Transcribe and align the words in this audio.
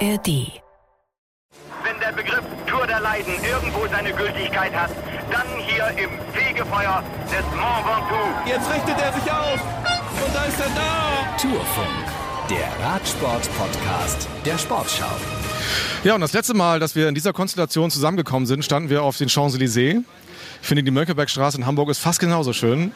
ARD. 0.00 0.60
Wenn 1.82 2.00
der 2.00 2.12
Begriff 2.12 2.42
Tour 2.66 2.86
der 2.86 3.00
Leiden 3.00 3.32
irgendwo 3.42 3.86
seine 3.88 4.12
Gültigkeit 4.12 4.74
hat, 4.74 4.90
dann 5.30 5.46
hier 5.58 5.88
im 5.96 6.10
Fegefeuer 6.34 7.02
des 7.30 7.44
Mont 7.56 7.86
Ventoux. 7.86 8.46
Jetzt 8.46 8.70
richtet 8.70 9.00
er 9.00 9.12
sich 9.14 9.32
auf 9.32 9.60
und 10.24 10.34
da 10.34 10.44
ist 10.44 10.60
er 10.60 10.68
da. 10.74 11.38
Tourfunk, 11.40 12.04
der 12.50 12.86
Radsport-Podcast 12.86 14.28
der 14.44 14.58
Sportschau. 14.58 15.06
Ja, 16.04 16.14
und 16.14 16.20
das 16.20 16.34
letzte 16.34 16.54
Mal, 16.54 16.78
dass 16.78 16.94
wir 16.94 17.08
in 17.08 17.14
dieser 17.14 17.32
Konstellation 17.32 17.90
zusammengekommen 17.90 18.46
sind, 18.46 18.64
standen 18.64 18.90
wir 18.90 19.02
auf 19.02 19.16
den 19.16 19.28
Champs-Élysées. 19.28 20.02
Ich 20.60 20.68
finde, 20.68 20.82
die 20.82 20.90
Mönckebergstraße 20.90 21.56
in 21.56 21.64
Hamburg 21.66 21.88
ist 21.88 22.00
fast 22.00 22.20
genauso 22.20 22.52
schön. 22.52 22.92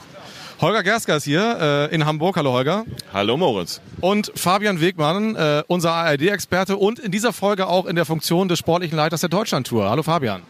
Holger 0.60 0.82
Gersker 0.82 1.16
ist 1.16 1.24
hier 1.24 1.88
äh, 1.90 1.94
in 1.94 2.04
Hamburg. 2.04 2.36
Hallo 2.36 2.52
Holger. 2.52 2.84
Hallo 3.14 3.38
Moritz. 3.38 3.80
Und 4.02 4.30
Fabian 4.34 4.82
Wegmann, 4.82 5.34
äh, 5.34 5.62
unser 5.68 5.92
ARD-Experte 5.92 6.76
und 6.76 6.98
in 6.98 7.10
dieser 7.10 7.32
Folge 7.32 7.66
auch 7.66 7.86
in 7.86 7.96
der 7.96 8.04
Funktion 8.04 8.46
des 8.46 8.58
sportlichen 8.58 8.94
Leiters 8.94 9.20
der 9.20 9.30
Deutschlandtour. 9.30 9.88
Hallo 9.88 10.02
Fabian. 10.02 10.42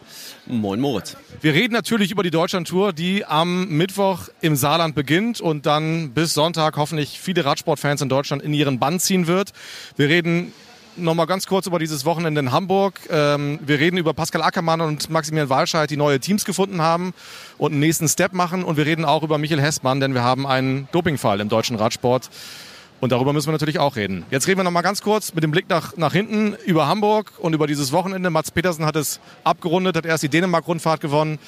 Moin 0.47 0.81
Moritz. 0.81 1.15
Wir 1.39 1.53
reden 1.53 1.73
natürlich 1.73 2.11
über 2.11 2.23
die 2.23 2.29
Deutschlandtour, 2.29 2.91
die 2.91 3.23
am 3.23 3.69
Mittwoch 3.69 4.27
im 4.41 4.57
Saarland 4.57 4.95
beginnt 4.95 5.39
und 5.39 5.65
dann 5.65 6.11
bis 6.11 6.33
Sonntag 6.33 6.75
hoffentlich 6.75 7.17
viele 7.17 7.45
Radsportfans 7.45 8.01
in 8.01 8.09
Deutschland 8.09 8.43
in 8.43 8.53
ihren 8.53 8.79
Bann 8.79 8.99
ziehen 8.99 9.27
wird. 9.27 9.53
Wir 9.95 10.09
reden 10.09 10.51
nochmal 10.95 11.27
ganz 11.27 11.47
kurz 11.47 11.67
über 11.67 11.79
dieses 11.79 12.05
Wochenende 12.05 12.39
in 12.39 12.51
Hamburg. 12.51 12.95
Ähm, 13.09 13.59
wir 13.65 13.79
reden 13.79 13.97
über 13.97 14.13
Pascal 14.13 14.41
Ackermann 14.41 14.81
und 14.81 15.09
Maximilian 15.09 15.49
Walscheid, 15.49 15.89
die 15.89 15.97
neue 15.97 16.19
Teams 16.19 16.45
gefunden 16.45 16.81
haben 16.81 17.13
und 17.57 17.71
einen 17.71 17.79
nächsten 17.79 18.07
Step 18.07 18.33
machen. 18.33 18.63
Und 18.63 18.77
wir 18.77 18.85
reden 18.85 19.05
auch 19.05 19.23
über 19.23 19.37
Michael 19.37 19.61
Hessmann, 19.61 19.99
denn 19.99 20.13
wir 20.13 20.23
haben 20.23 20.45
einen 20.45 20.87
Dopingfall 20.91 21.39
im 21.39 21.49
deutschen 21.49 21.75
Radsport. 21.75 22.29
Und 22.99 23.11
darüber 23.11 23.33
müssen 23.33 23.47
wir 23.47 23.53
natürlich 23.53 23.79
auch 23.79 23.95
reden. 23.95 24.25
Jetzt 24.29 24.47
reden 24.47 24.59
wir 24.59 24.63
nochmal 24.63 24.83
ganz 24.83 25.01
kurz 25.01 25.33
mit 25.33 25.43
dem 25.43 25.51
Blick 25.51 25.67
nach, 25.69 25.97
nach 25.97 26.13
hinten 26.13 26.55
über 26.65 26.87
Hamburg 26.87 27.33
und 27.39 27.53
über 27.53 27.65
dieses 27.65 27.91
Wochenende. 27.91 28.29
Mats 28.29 28.51
Petersen 28.51 28.85
hat 28.85 28.95
es 28.95 29.19
abgerundet, 29.43 29.97
hat 29.97 30.05
erst 30.05 30.23
die 30.23 30.29
Dänemark-Rundfahrt 30.29 31.01
gewonnen 31.01 31.39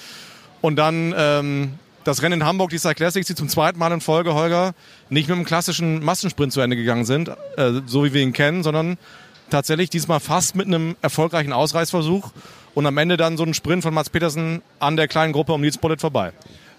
und 0.61 0.77
dann 0.77 1.13
ähm, 1.15 1.73
das 2.03 2.21
Rennen 2.21 2.41
in 2.41 2.45
Hamburg, 2.45 2.69
die 2.69 2.77
Cyclassics, 2.77 2.97
Classics, 2.97 3.27
die 3.27 3.35
zum 3.35 3.49
zweiten 3.49 3.79
Mal 3.79 3.91
in 3.91 4.01
Folge, 4.01 4.33
Holger, 4.33 4.73
nicht 5.09 5.27
mit 5.27 5.37
einem 5.37 5.45
klassischen 5.45 6.03
Massensprint 6.03 6.51
zu 6.51 6.61
Ende 6.61 6.75
gegangen 6.75 7.05
sind, 7.05 7.29
äh, 7.57 7.81
so 7.85 8.03
wie 8.03 8.13
wir 8.13 8.21
ihn 8.21 8.33
kennen, 8.33 8.63
sondern 8.63 8.97
tatsächlich 9.49 9.89
diesmal 9.89 10.19
fast 10.19 10.55
mit 10.55 10.67
einem 10.67 10.95
erfolgreichen 11.01 11.53
Ausreißversuch 11.53 12.31
und 12.73 12.85
am 12.85 12.97
Ende 12.97 13.17
dann 13.17 13.37
so 13.37 13.43
ein 13.43 13.53
Sprint 13.53 13.83
von 13.83 13.93
Mats 13.93 14.09
Petersen 14.09 14.61
an 14.79 14.95
der 14.95 15.07
kleinen 15.07 15.33
Gruppe 15.33 15.53
um 15.53 15.61
Nils 15.61 15.77
Bullet 15.77 15.97
vorbei. 15.99 16.33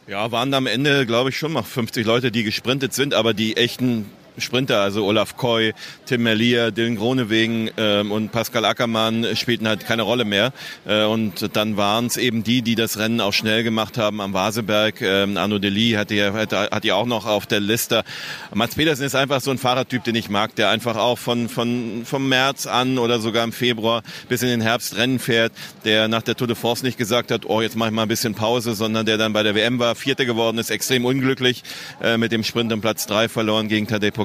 Ja, 0.07 0.31
waren 0.33 0.53
am 0.53 0.67
Ende, 0.67 1.07
glaube 1.07 1.31
ich, 1.31 1.39
schon 1.39 1.53
mal 1.53 1.63
50 1.63 2.07
Leute, 2.07 2.31
die 2.31 2.45
gesprintet 2.45 2.93
sind, 2.93 3.15
aber 3.15 3.33
die 3.33 3.57
echten 3.57 4.11
Sprinter, 4.39 4.81
also 4.81 5.05
Olaf 5.05 5.37
Koy, 5.37 5.75
Tim 6.07 6.23
Merlier, 6.23 6.71
Dylan 6.71 6.97
Gronewegen 6.97 7.71
ähm, 7.77 8.11
und 8.11 8.33
Pascal 8.33 8.65
Ackermann 8.65 9.37
spielten 9.37 9.69
halt 9.69 9.87
keine 9.87 10.03
Rolle 10.03 10.25
mehr. 10.25 10.53
Äh, 10.87 11.05
und 11.05 11.57
dann 11.57 11.77
waren 11.77 12.07
es 12.07 12.17
eben 12.17 12.43
die, 12.45 12.63
die 12.63 12.75
das 12.75 12.99
Rennen 12.99 13.21
auch 13.21 13.33
schnell 13.33 13.63
gemacht 13.63 13.99
haben 13.99 14.21
am 14.21 14.33
Vaseberg. 14.33 15.01
Ähm, 15.01 15.37
Arno 15.37 15.59
Deli 15.59 15.93
hatte 15.93 16.15
ja, 16.15 16.33
hatte, 16.33 16.69
hat 16.71 16.85
ja 16.85 16.95
auch 16.95 17.07
noch 17.07 17.27
auf 17.27 17.47
der 17.47 17.61
Liste. 17.61 18.05
Mats 18.53 18.75
Petersen 18.75 19.05
ist 19.05 19.15
einfach 19.15 19.41
so 19.41 19.51
ein 19.51 19.59
Fahrertyp, 19.59 20.05
den 20.05 20.15
ich 20.15 20.29
mag, 20.29 20.55
der 20.57 20.71
einfach 20.71 20.97
auch 20.97 21.19
von, 21.19 21.49
von, 21.49 22.03
vom 22.05 22.29
März 22.29 22.67
an 22.67 22.99
oder 22.99 23.21
sogar 23.21 23.45
im 23.45 23.53
Februar 23.53 24.03
bis 24.29 24.43
in 24.43 24.49
den 24.49 24.61
Herbst 24.61 24.97
Rennen 24.97 25.19
fährt, 25.19 25.53
der 25.85 26.09
nach 26.09 26.23
der 26.23 26.37
Tour 26.37 26.47
de 26.47 26.57
France 26.57 26.85
nicht 26.85 26.99
gesagt 26.99 27.31
hat, 27.31 27.47
oh, 27.47 27.61
jetzt 27.61 27.77
mache 27.77 27.91
ich 27.91 27.95
mal 27.95 28.03
ein 28.03 28.09
bisschen 28.09 28.35
Pause, 28.35 28.75
sondern 28.75 29.07
der 29.07 29.19
dann 29.19 29.33
bei 29.33 29.43
der 29.43 29.55
WM 29.55 29.79
war, 29.79 29.95
Vierter 29.95 30.25
geworden 30.25 30.59
ist, 30.59 30.71
extrem 30.71 31.05
unglücklich, 31.05 31.63
äh, 32.03 32.17
mit 32.17 32.33
dem 32.33 32.43
Sprint 32.43 32.73
um 32.73 32.81
Platz 32.81 33.07
drei 33.07 33.29
verloren 33.29 33.69
gegen 33.69 33.87
Tadej 33.87 34.11
Pogacar, 34.11 34.24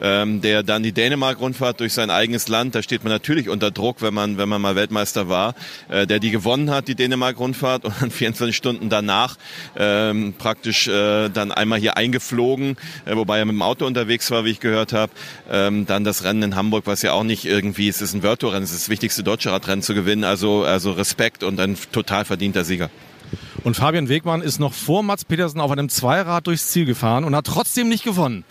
ähm, 0.00 0.40
der 0.40 0.62
dann 0.62 0.82
die 0.82 0.92
Dänemark-Rundfahrt 0.92 1.80
durch 1.80 1.92
sein 1.92 2.10
eigenes 2.10 2.48
Land, 2.48 2.74
da 2.74 2.82
steht 2.82 3.04
man 3.04 3.12
natürlich 3.12 3.48
unter 3.48 3.70
Druck, 3.70 4.02
wenn 4.02 4.14
man, 4.14 4.38
wenn 4.38 4.48
man 4.48 4.60
mal 4.60 4.76
Weltmeister 4.76 5.28
war, 5.28 5.54
äh, 5.88 6.06
der 6.06 6.18
die 6.18 6.30
gewonnen 6.30 6.70
hat, 6.70 6.88
die 6.88 6.94
Dänemark-Rundfahrt 6.94 7.84
und 7.84 7.94
dann 8.00 8.10
24 8.20 8.56
Stunden 8.56 8.88
danach 8.88 9.36
ähm, 9.76 10.34
praktisch 10.36 10.88
äh, 10.88 11.28
dann 11.28 11.52
einmal 11.52 11.78
hier 11.78 11.96
eingeflogen, 11.96 12.76
äh, 13.04 13.16
wobei 13.16 13.38
er 13.38 13.44
mit 13.44 13.54
dem 13.54 13.62
Auto 13.62 13.86
unterwegs 13.86 14.30
war, 14.30 14.44
wie 14.44 14.50
ich 14.50 14.60
gehört 14.60 14.92
habe. 14.92 15.12
Ähm, 15.50 15.86
dann 15.86 16.04
das 16.04 16.24
Rennen 16.24 16.42
in 16.42 16.56
Hamburg, 16.56 16.86
was 16.86 17.02
ja 17.02 17.12
auch 17.12 17.24
nicht 17.24 17.44
irgendwie, 17.44 17.88
es 17.88 18.00
ist 18.00 18.14
ein 18.14 18.22
World 18.22 18.44
Rennen, 18.44 18.62
es 18.62 18.72
ist 18.72 18.82
das 18.82 18.88
wichtigste 18.88 19.22
deutsche 19.22 19.52
Radrennen 19.52 19.82
zu 19.82 19.94
gewinnen, 19.94 20.24
also, 20.24 20.64
also 20.64 20.92
Respekt 20.92 21.44
und 21.44 21.60
ein 21.60 21.76
total 21.92 22.24
verdienter 22.24 22.64
Sieger. 22.64 22.90
Und 23.62 23.74
Fabian 23.74 24.08
Wegmann 24.08 24.40
ist 24.40 24.58
noch 24.58 24.72
vor 24.72 25.02
Mats 25.02 25.24
Petersen 25.24 25.60
auf 25.60 25.70
einem 25.70 25.88
Zweirad 25.88 26.46
durchs 26.46 26.68
Ziel 26.68 26.86
gefahren 26.86 27.24
und 27.24 27.36
hat 27.36 27.46
trotzdem 27.46 27.88
nicht 27.88 28.04
gewonnen. 28.04 28.44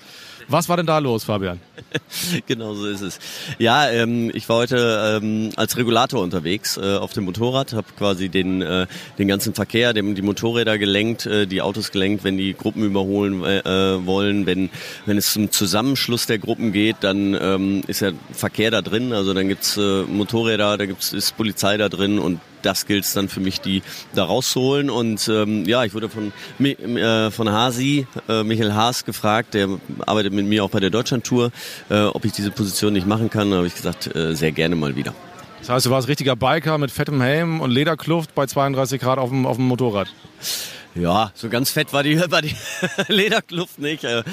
Was 0.49 0.67
war 0.67 0.77
denn 0.77 0.87
da 0.87 0.97
los, 0.97 1.23
Fabian? 1.25 1.59
genau 2.47 2.73
so 2.73 2.87
ist 2.87 3.01
es. 3.01 3.19
Ja, 3.59 3.87
ähm, 3.89 4.31
ich 4.33 4.49
war 4.49 4.57
heute 4.57 5.19
ähm, 5.21 5.51
als 5.55 5.77
Regulator 5.77 6.23
unterwegs 6.23 6.75
äh, 6.77 6.97
auf 6.97 7.13
dem 7.13 7.25
Motorrad, 7.25 7.73
habe 7.73 7.87
quasi 7.95 8.29
den, 8.29 8.63
äh, 8.63 8.87
den 9.19 9.27
ganzen 9.27 9.53
Verkehr, 9.53 9.93
dem, 9.93 10.15
die 10.15 10.23
Motorräder 10.23 10.79
gelenkt, 10.79 11.27
äh, 11.27 11.45
die 11.45 11.61
Autos 11.61 11.91
gelenkt, 11.91 12.23
wenn 12.23 12.37
die 12.37 12.55
Gruppen 12.55 12.83
überholen 12.83 13.43
äh, 13.43 14.05
wollen. 14.05 14.47
Wenn, 14.47 14.71
wenn 15.05 15.17
es 15.17 15.33
zum 15.33 15.51
Zusammenschluss 15.51 16.25
der 16.25 16.39
Gruppen 16.39 16.71
geht, 16.71 16.97
dann 17.01 17.37
ähm, 17.39 17.83
ist 17.85 17.99
ja 18.01 18.11
Verkehr 18.31 18.71
da 18.71 18.81
drin. 18.81 19.13
Also 19.13 19.35
dann 19.35 19.47
gibt's 19.47 19.77
äh, 19.77 20.01
Motorräder, 20.03 20.77
da 20.77 20.85
gibt's 20.87 21.13
ist 21.13 21.37
Polizei 21.37 21.77
da 21.77 21.89
drin 21.89 22.17
und 22.17 22.39
das 22.61 22.85
gilt 22.85 23.05
es 23.05 23.13
dann 23.13 23.29
für 23.29 23.39
mich, 23.39 23.61
die 23.61 23.81
da 24.13 24.25
rauszuholen. 24.25 24.89
Und 24.89 25.27
ähm, 25.27 25.65
ja, 25.65 25.83
ich 25.83 25.93
wurde 25.93 26.09
von, 26.09 26.31
äh, 26.59 27.31
von 27.31 27.51
Hasi, 27.51 28.07
äh, 28.27 28.43
Michael 28.43 28.73
Haas, 28.73 29.05
gefragt, 29.05 29.53
der 29.53 29.69
arbeitet 30.05 30.33
mit 30.33 30.45
mir 30.45 30.63
auch 30.63 30.69
bei 30.69 30.79
der 30.79 30.89
Deutschlandtour, 30.89 31.51
äh, 31.89 32.01
ob 32.03 32.25
ich 32.25 32.31
diese 32.31 32.51
Position 32.51 32.93
nicht 32.93 33.07
machen 33.07 33.29
kann. 33.29 33.51
Da 33.51 33.57
habe 33.57 33.67
ich 33.67 33.75
gesagt, 33.75 34.15
äh, 34.15 34.35
sehr 34.35 34.51
gerne 34.51 34.75
mal 34.75 34.95
wieder. 34.95 35.13
Das 35.59 35.69
heißt, 35.69 35.85
du 35.85 35.89
warst 35.89 36.07
richtiger 36.07 36.35
Biker 36.35 36.77
mit 36.77 36.89
fettem 36.89 37.21
Helm 37.21 37.61
und 37.61 37.71
Lederkluft 37.71 38.33
bei 38.33 38.45
32 38.45 39.01
Grad 39.01 39.19
auf 39.19 39.29
dem, 39.29 39.45
auf 39.45 39.57
dem 39.57 39.65
Motorrad. 39.65 40.07
Ja, 40.99 41.31
so 41.33 41.47
ganz 41.49 41.69
fett 41.69 41.93
war 41.93 42.03
die, 42.03 42.19
war 42.31 42.41
die 42.41 42.55
Lederkluft 43.07 43.79
nicht. 43.79 44.03
Äh, 44.03 44.23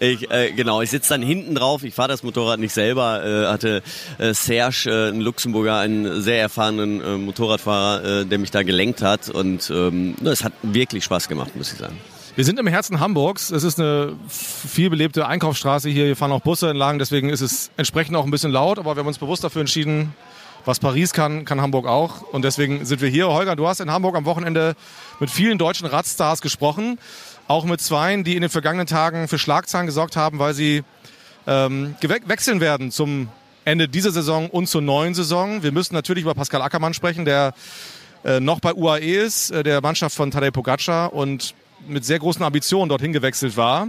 ich, 0.00 0.30
äh, 0.30 0.52
genau, 0.52 0.80
ich 0.80 0.90
sitze 0.90 1.10
dann 1.10 1.22
hinten 1.22 1.54
drauf. 1.54 1.82
Ich 1.82 1.94
fahre 1.94 2.08
das 2.08 2.22
Motorrad 2.22 2.60
nicht 2.60 2.72
selber. 2.72 3.24
Äh, 3.24 3.46
hatte 3.48 3.82
äh, 4.18 4.32
Serge, 4.32 4.88
äh, 4.88 5.08
ein 5.08 5.20
Luxemburger, 5.20 5.78
einen 5.78 6.22
sehr 6.22 6.40
erfahrenen 6.40 7.00
äh, 7.00 7.16
Motorradfahrer, 7.16 8.20
äh, 8.20 8.24
der 8.24 8.38
mich 8.38 8.50
da 8.50 8.62
gelenkt 8.62 9.02
hat. 9.02 9.28
Und 9.28 9.70
ähm, 9.70 10.14
es 10.24 10.44
hat 10.44 10.52
wirklich 10.62 11.04
Spaß 11.04 11.28
gemacht, 11.28 11.56
muss 11.56 11.72
ich 11.72 11.78
sagen. 11.78 11.96
Wir 12.34 12.44
sind 12.44 12.58
im 12.58 12.66
Herzen 12.66 13.00
Hamburgs. 13.00 13.50
Es 13.50 13.62
ist 13.62 13.78
eine 13.78 14.14
vielbelebte 14.28 15.26
Einkaufsstraße 15.26 15.90
hier. 15.90 16.06
Hier 16.06 16.16
fahren 16.16 16.32
auch 16.32 16.40
Busse 16.40 16.70
entlang. 16.70 16.98
Deswegen 16.98 17.28
ist 17.28 17.42
es 17.42 17.70
entsprechend 17.76 18.16
auch 18.16 18.24
ein 18.24 18.30
bisschen 18.30 18.52
laut. 18.52 18.78
Aber 18.78 18.96
wir 18.96 19.00
haben 19.00 19.08
uns 19.08 19.18
bewusst 19.18 19.44
dafür 19.44 19.60
entschieden, 19.60 20.14
was 20.64 20.78
Paris 20.78 21.12
kann, 21.12 21.44
kann 21.44 21.60
Hamburg 21.60 21.86
auch. 21.86 22.22
Und 22.32 22.44
deswegen 22.44 22.84
sind 22.84 23.00
wir 23.00 23.08
hier. 23.08 23.28
Holger, 23.28 23.56
du 23.56 23.66
hast 23.66 23.80
in 23.80 23.90
Hamburg 23.90 24.16
am 24.16 24.24
Wochenende 24.24 24.74
mit 25.20 25.30
vielen 25.30 25.58
deutschen 25.58 25.86
Radstars 25.86 26.40
gesprochen. 26.40 26.98
Auch 27.48 27.64
mit 27.64 27.80
zweien, 27.80 28.24
die 28.24 28.36
in 28.36 28.42
den 28.42 28.50
vergangenen 28.50 28.86
Tagen 28.86 29.28
für 29.28 29.38
Schlagzeilen 29.38 29.86
gesorgt 29.86 30.16
haben, 30.16 30.38
weil 30.38 30.54
sie 30.54 30.84
ähm, 31.46 31.96
wechseln 32.00 32.60
werden 32.60 32.90
zum 32.90 33.28
Ende 33.64 33.88
dieser 33.88 34.12
Saison 34.12 34.48
und 34.48 34.68
zur 34.68 34.82
neuen 34.82 35.14
Saison. 35.14 35.62
Wir 35.62 35.72
müssen 35.72 35.94
natürlich 35.94 36.22
über 36.22 36.34
Pascal 36.34 36.62
Ackermann 36.62 36.94
sprechen, 36.94 37.24
der 37.24 37.54
äh, 38.24 38.40
noch 38.40 38.60
bei 38.60 38.74
UAE 38.74 39.24
ist, 39.24 39.50
äh, 39.50 39.62
der 39.62 39.80
Mannschaft 39.80 40.14
von 40.14 40.30
Tadej 40.30 40.52
Pogacar 40.52 41.12
und 41.12 41.54
mit 41.86 42.04
sehr 42.04 42.20
großen 42.20 42.42
Ambitionen 42.44 42.88
dorthin 42.88 43.12
gewechselt 43.12 43.56
war 43.56 43.88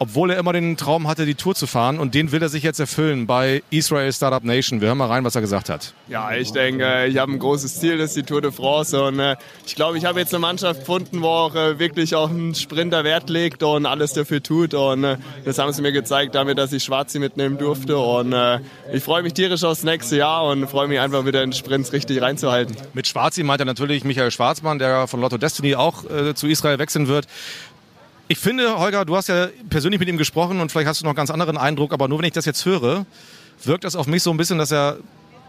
obwohl 0.00 0.30
er 0.30 0.38
immer 0.38 0.54
den 0.54 0.78
Traum 0.78 1.06
hatte, 1.06 1.26
die 1.26 1.34
Tour 1.34 1.54
zu 1.54 1.66
fahren. 1.66 1.98
Und 1.98 2.14
den 2.14 2.32
will 2.32 2.40
er 2.42 2.48
sich 2.48 2.62
jetzt 2.62 2.80
erfüllen 2.80 3.26
bei 3.26 3.62
Israel 3.68 4.10
Startup 4.14 4.42
Nation. 4.42 4.80
Wir 4.80 4.88
hören 4.88 4.96
mal 4.96 5.08
rein, 5.08 5.24
was 5.24 5.34
er 5.34 5.42
gesagt 5.42 5.68
hat. 5.68 5.92
Ja, 6.08 6.32
ich 6.32 6.52
denke, 6.52 7.04
ich 7.06 7.18
habe 7.18 7.30
ein 7.30 7.38
großes 7.38 7.78
Ziel, 7.80 7.98
das 7.98 8.08
ist 8.08 8.16
die 8.16 8.22
Tour 8.22 8.40
de 8.40 8.50
France. 8.50 9.00
Und 9.00 9.18
äh, 9.18 9.36
ich 9.66 9.74
glaube, 9.74 9.98
ich 9.98 10.06
habe 10.06 10.18
jetzt 10.18 10.32
eine 10.32 10.40
Mannschaft 10.40 10.80
gefunden, 10.80 11.20
wo 11.20 11.28
auch 11.28 11.54
äh, 11.54 11.78
wirklich 11.78 12.14
auch 12.14 12.30
ein 12.30 12.54
Sprinter 12.54 13.04
Wert 13.04 13.28
legt 13.28 13.62
und 13.62 13.84
alles 13.84 14.14
dafür 14.14 14.42
tut. 14.42 14.72
Und 14.72 15.04
äh, 15.04 15.18
das 15.44 15.58
haben 15.58 15.70
sie 15.74 15.82
mir 15.82 15.92
gezeigt, 15.92 16.34
damit, 16.34 16.56
dass 16.56 16.72
ich 16.72 16.82
Schwarzi 16.82 17.18
mitnehmen 17.18 17.58
durfte. 17.58 17.98
Und 17.98 18.34
ich 18.92 19.02
freue 19.02 19.22
mich 19.22 19.34
tierisch 19.34 19.64
aufs 19.64 19.84
nächste 19.84 20.16
Jahr 20.16 20.44
und 20.44 20.66
freue 20.66 20.88
mich 20.88 20.98
einfach 20.98 21.26
wieder 21.26 21.42
in 21.42 21.52
Sprints 21.52 21.92
richtig 21.92 22.22
reinzuhalten. 22.22 22.74
Mit 22.94 23.06
Schwarzi 23.06 23.42
meint 23.42 23.60
er 23.60 23.66
natürlich 23.66 24.04
Michael 24.04 24.30
Schwarzmann, 24.30 24.78
der 24.78 25.06
von 25.08 25.20
Lotto 25.20 25.36
Destiny 25.36 25.74
auch 25.74 26.08
äh, 26.08 26.34
zu 26.34 26.46
Israel 26.46 26.78
wechseln 26.78 27.06
wird. 27.06 27.26
Ich 28.30 28.38
finde, 28.38 28.78
Holger, 28.78 29.04
du 29.04 29.16
hast 29.16 29.28
ja 29.28 29.48
persönlich 29.70 29.98
mit 29.98 30.08
ihm 30.08 30.16
gesprochen 30.16 30.60
und 30.60 30.70
vielleicht 30.70 30.86
hast 30.86 31.00
du 31.00 31.04
noch 31.04 31.10
einen 31.10 31.16
ganz 31.16 31.32
anderen 31.32 31.56
Eindruck, 31.56 31.92
aber 31.92 32.06
nur 32.06 32.20
wenn 32.20 32.26
ich 32.26 32.32
das 32.32 32.44
jetzt 32.44 32.64
höre, 32.64 33.04
wirkt 33.64 33.82
das 33.82 33.96
auf 33.96 34.06
mich 34.06 34.22
so 34.22 34.30
ein 34.30 34.36
bisschen, 34.36 34.56
dass 34.56 34.70
er 34.70 34.98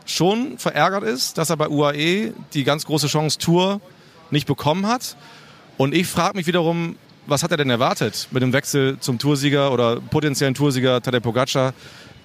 schon 0.08 0.58
verärgert 0.58 1.04
ist, 1.04 1.38
dass 1.38 1.52
er 1.52 1.58
bei 1.58 1.70
UAE 1.70 2.34
die 2.56 2.64
ganz 2.64 2.88
große 2.88 3.06
Chance 3.06 3.38
Tour 3.38 3.82
nicht 4.32 4.48
bekommen 4.48 4.88
hat. 4.88 5.16
Und 5.78 5.94
ich 5.94 6.08
frage 6.08 6.36
mich 6.36 6.48
wiederum, 6.48 6.96
was 7.28 7.44
hat 7.44 7.52
er 7.52 7.58
denn 7.58 7.70
erwartet 7.70 8.30
mit 8.32 8.42
dem 8.42 8.52
Wechsel 8.52 8.98
zum 9.00 9.20
Toursieger 9.20 9.72
oder 9.72 10.02
potenziellen 10.02 10.56
Toursieger 10.56 11.04
Tadej 11.04 11.20
Pogacar? 11.20 11.76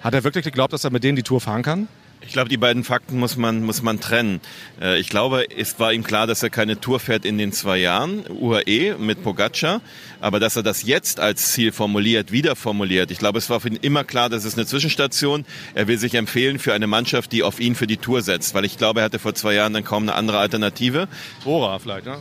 Hat 0.01 0.15
er 0.15 0.23
wirklich 0.23 0.43
geglaubt, 0.43 0.73
dass 0.73 0.83
er 0.83 0.89
mit 0.89 1.03
denen 1.03 1.17
die 1.17 1.21
Tour 1.21 1.39
fahren 1.39 1.61
kann? 1.61 1.87
Ich 2.21 2.33
glaube, 2.33 2.49
die 2.49 2.57
beiden 2.57 2.83
Fakten 2.83 3.19
muss 3.19 3.37
man, 3.37 3.63
muss 3.63 3.81
man 3.81 3.99
trennen. 3.99 4.41
Äh, 4.81 4.99
ich 4.99 5.09
glaube, 5.09 5.45
es 5.55 5.79
war 5.79 5.93
ihm 5.93 6.03
klar, 6.03 6.27
dass 6.27 6.43
er 6.43 6.49
keine 6.49 6.79
Tour 6.79 6.99
fährt 6.99 7.25
in 7.25 7.37
den 7.37 7.51
zwei 7.51 7.77
Jahren, 7.77 8.25
UAE 8.29 8.97
mit 8.97 9.23
Pogacar, 9.23 9.81
aber 10.19 10.39
dass 10.39 10.55
er 10.55 10.63
das 10.63 10.83
jetzt 10.83 11.19
als 11.19 11.53
Ziel 11.53 11.71
formuliert, 11.71 12.31
wieder 12.31 12.55
formuliert. 12.55 13.11
Ich 13.11 13.19
glaube, 13.19 13.37
es 13.37 13.49
war 13.49 13.59
für 13.59 13.69
ihn 13.69 13.79
immer 13.81 14.03
klar, 14.03 14.29
dass 14.29 14.45
es 14.45 14.55
eine 14.55 14.65
Zwischenstation. 14.65 15.45
Er 15.73 15.87
will 15.87 15.97
sich 15.97 16.15
empfehlen 16.15 16.59
für 16.59 16.73
eine 16.73 16.87
Mannschaft, 16.87 17.31
die 17.31 17.43
auf 17.43 17.59
ihn 17.59 17.75
für 17.75 17.87
die 17.87 17.97
Tour 17.97 18.21
setzt, 18.21 18.53
weil 18.53 18.65
ich 18.65 18.77
glaube, 18.77 19.01
er 19.01 19.05
hatte 19.05 19.19
vor 19.19 19.35
zwei 19.35 19.53
Jahren 19.53 19.73
dann 19.73 19.83
kaum 19.83 20.03
eine 20.03 20.15
andere 20.15 20.39
Alternative. 20.39 21.07
Bora 21.43 21.79
vielleicht, 21.79 22.07
ne? 22.07 22.17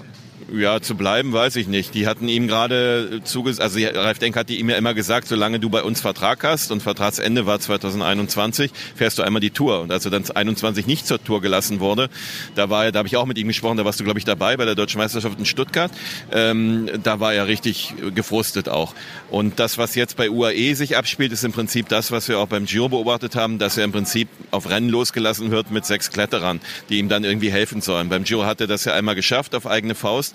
Ja, 0.52 0.80
zu 0.80 0.94
bleiben 0.94 1.32
weiß 1.32 1.56
ich 1.56 1.66
nicht. 1.66 1.94
Die 1.94 2.06
hatten 2.06 2.28
ihm 2.28 2.46
gerade 2.46 3.20
zugesagt, 3.24 3.62
also 3.62 3.80
Ralf 3.98 4.18
Denk 4.18 4.36
hatte 4.36 4.52
ihm 4.52 4.70
ja 4.70 4.76
immer 4.76 4.94
gesagt, 4.94 5.26
solange 5.26 5.58
du 5.58 5.70
bei 5.70 5.82
uns 5.82 6.00
Vertrag 6.00 6.44
hast 6.44 6.70
und 6.70 6.82
Vertragsende 6.82 7.46
war 7.46 7.58
2021, 7.58 8.70
fährst 8.94 9.18
du 9.18 9.22
einmal 9.22 9.40
die 9.40 9.50
Tour. 9.50 9.80
Und 9.80 9.90
als 9.90 10.04
er 10.04 10.10
dann 10.10 10.24
21 10.30 10.86
nicht 10.86 11.06
zur 11.06 11.22
Tour 11.22 11.40
gelassen 11.40 11.80
wurde, 11.80 12.10
da 12.54 12.70
war 12.70 12.84
er, 12.84 12.92
da 12.92 13.00
habe 13.00 13.08
ich 13.08 13.16
auch 13.16 13.26
mit 13.26 13.38
ihm 13.38 13.48
gesprochen, 13.48 13.76
da 13.76 13.84
warst 13.84 13.98
du 13.98 14.04
glaube 14.04 14.18
ich 14.18 14.24
dabei 14.24 14.56
bei 14.56 14.64
der 14.64 14.74
Deutschen 14.74 14.98
Meisterschaft 14.98 15.38
in 15.38 15.46
Stuttgart. 15.46 15.90
Ähm, 16.30 16.90
da 17.02 17.18
war 17.18 17.34
er 17.34 17.48
richtig 17.48 17.94
gefrustet 18.14 18.68
auch. 18.68 18.94
Und 19.30 19.58
das, 19.58 19.78
was 19.78 19.94
jetzt 19.96 20.16
bei 20.16 20.30
UAE 20.30 20.74
sich 20.74 20.96
abspielt, 20.96 21.32
ist 21.32 21.44
im 21.44 21.52
Prinzip 21.52 21.88
das, 21.88 22.12
was 22.12 22.28
wir 22.28 22.38
auch 22.38 22.48
beim 22.48 22.66
Giro 22.66 22.88
beobachtet 22.88 23.36
haben, 23.36 23.58
dass 23.58 23.76
er 23.78 23.84
im 23.84 23.92
Prinzip 23.92 24.28
auf 24.50 24.70
Rennen 24.70 24.90
losgelassen 24.90 25.50
wird 25.50 25.70
mit 25.70 25.84
sechs 25.86 26.10
Kletterern, 26.10 26.60
die 26.88 26.98
ihm 26.98 27.08
dann 27.08 27.24
irgendwie 27.24 27.50
helfen 27.50 27.80
sollen. 27.80 28.08
Beim 28.08 28.24
Giro 28.24 28.44
hat 28.44 28.60
er 28.60 28.66
das 28.66 28.84
ja 28.84 28.94
einmal 28.94 29.14
geschafft 29.14 29.54
auf 29.54 29.66
eigene 29.66 29.94
Faust. 29.94 30.25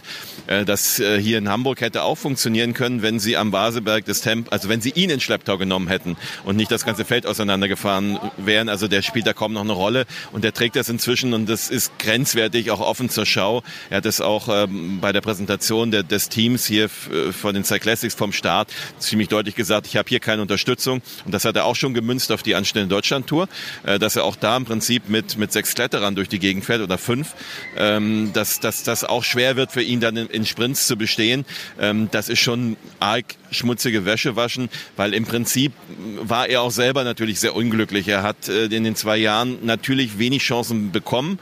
Äh, 0.48 0.66
das 0.66 1.00
äh, 1.00 1.20
hier 1.20 1.38
in 1.38 1.50
Hamburg 1.50 1.82
hätte 1.82 2.04
auch 2.04 2.18
funktionieren 2.18 2.74
können, 2.74 3.02
wenn 3.02 3.20
sie 3.20 3.38
am 3.38 3.52
Baseberg 3.52 4.06
des 4.06 4.22
Temp, 4.22 4.52
also 4.52 4.70
wenn 4.70 4.82
sie 4.82 4.92
ihn 4.92 5.10
in 5.10 5.20
Schlepptau 5.20 5.58
genommen 5.58 5.88
hätten 5.88 6.18
und 6.46 6.56
nicht 6.56 6.72
das 6.72 6.86
ganze 6.86 7.06
Feld 7.06 7.26
auseinandergefahren 7.26 8.20
wären. 8.38 8.70
Also 8.70 8.88
der 8.88 9.02
spielt 9.02 9.28
da 9.28 9.34
kaum 9.34 9.54
noch 9.54 9.62
eine 9.62 9.74
Rolle 9.74 10.06
und 10.32 10.44
der 10.44 10.54
trägt 10.54 10.76
das 10.76 10.90
inzwischen 10.90 11.34
und 11.34 11.50
das 11.50 11.70
ist 11.70 11.98
grenzwertig, 12.00 12.72
auch 12.72 12.80
offen 12.80 13.10
zur 13.10 13.26
Schau. 13.26 13.64
Er 13.90 13.98
hat 13.98 14.06
es 14.06 14.22
auch 14.22 14.48
ähm, 14.50 15.00
bei 15.02 15.12
der 15.12 15.22
Präsentation 15.22 15.92
des 15.92 16.30
Teams 16.30 16.66
hier 16.66 16.86
äh, 16.86 17.32
von 17.32 17.54
den 17.54 17.64
Cyclassics 17.64 18.16
vom 18.16 18.34
Start 18.34 18.72
ziemlich 19.00 19.28
deutlich 19.28 19.56
gesagt, 19.56 19.88
ich 19.88 19.98
habe 19.98 20.10
hier 20.10 20.20
keine 20.20 20.42
Unterstützung 20.42 21.02
und 21.26 21.34
das 21.34 21.46
hat 21.46 21.56
er 21.56 21.66
auch 21.66 21.76
schon 21.76 21.94
gemünzt 21.94 22.32
auf 22.32 22.44
die 22.44 22.56
anstehende 22.56 22.90
Deutschland-Tour, 22.90 23.48
dass 24.00 24.16
er 24.16 24.24
auch 24.24 24.36
da 24.36 24.58
im 24.58 24.66
Prinzip 24.66 25.10
mit, 25.10 25.38
mit 25.38 25.52
sechs 25.52 25.76
Kletterern 25.76 26.16
durch 26.16 26.30
die 26.30 26.40
Gegend 26.40 26.66
fährt 26.66 26.82
oder 26.82 26.98
fünf, 26.98 27.34
ähm, 27.78 28.32
dass 28.34 28.60
das 28.60 29.04
auch 29.04 29.24
schwer 29.24 29.56
wird 29.56 29.72
für 29.72 29.81
ihn 29.84 30.00
dann 30.00 30.18
in, 30.18 30.28
in 30.28 30.46
Sprints 30.46 30.88
zu 30.88 30.96
bestehen. 30.96 31.46
Ähm, 31.80 32.10
das 32.12 32.30
ist 32.30 32.40
schon 32.40 32.78
arg 33.00 33.26
schmutzige 33.52 34.06
Wäsche 34.06 34.36
waschen, 34.36 34.70
weil 34.96 35.14
im 35.14 35.26
Prinzip 35.26 35.74
war 36.22 36.48
er 36.48 36.62
auch 36.62 36.72
selber 36.72 37.04
natürlich 37.04 37.40
sehr 37.40 37.56
unglücklich. 37.56 38.08
Er 38.08 38.24
hat 38.24 38.48
äh, 38.48 38.66
in 38.66 38.84
den 38.84 38.96
zwei 38.96 39.18
Jahren 39.18 39.66
natürlich 39.66 40.18
wenig 40.18 40.44
Chancen 40.44 40.92
bekommen, 40.92 41.40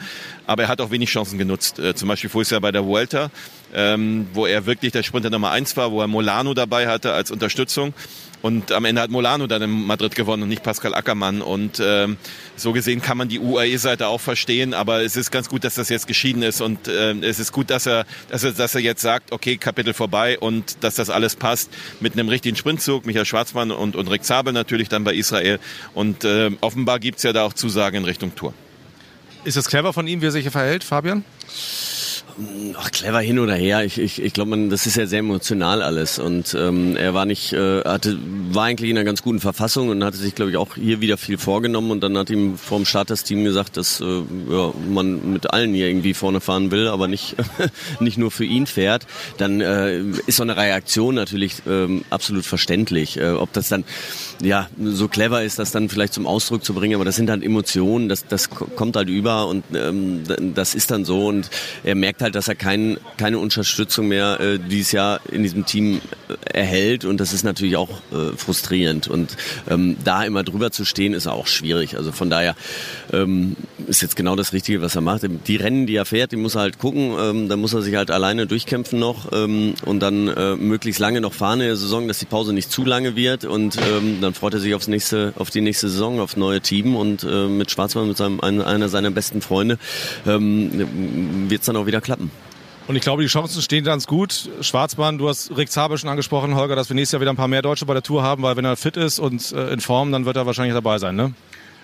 aber 0.48 0.64
er 0.64 0.70
hat 0.70 0.82
auch 0.82 0.92
wenig 0.92 1.10
Chancen 1.10 1.38
genutzt. 1.38 1.80
Äh, 1.80 1.96
zum 1.96 2.08
Beispiel 2.08 2.30
vorher 2.30 2.50
ja 2.56 2.60
bei 2.60 2.72
der 2.72 2.86
Vuelta, 2.86 3.30
ähm, 3.74 4.28
wo 4.34 4.46
er 4.46 4.66
wirklich 4.66 4.92
der 4.92 5.04
Sprinter 5.04 5.30
Nummer 5.30 5.52
eins 5.52 5.78
war, 5.78 5.92
wo 5.92 6.02
er 6.02 6.08
Molano 6.08 6.54
dabei 6.54 6.88
hatte 6.88 7.14
als 7.14 7.32
Unterstützung. 7.32 7.94
Und 8.42 8.72
am 8.72 8.86
Ende 8.86 9.02
hat 9.02 9.10
Molano 9.10 9.48
dann 9.48 9.62
in 9.62 9.86
Madrid 9.86 10.16
gewonnen 10.16 10.44
und 10.44 10.50
nicht 10.50 10.64
Pascal 10.64 10.94
Ackermann. 10.94 11.42
Und 11.42 11.82
ähm, 11.84 12.18
so 12.56 12.72
gesehen 12.72 13.02
kann 13.02 13.18
man 13.18 13.28
die 13.28 13.40
UAE-Seite 13.40 14.08
auch 14.08 14.22
verstehen, 14.22 14.74
aber 14.74 15.02
es 15.02 15.16
ist 15.16 15.32
ganz 15.32 15.50
gut, 15.50 15.64
dass 15.64 15.76
das 15.76 15.90
jetzt 15.90 16.08
geschieden 16.08 16.42
ist 16.42 16.62
und 16.62 16.88
äh, 16.88 17.14
es 17.22 17.40
ist 17.40 17.52
gut, 17.52 17.70
dass 17.70 17.86
er, 17.86 18.06
dass 18.30 18.44
er, 18.44 18.54
dass 18.54 18.76
er 18.76 18.82
jetzt 18.82 19.02
sagt, 19.02 19.32
okay, 19.32 19.58
Kapitel 19.58 19.94
vorbei 19.94 20.40
und 20.40 20.84
dass 20.84 20.96
das 20.96 21.10
alles 21.10 21.36
passt 21.36 21.70
mit 22.00 22.14
einem 22.14 22.30
richtigen 22.30 22.56
Sprintzug. 22.56 23.06
Michael 23.06 23.26
Schwarzmann 23.26 23.72
und, 23.72 23.96
und 23.96 24.08
Rick 24.08 24.24
Zabel 24.24 24.54
natürlich 24.54 24.90
dann 24.90 25.04
bei 25.04 25.14
Israel. 25.14 25.60
Und 25.94 26.24
äh, 26.24 26.52
offenbar 26.62 27.00
gibt's 27.00 27.24
ja 27.24 27.34
da 27.34 27.44
auch 27.44 27.54
Zusagen 27.54 27.98
in 27.98 28.06
Richtung 28.06 28.36
Tour. 28.36 28.54
Ist 29.44 29.58
es 29.58 29.68
clever 29.68 29.94
von 29.94 30.08
ihm, 30.08 30.22
wie 30.22 30.28
er 30.28 30.32
sich 30.32 30.44
hier 30.44 30.52
verhält, 30.52 30.84
Fabian? 30.84 31.24
Ach, 32.78 32.92
clever 32.92 33.20
hin 33.20 33.40
oder 33.40 33.56
her. 33.56 33.84
Ich, 33.84 33.98
ich, 33.98 34.22
ich 34.22 34.32
glaube, 34.32 34.70
das 34.70 34.86
ist 34.86 34.96
ja 34.96 35.06
sehr 35.06 35.20
emotional 35.20 35.82
alles. 35.82 36.20
Und 36.20 36.56
ähm, 36.58 36.96
er 36.96 37.14
war 37.14 37.26
nicht, 37.26 37.52
äh, 37.52 37.82
hatte, 37.82 38.18
war 38.52 38.66
eigentlich 38.66 38.90
in 38.90 38.98
einer 38.98 39.04
ganz 39.04 39.22
guten 39.22 39.42
Verfassung 39.42 39.90
und 39.90 40.04
hatte 40.04 40.18
sich, 40.18 40.36
glaube 40.36 40.52
ich, 40.52 40.58
auch 40.58 40.76
hier 40.76 41.02
wieder 41.02 41.18
viel 41.18 41.38
vorgenommen. 41.38 41.92
Und 41.92 42.02
dann 42.02 42.18
hat 42.18 42.30
ihm 42.30 42.58
Start 42.84 43.10
das 43.10 43.24
Team 43.26 43.44
gesagt, 43.44 43.76
dass 43.76 44.00
äh, 44.00 44.06
ja, 44.50 44.74
man 44.90 45.34
mit 45.34 45.52
allen 45.52 45.74
hier 45.74 45.88
irgendwie 45.88 46.14
vorne 46.14 46.40
fahren 46.40 46.72
will, 46.72 46.88
aber 46.88 47.10
nicht, 47.10 47.36
nicht 48.00 48.18
nur 48.18 48.32
für 48.32 48.46
ihn 48.46 48.68
fährt. 48.68 49.06
Dann 49.38 49.60
äh, 49.60 50.00
ist 50.00 50.38
so 50.38 50.44
eine 50.44 50.56
Reaktion 50.56 51.16
natürlich 51.16 51.58
ähm, 51.68 52.06
absolut 52.10 52.46
verständlich. 52.46 53.18
Äh, 53.18 53.32
ob 53.32 53.52
das 53.52 53.68
dann 53.68 53.84
ja 54.42 54.70
so 54.82 55.10
clever 55.10 55.44
ist, 55.44 55.60
das 55.60 55.72
dann 55.72 55.90
vielleicht 55.90 56.14
zum 56.14 56.26
Ausdruck 56.26 56.64
zu 56.64 56.74
bringen, 56.74 56.96
aber 56.96 57.06
das 57.06 57.18
sind 57.18 57.30
halt 57.30 57.44
Emotionen, 57.44 58.08
das, 58.08 58.26
das 58.28 58.50
kommt 58.50 58.96
halt 58.96 59.10
über 59.10 59.48
und 59.48 59.66
ähm, 59.74 60.24
das 60.56 60.74
ist 60.74 60.92
dann 60.92 61.04
so. 61.04 61.28
Und 61.28 61.50
er 61.84 61.96
merkt 61.96 62.22
halt, 62.22 62.29
halt, 62.30 62.36
dass 62.36 62.48
er 62.48 62.56
kein, 62.56 62.98
keine 63.18 63.40
Unterstützung 63.40 64.08
mehr 64.08 64.40
äh, 64.40 64.60
dieses 64.60 64.92
Jahr 64.92 65.20
in 65.32 65.44
diesem 65.44 65.66
Team 65.66 66.02
äh, 66.28 66.58
erhält 66.58 67.06
und 67.06 67.20
das 67.20 67.34
ist 67.34 67.44
natürlich 67.44 67.76
auch 67.76 68.02
äh, 68.12 68.36
frustrierend 68.38 69.08
und 69.08 69.36
ähm, 69.70 69.98
da 70.04 70.24
immer 70.24 70.44
drüber 70.44 70.72
zu 70.72 70.86
stehen 70.86 71.14
ist 71.14 71.28
auch 71.28 71.48
schwierig. 71.48 71.98
Also 71.98 72.12
von 72.12 72.30
daher 72.30 72.56
ähm, 73.12 73.56
ist 73.88 74.02
jetzt 74.02 74.16
genau 74.16 74.36
das 74.36 74.54
Richtige, 74.54 74.82
was 74.82 74.96
er 74.96 75.02
macht. 75.02 75.24
Die 75.48 75.56
Rennen, 75.56 75.88
die 75.88 75.96
er 75.96 76.06
fährt, 76.06 76.32
die 76.32 76.36
muss 76.36 76.56
er 76.56 76.62
halt 76.62 76.80
gucken. 76.80 77.16
Ähm, 77.20 77.50
da 77.50 77.58
muss 77.58 77.74
er 77.74 77.82
sich 77.82 77.96
halt 77.96 78.12
alleine 78.12 78.48
durchkämpfen 78.48 79.00
noch 79.00 79.32
ähm, 79.32 79.74
und 79.86 80.00
dann 80.00 80.28
äh, 80.28 80.56
möglichst 80.56 81.00
lange 81.00 81.22
noch 81.22 81.34
fahren 81.34 81.62
in 81.62 81.68
der 81.68 81.76
Saison, 81.76 82.08
dass 82.08 82.20
die 82.20 82.26
Pause 82.26 82.54
nicht 82.54 82.72
zu 82.72 82.86
lange 82.86 83.16
wird 83.16 83.46
und 83.46 83.78
ähm, 83.78 84.20
dann 84.22 84.34
freut 84.34 84.54
er 84.54 84.60
sich 84.60 84.76
aufs 84.76 84.88
nächste, 84.88 85.34
auf 85.38 85.50
die 85.50 85.62
nächste 85.62 85.90
Saison, 85.90 86.20
auf 86.20 86.38
neue 86.38 86.62
Team 86.62 86.96
und 86.96 87.24
äh, 87.24 87.48
mit 87.48 87.72
Schwarzmann, 87.72 88.08
mit 88.08 88.18
seinem 88.18 88.40
einer 88.40 88.90
seiner 88.90 89.12
besten 89.12 89.42
Freunde, 89.42 89.78
ähm, 90.28 91.50
wird 91.50 91.62
es 91.62 91.66
dann 91.66 91.76
auch 91.76 91.86
wieder 91.86 92.02
klappen. 92.02 92.19
Und 92.88 92.96
ich 92.96 93.04
glaube, 93.04 93.22
die 93.22 93.28
Chancen 93.28 93.62
stehen 93.62 93.84
ganz 93.84 94.08
gut. 94.08 94.50
Schwarzmann, 94.62 95.20
du 95.20 95.30
hast 95.30 95.56
Rick 95.56 95.72
Zabel 95.72 95.98
schon 95.98 96.10
angesprochen, 96.10 96.56
Holger, 96.56 96.76
dass 96.76 96.90
wir 96.90 96.96
nächstes 96.96 97.14
Jahr 97.14 97.22
wieder 97.22 97.32
ein 97.32 97.38
paar 97.38 97.48
mehr 97.48 97.62
Deutsche 97.62 97.86
bei 97.86 97.94
der 97.94 98.02
Tour 98.02 98.24
haben, 98.24 98.42
weil 98.42 98.56
wenn 98.56 98.66
er 98.66 98.76
fit 98.78 98.98
ist 98.98 99.20
und 99.20 99.52
äh, 99.52 99.72
in 99.72 99.80
Form, 99.80 100.12
dann 100.12 100.26
wird 100.26 100.38
er 100.38 100.46
wahrscheinlich 100.46 100.74
dabei 100.74 100.98
sein, 100.98 101.16
ne? 101.16 101.34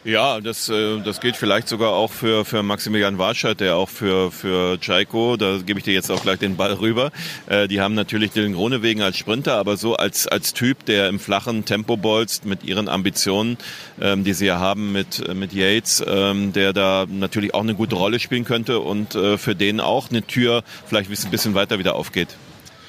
Ja, 0.06 0.40
das, 0.40 0.70
äh, 0.70 1.00
das 1.00 1.20
gilt 1.20 1.36
vielleicht 1.36 1.68
sogar 1.68 1.94
auch 1.94 2.12
für, 2.12 2.46
für 2.46 2.62
Maximilian 2.62 3.18
Warscheid, 3.18 3.60
der 3.60 3.76
auch 3.76 3.90
für, 3.90 4.32
für 4.32 4.78
Chaiko, 4.80 5.36
da 5.36 5.58
gebe 5.66 5.80
ich 5.80 5.84
dir 5.84 5.96
jetzt 5.96 6.12
auch 6.12 6.22
gleich 6.22 6.38
den 6.38 6.58
Ball 6.58 6.74
rüber. 6.74 7.12
Äh, 7.48 7.68
die 7.68 7.82
haben 7.82 7.96
natürlich 7.96 8.30
Dylan 8.30 8.54
Gronewegen 8.54 9.02
als 9.02 9.18
Sprinter, 9.18 9.56
aber 9.56 9.78
so 9.78 9.96
als, 9.96 10.28
als 10.28 10.54
Typ, 10.54 10.86
der 10.86 11.10
im 11.10 11.20
flachen 11.20 11.66
Tempo 11.66 11.98
bolzt 11.98 12.46
mit 12.46 12.64
ihren 12.64 12.88
Ambitionen, 12.88 13.58
ähm, 14.00 14.24
die 14.24 14.34
sie 14.34 14.46
ja 14.46 14.60
haben 14.60 14.92
mit, 14.92 15.28
mit 15.34 15.54
Yates, 15.54 16.04
ähm, 16.08 16.54
der 16.54 16.72
da 16.72 17.08
natürlich 17.10 17.56
auch 17.56 17.64
eine 17.64 17.74
gute 17.74 17.96
Rolle 17.96 18.20
spielen 18.20 18.46
könnte 18.46 18.82
und 18.82 19.16
äh, 19.16 19.40
für 19.40 19.56
den 19.56 19.80
auch 19.80 20.12
eine 20.12 20.22
Tür 20.22 20.62
vielleicht 20.86 21.10
ein 21.10 21.32
bisschen 21.32 21.56
weiter 21.56 21.80
wieder 21.80 21.96
aufgeht. 21.96 22.30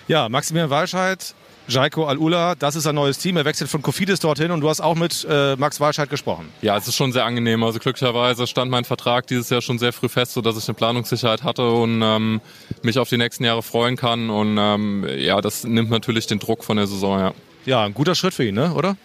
Ja, 0.06 0.28
Maximilian 0.28 0.68
Walscheid 0.68 1.34
Jaiko 1.68 2.06
Al-Ula, 2.06 2.54
das 2.54 2.76
ist 2.76 2.86
ein 2.86 2.94
neues 2.94 3.18
Team. 3.18 3.36
Er 3.36 3.44
wechselt 3.44 3.68
von 3.68 3.82
Kofidis 3.82 4.20
dorthin 4.20 4.50
und 4.52 4.60
du 4.60 4.68
hast 4.68 4.80
auch 4.80 4.94
mit 4.94 5.26
äh, 5.28 5.56
Max 5.56 5.80
Walscheid 5.80 6.08
gesprochen. 6.08 6.48
Ja, 6.62 6.76
es 6.76 6.86
ist 6.86 6.94
schon 6.94 7.12
sehr 7.12 7.24
angenehm. 7.24 7.64
Also 7.64 7.78
glücklicherweise 7.78 8.46
stand 8.46 8.70
mein 8.70 8.84
Vertrag 8.84 9.26
dieses 9.26 9.50
Jahr 9.50 9.60
schon 9.60 9.78
sehr 9.78 9.92
früh 9.92 10.08
fest, 10.08 10.32
sodass 10.32 10.56
ich 10.56 10.68
eine 10.68 10.74
Planungssicherheit 10.74 11.42
hatte 11.42 11.68
und 11.68 12.02
ähm, 12.02 12.40
mich 12.82 12.98
auf 12.98 13.08
die 13.08 13.16
nächsten 13.16 13.44
Jahre 13.44 13.62
freuen 13.62 13.96
kann. 13.96 14.30
Und 14.30 14.56
ähm, 14.58 15.06
ja, 15.16 15.40
das 15.40 15.64
nimmt 15.64 15.90
natürlich 15.90 16.26
den 16.26 16.38
Druck 16.38 16.62
von 16.62 16.76
der 16.76 16.86
Saison, 16.86 17.18
ja. 17.18 17.32
Ja, 17.64 17.84
ein 17.84 17.94
guter 17.94 18.14
Schritt 18.14 18.32
für 18.32 18.44
ihn, 18.44 18.54
ne? 18.54 18.72
oder? 18.72 18.96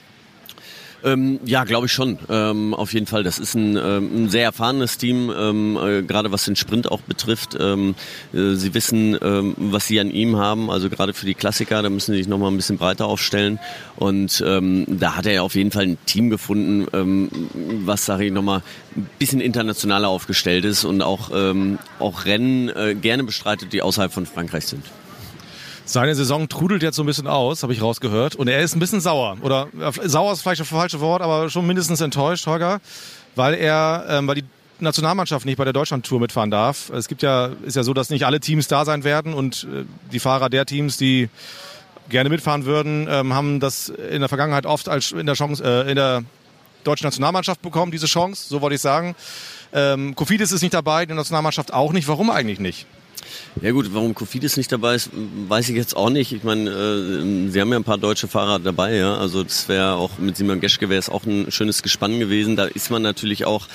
Ähm, 1.03 1.39
ja, 1.45 1.63
glaube 1.63 1.87
ich 1.87 1.91
schon. 1.91 2.19
Ähm, 2.29 2.73
auf 2.73 2.93
jeden 2.93 3.07
Fall. 3.07 3.23
Das 3.23 3.39
ist 3.39 3.55
ein, 3.55 3.75
ähm, 3.75 4.25
ein 4.25 4.29
sehr 4.29 4.43
erfahrenes 4.43 4.97
Team, 4.97 5.31
ähm, 5.35 5.77
äh, 5.77 6.01
gerade 6.03 6.31
was 6.31 6.45
den 6.45 6.55
Sprint 6.55 6.91
auch 6.91 7.01
betrifft. 7.01 7.57
Ähm, 7.59 7.95
äh, 8.33 8.53
sie 8.53 8.73
wissen, 8.73 9.17
ähm, 9.21 9.55
was 9.57 9.87
sie 9.87 9.99
an 9.99 10.11
ihm 10.11 10.37
haben. 10.37 10.69
Also 10.69 10.89
gerade 10.89 11.13
für 11.13 11.25
die 11.25 11.33
Klassiker, 11.33 11.81
da 11.81 11.89
müssen 11.89 12.11
sie 12.11 12.19
sich 12.19 12.27
nochmal 12.27 12.51
ein 12.51 12.57
bisschen 12.57 12.77
breiter 12.77 13.05
aufstellen. 13.05 13.59
Und 13.95 14.41
da 14.41 15.15
hat 15.15 15.25
er 15.25 15.33
ja 15.33 15.41
auf 15.43 15.55
jeden 15.55 15.71
Fall 15.71 15.83
ein 15.83 15.97
Team 16.05 16.29
gefunden, 16.29 17.29
was, 17.85 18.05
sage 18.05 18.25
ich 18.25 18.31
nochmal, 18.31 18.63
ein 18.95 19.07
bisschen 19.19 19.41
internationaler 19.41 20.07
aufgestellt 20.07 20.65
ist 20.65 20.85
und 20.85 21.01
auch, 21.01 21.29
auch 21.99 22.25
Rennen 22.25 22.69
äh, 22.69 22.95
gerne 22.95 23.23
bestreitet, 23.23 23.73
die 23.73 23.81
außerhalb 23.81 24.11
von 24.11 24.25
Frankreich 24.25 24.65
sind. 24.65 24.83
Seine 25.85 26.15
Saison 26.15 26.47
trudelt 26.47 26.83
jetzt 26.83 26.95
so 26.95 27.03
ein 27.03 27.05
bisschen 27.05 27.27
aus, 27.27 27.63
habe 27.63 27.73
ich 27.73 27.81
rausgehört. 27.81 28.35
Und 28.35 28.47
er 28.47 28.61
ist 28.61 28.75
ein 28.75 28.79
bisschen 28.79 29.01
sauer. 29.01 29.37
Oder 29.41 29.67
äh, 29.79 30.07
sauer 30.07 30.33
ist 30.33 30.41
vielleicht 30.41 30.61
das 30.61 30.67
falsche 30.67 30.99
Wort, 30.99 31.21
aber 31.21 31.49
schon 31.49 31.65
mindestens 31.67 32.01
enttäuscht, 32.01 32.45
Holger, 32.47 32.79
weil 33.35 33.55
er, 33.55 34.05
ähm, 34.09 34.27
weil 34.27 34.35
die 34.35 34.45
Nationalmannschaft 34.79 35.45
nicht 35.45 35.57
bei 35.57 35.63
der 35.63 35.73
Deutschlandtour 35.73 36.19
mitfahren 36.19 36.51
darf. 36.51 36.89
Es 36.89 37.07
gibt 37.07 37.21
ja, 37.21 37.51
ist 37.65 37.75
ja 37.75 37.83
so, 37.83 37.93
dass 37.93 38.09
nicht 38.09 38.25
alle 38.25 38.39
Teams 38.39 38.67
da 38.67 38.85
sein 38.85 39.03
werden 39.03 39.33
und 39.33 39.63
äh, 39.63 39.85
die 40.11 40.19
Fahrer 40.19 40.49
der 40.49 40.65
Teams, 40.65 40.97
die 40.97 41.29
gerne 42.09 42.29
mitfahren 42.29 42.65
würden, 42.65 43.07
ähm, 43.09 43.33
haben 43.33 43.59
das 43.59 43.89
in 43.89 44.19
der 44.19 44.29
Vergangenheit 44.29 44.65
oft 44.65 44.89
als 44.89 45.11
in 45.11 45.25
der 45.25 45.35
Chance, 45.35 45.63
äh, 45.63 45.89
in 45.89 45.95
der 45.95 46.23
deutschen 46.83 47.05
Nationalmannschaft 47.05 47.61
bekommen, 47.61 47.91
diese 47.91 48.07
Chance, 48.07 48.47
so 48.49 48.61
wollte 48.61 48.75
ich 48.75 48.81
sagen. 48.81 49.15
Ähm, 49.73 50.15
Kofidis 50.15 50.51
ist 50.51 50.61
nicht 50.61 50.73
dabei, 50.73 51.05
die 51.05 51.13
Nationalmannschaft 51.13 51.73
auch 51.73 51.93
nicht. 51.93 52.07
Warum 52.07 52.29
eigentlich 52.29 52.59
nicht? 52.59 52.87
Ja 53.61 53.71
gut, 53.71 53.93
warum 53.93 54.15
Kofidis 54.15 54.57
nicht 54.57 54.71
dabei 54.71 54.95
ist, 54.95 55.09
weiß 55.47 55.69
ich 55.69 55.75
jetzt 55.75 55.95
auch 55.95 56.09
nicht. 56.09 56.31
Ich 56.31 56.43
meine, 56.43 56.69
äh, 56.69 57.49
sie 57.49 57.61
haben 57.61 57.71
ja 57.71 57.77
ein 57.77 57.83
paar 57.83 57.97
deutsche 57.97 58.27
Fahrer 58.27 58.59
dabei, 58.59 58.95
ja. 58.95 59.17
Also 59.17 59.43
das 59.43 59.67
wäre 59.67 59.93
auch 59.93 60.17
mit 60.17 60.37
Simon 60.37 60.59
Geschke 60.59 60.89
wäre 60.89 60.99
es 60.99 61.09
auch 61.09 61.25
ein 61.25 61.51
schönes 61.51 61.83
Gespann 61.83 62.19
gewesen. 62.19 62.55
Da 62.55 62.65
ist 62.65 62.89
man 62.89 63.01
natürlich 63.01 63.45
auch 63.45 63.67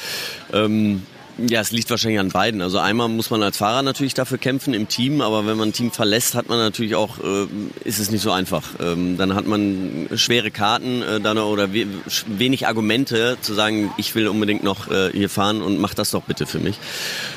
ähm, 0.53 1.03
ja, 1.38 1.61
es 1.61 1.71
liegt 1.71 1.90
wahrscheinlich 1.90 2.19
an 2.19 2.31
beiden. 2.31 2.62
Also 2.62 2.78
einmal 2.78 3.09
muss 3.09 3.31
man 3.31 3.43
als 3.43 3.59
Fahrer 3.59 3.83
natürlich 3.83 4.14
dafür 4.14 4.38
kämpfen 4.38 4.73
im 4.73 4.88
Team, 4.88 5.21
aber 5.21 5.47
wenn 5.47 5.57
man 5.57 5.69
ein 5.69 5.73
Team 5.73 5.90
verlässt, 5.90 6.35
hat 6.35 6.49
man 6.49 6.59
natürlich 6.59 6.95
auch, 6.95 7.19
äh, 7.19 7.47
ist 7.85 7.99
es 7.99 8.11
nicht 8.11 8.23
so 8.23 8.31
einfach. 8.31 8.62
Ähm, 8.81 9.16
dann 9.19 9.35
hat 9.35 9.47
man 9.47 10.09
schwere 10.14 10.50
Karten 10.50 11.02
äh, 11.02 11.21
dann 11.21 11.38
oder 11.38 11.73
we 11.75 11.87
wenig 12.26 12.66
Argumente 12.66 13.37
zu 13.40 13.55
sagen, 13.55 13.93
ich 13.99 14.14
will 14.14 14.28
unbedingt 14.28 14.64
noch 14.64 14.90
äh, 14.90 15.11
hier 15.12 15.28
fahren 15.28 15.61
und 15.61 15.78
mach 15.78 15.95
das 15.95 16.11
doch 16.11 16.23
bitte 16.23 16.47
für 16.47 16.59
mich. 16.59 16.78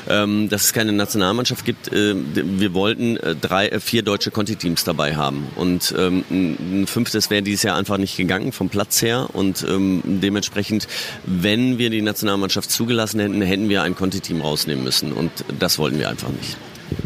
Ähm, 0.08 0.48
dass 0.48 0.64
es 0.64 0.72
keine 0.72 0.92
Nationalmannschaft 0.92 1.64
gibt, 1.64 1.92
äh, 1.92 2.14
wir 2.34 2.72
wollten 2.72 3.16
äh, 3.18 3.36
drei, 3.36 3.68
äh, 3.68 3.80
vier 3.80 4.02
deutsche 4.02 4.30
Conti-Teams 4.30 4.84
dabei 4.84 5.16
haben 5.16 5.48
und 5.56 5.94
ähm, 5.98 6.24
ein 6.30 6.86
fünftes 6.86 7.28
wäre 7.28 7.42
dieses 7.42 7.62
Jahr 7.64 7.76
einfach 7.76 7.98
nicht 7.98 8.16
gegangen 8.16 8.52
vom 8.52 8.70
Platz 8.70 9.02
her 9.02 9.28
und 9.32 9.64
ähm, 9.68 10.02
dementsprechend, 10.04 10.88
wenn 11.26 11.78
wir 11.78 11.90
die 11.90 12.02
Nationalmannschaft 12.02 12.70
zugelassen 12.70 13.20
hätten, 13.20 13.42
hätten 13.42 13.68
wir 13.68 13.82
ein 13.82 13.89
Conti-Team 13.94 14.40
rausnehmen 14.40 14.84
müssen. 14.84 15.12
Und 15.12 15.30
das 15.58 15.78
wollten 15.78 15.98
wir 15.98 16.08
einfach 16.08 16.28
nicht. 16.28 16.56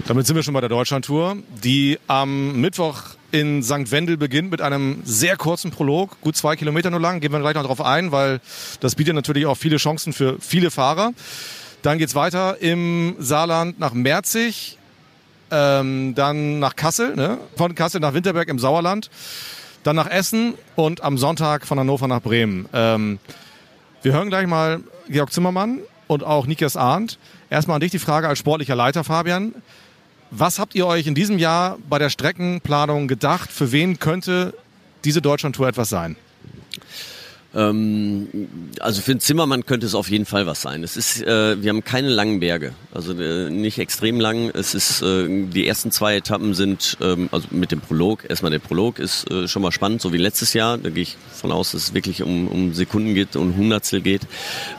Damit 0.06 0.26
sind 0.26 0.36
wir 0.36 0.42
schon 0.42 0.54
bei 0.54 0.60
der 0.60 0.68
Deutschlandtour, 0.68 1.36
die 1.62 1.98
am 2.06 2.60
Mittwoch 2.60 3.02
in 3.32 3.62
St. 3.62 3.90
Wendel 3.90 4.16
beginnt 4.16 4.50
mit 4.50 4.60
einem 4.60 5.02
sehr 5.04 5.36
kurzen 5.36 5.70
Prolog, 5.70 6.20
gut 6.20 6.36
zwei 6.36 6.56
Kilometer 6.56 6.90
nur 6.90 7.00
lang. 7.00 7.20
Gehen 7.20 7.32
wir 7.32 7.40
gleich 7.40 7.54
noch 7.54 7.64
drauf 7.64 7.80
ein, 7.80 8.12
weil 8.12 8.40
das 8.80 8.94
bietet 8.94 9.14
natürlich 9.14 9.46
auch 9.46 9.56
viele 9.56 9.76
Chancen 9.76 10.12
für 10.12 10.36
viele 10.40 10.70
Fahrer. 10.70 11.12
Dann 11.82 11.98
geht 11.98 12.08
es 12.08 12.14
weiter 12.14 12.60
im 12.62 13.16
Saarland 13.18 13.78
nach 13.78 13.92
Merzig, 13.92 14.78
ähm, 15.50 16.14
dann 16.14 16.58
nach 16.60 16.76
Kassel, 16.76 17.16
ne? 17.16 17.38
von 17.56 17.74
Kassel 17.74 18.00
nach 18.00 18.14
Winterberg 18.14 18.48
im 18.48 18.58
Sauerland, 18.58 19.10
dann 19.82 19.96
nach 19.96 20.08
Essen 20.08 20.54
und 20.76 21.02
am 21.02 21.18
Sonntag 21.18 21.66
von 21.66 21.78
Hannover 21.78 22.08
nach 22.08 22.22
Bremen. 22.22 22.68
Ähm, 22.72 23.18
wir 24.02 24.12
hören 24.12 24.28
gleich 24.28 24.46
mal 24.46 24.80
Georg 25.08 25.32
Zimmermann 25.32 25.80
und 26.06 26.24
auch 26.24 26.46
Nikias 26.46 26.76
Arndt. 26.76 27.18
Erstmal 27.50 27.76
an 27.76 27.80
dich 27.80 27.90
die 27.90 27.98
Frage 27.98 28.28
als 28.28 28.38
sportlicher 28.38 28.74
Leiter, 28.74 29.04
Fabian. 29.04 29.54
Was 30.30 30.58
habt 30.58 30.74
ihr 30.74 30.86
euch 30.86 31.06
in 31.06 31.14
diesem 31.14 31.38
Jahr 31.38 31.78
bei 31.88 31.98
der 31.98 32.10
Streckenplanung 32.10 33.08
gedacht? 33.08 33.52
Für 33.52 33.72
wen 33.72 33.98
könnte 33.98 34.54
diese 35.04 35.22
Deutschlandtour 35.22 35.68
etwas 35.68 35.88
sein? 35.88 36.16
Ähm, 37.54 38.28
also 38.80 39.00
für 39.00 39.12
einen 39.12 39.20
Zimmermann 39.20 39.64
könnte 39.66 39.86
es 39.86 39.94
auf 39.94 40.10
jeden 40.10 40.26
Fall 40.26 40.46
was 40.46 40.62
sein. 40.62 40.82
Es 40.82 40.96
ist, 40.96 41.22
äh, 41.22 41.62
wir 41.62 41.70
haben 41.70 41.84
keine 41.84 42.08
langen 42.08 42.40
Berge, 42.40 42.72
also 42.92 43.12
äh, 43.12 43.50
nicht 43.50 43.78
extrem 43.78 44.20
lang. 44.20 44.50
Es 44.50 44.74
ist, 44.74 45.02
äh, 45.02 45.46
die 45.46 45.66
ersten 45.66 45.90
zwei 45.90 46.16
Etappen 46.16 46.54
sind, 46.54 46.96
ähm, 47.00 47.28
also 47.30 47.48
mit 47.50 47.70
dem 47.70 47.80
Prolog, 47.80 48.24
erstmal 48.28 48.50
der 48.50 48.58
Prolog 48.58 48.98
ist 48.98 49.30
äh, 49.30 49.46
schon 49.46 49.62
mal 49.62 49.72
spannend, 49.72 50.00
so 50.00 50.12
wie 50.12 50.18
letztes 50.18 50.52
Jahr. 50.52 50.78
Da 50.78 50.90
gehe 50.90 51.02
ich 51.02 51.16
von 51.32 51.52
aus, 51.52 51.72
dass 51.72 51.84
es 51.84 51.94
wirklich 51.94 52.22
um, 52.22 52.48
um 52.48 52.74
Sekunden 52.74 53.14
geht, 53.14 53.36
um 53.36 53.56
Hundertstel 53.56 54.00
geht. 54.00 54.22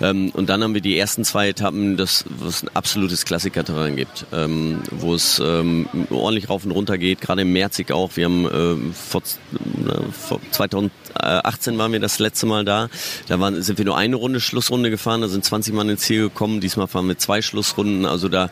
Ähm, 0.01 0.31
und 0.31 0.49
dann 0.49 0.63
haben 0.63 0.73
wir 0.73 0.81
die 0.81 0.97
ersten 0.97 1.23
zwei 1.23 1.49
Etappen, 1.49 1.97
das 1.97 2.25
was 2.39 2.63
ein 2.63 2.69
absolutes 2.73 3.25
Klassikerterrain 3.25 3.95
gibt, 3.95 4.25
ähm, 4.33 4.79
wo 4.91 5.13
es 5.13 5.41
ähm, 5.43 5.87
ordentlich 6.09 6.49
rauf 6.49 6.65
und 6.65 6.71
runter 6.71 6.97
geht, 6.97 7.21
gerade 7.21 7.43
im 7.43 7.53
Merzig 7.53 7.91
auch. 7.91 8.11
Wir 8.15 8.25
haben 8.25 8.45
äh, 8.45 8.93
vor, 8.93 9.21
äh, 9.21 10.11
vor 10.11 10.41
2018 11.19 11.77
waren 11.77 11.91
wir 11.91 11.99
das 11.99 12.19
letzte 12.19 12.45
Mal 12.45 12.65
da. 12.65 12.89
Da 13.27 13.39
waren, 13.39 13.61
sind 13.61 13.77
wir 13.77 13.85
nur 13.85 13.97
eine 13.97 14.15
Runde 14.15 14.39
Schlussrunde 14.39 14.89
gefahren, 14.89 15.21
da 15.21 15.27
sind 15.27 15.43
20 15.43 15.73
Mann 15.73 15.89
ins 15.89 16.01
Ziel 16.01 16.23
gekommen. 16.23 16.59
Diesmal 16.59 16.87
fahren 16.87 17.07
wir 17.07 17.17
zwei 17.17 17.41
Schlussrunden. 17.41 18.05
Also 18.05 18.29
da, 18.29 18.49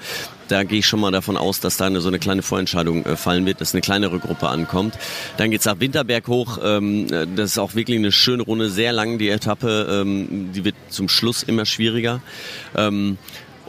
da 0.47 0.63
gehe 0.63 0.79
ich 0.79 0.85
schon 0.85 0.99
mal 0.99 1.11
davon 1.11 1.37
aus, 1.37 1.59
dass 1.59 1.77
da 1.77 1.85
eine, 1.85 2.01
so 2.01 2.07
eine 2.07 2.19
kleine 2.19 2.41
Vorentscheidung 2.41 3.05
äh, 3.05 3.15
fallen 3.15 3.45
wird, 3.45 3.61
dass 3.61 3.73
eine 3.73 3.81
kleinere 3.81 4.19
Gruppe 4.19 4.49
ankommt. 4.49 4.95
Dann 5.37 5.51
geht's 5.51 5.65
nach 5.65 5.79
Winterberg 5.79 6.27
hoch. 6.27 6.59
Ähm, 6.63 7.07
das 7.35 7.51
ist 7.51 7.57
auch 7.57 7.75
wirklich 7.75 7.97
eine 7.97 8.11
schöne 8.11 8.43
Runde, 8.43 8.69
sehr 8.69 8.93
lang 8.93 9.17
die 9.17 9.29
Etappe. 9.29 9.87
Ähm, 9.89 10.51
die 10.53 10.63
wird 10.63 10.75
zum 10.89 11.09
Schluss 11.09 11.43
immer 11.43 11.65
schwieriger. 11.65 12.21
Ähm, 12.75 13.17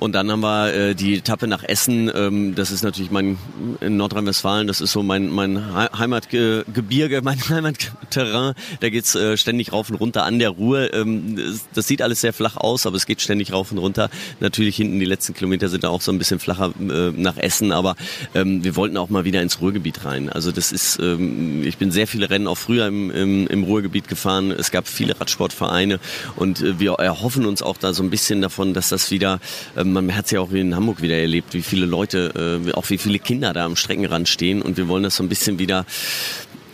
und 0.00 0.12
dann 0.12 0.30
haben 0.30 0.40
wir 0.40 0.74
äh, 0.74 0.94
die 0.94 1.18
Etappe 1.18 1.46
nach 1.46 1.62
Essen. 1.62 2.10
Ähm, 2.14 2.54
das 2.54 2.70
ist 2.70 2.82
natürlich 2.82 3.10
mein 3.10 3.38
in 3.80 3.96
Nordrhein-Westfalen. 3.96 4.66
Das 4.66 4.80
ist 4.80 4.92
so 4.92 5.02
mein 5.02 5.30
mein 5.30 5.74
Heimatgebirge, 5.74 7.20
mein 7.24 7.38
Heimatterrain. 7.48 8.54
Da 8.80 8.90
geht's 8.90 9.14
äh, 9.14 9.36
ständig 9.36 9.72
rauf 9.72 9.90
und 9.90 9.96
runter 9.96 10.24
an 10.24 10.38
der 10.38 10.50
Ruhr. 10.50 10.92
Ähm, 10.92 11.36
das, 11.36 11.66
das, 11.72 11.86
sieht 11.86 12.02
alles 12.02 12.20
sehr 12.20 12.32
flach 12.32 12.56
aus, 12.56 12.86
aber 12.86 12.96
es 12.96 13.06
geht 13.06 13.20
ständig 13.20 13.52
rauf 13.52 13.70
und 13.70 13.78
runter. 13.78 14.10
Natürlich 14.40 14.76
hinten 14.76 14.98
die 14.98 15.04
letzten 15.04 15.34
Kilometer 15.34 15.68
sind 15.68 15.84
auch 15.84 16.00
so 16.00 16.10
ein 16.10 16.18
bisschen 16.18 16.40
flacher 16.40 16.72
äh, 16.80 17.10
nach 17.10 17.36
Essen, 17.36 17.70
aber 17.70 17.94
ähm, 18.34 18.64
wir 18.64 18.76
wollten 18.76 18.96
auch 18.96 19.10
mal 19.10 19.24
wieder 19.24 19.42
ins 19.42 19.60
Ruhrgebiet 19.60 20.04
rein. 20.04 20.28
Also 20.28 20.50
das 20.50 20.72
ist, 20.72 20.98
ähm, 20.98 21.62
ich 21.64 21.78
bin 21.78 21.92
sehr 21.92 22.06
viele 22.06 22.30
Rennen 22.30 22.48
auch 22.48 22.58
früher 22.58 22.86
im, 22.86 23.10
im, 23.10 23.46
im 23.46 23.62
Ruhrgebiet 23.62 24.08
gefahren. 24.08 24.50
Es 24.50 24.70
gab 24.70 24.88
viele 24.88 25.18
Radsportvereine 25.20 26.00
und 26.36 26.60
äh, 26.60 26.80
wir 26.80 26.94
erhoffen 26.94 27.46
uns 27.46 27.62
auch 27.62 27.76
da 27.76 27.92
so 27.92 28.02
ein 28.02 28.10
bisschen 28.10 28.42
davon, 28.42 28.74
dass 28.74 28.88
das 28.88 29.10
wieder 29.10 29.40
ähm, 29.76 29.83
man 29.84 30.14
hat 30.14 30.26
es 30.26 30.30
ja 30.32 30.40
auch 30.40 30.50
in 30.52 30.74
Hamburg 30.74 31.02
wieder 31.02 31.16
erlebt, 31.16 31.54
wie 31.54 31.62
viele 31.62 31.86
Leute, 31.86 32.60
äh, 32.66 32.72
auch 32.72 32.90
wie 32.90 32.98
viele 32.98 33.18
Kinder 33.18 33.52
da 33.52 33.64
am 33.64 33.76
Streckenrand 33.76 34.28
stehen. 34.28 34.62
Und 34.62 34.76
wir 34.76 34.88
wollen 34.88 35.02
das 35.02 35.16
so 35.16 35.22
ein 35.22 35.28
bisschen 35.28 35.58
wieder, 35.58 35.86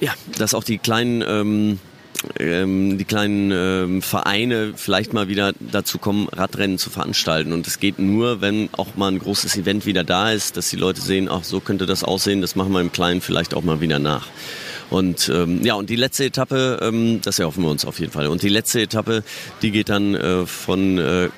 ja, 0.00 0.14
dass 0.38 0.54
auch 0.54 0.64
die 0.64 0.78
kleinen 0.78 1.22
ähm, 1.26 1.78
ähm, 2.38 2.98
die 2.98 3.04
kleinen 3.04 3.50
ähm, 3.52 4.02
Vereine 4.02 4.74
vielleicht 4.76 5.12
mal 5.12 5.28
wieder 5.28 5.52
dazu 5.58 5.98
kommen, 5.98 6.28
Radrennen 6.28 6.78
zu 6.78 6.90
veranstalten. 6.90 7.52
Und 7.52 7.66
es 7.66 7.80
geht 7.80 7.98
nur, 7.98 8.40
wenn 8.40 8.68
auch 8.72 8.96
mal 8.96 9.10
ein 9.10 9.18
großes 9.18 9.56
Event 9.56 9.86
wieder 9.86 10.04
da 10.04 10.30
ist, 10.30 10.56
dass 10.56 10.68
die 10.68 10.76
Leute 10.76 11.00
sehen, 11.00 11.28
ach, 11.30 11.44
so 11.44 11.60
könnte 11.60 11.86
das 11.86 12.04
aussehen, 12.04 12.40
das 12.40 12.56
machen 12.56 12.72
wir 12.72 12.80
im 12.80 12.92
Kleinen 12.92 13.20
vielleicht 13.20 13.54
auch 13.54 13.62
mal 13.62 13.80
wieder 13.80 13.98
nach. 13.98 14.26
Und 14.90 15.30
ähm, 15.32 15.64
ja, 15.64 15.74
und 15.74 15.88
die 15.88 15.96
letzte 15.96 16.24
Etappe, 16.24 16.80
ähm, 16.82 17.20
das 17.22 17.38
erhoffen 17.38 17.62
wir 17.62 17.70
uns 17.70 17.84
auf 17.84 18.00
jeden 18.00 18.12
Fall. 18.12 18.26
Und 18.26 18.42
die 18.42 18.48
letzte 18.48 18.82
Etappe, 18.82 19.22
die 19.62 19.70
geht 19.70 19.88
dann 19.88 20.14
äh, 20.14 20.46
von 20.46 20.98
äh, 20.98 21.28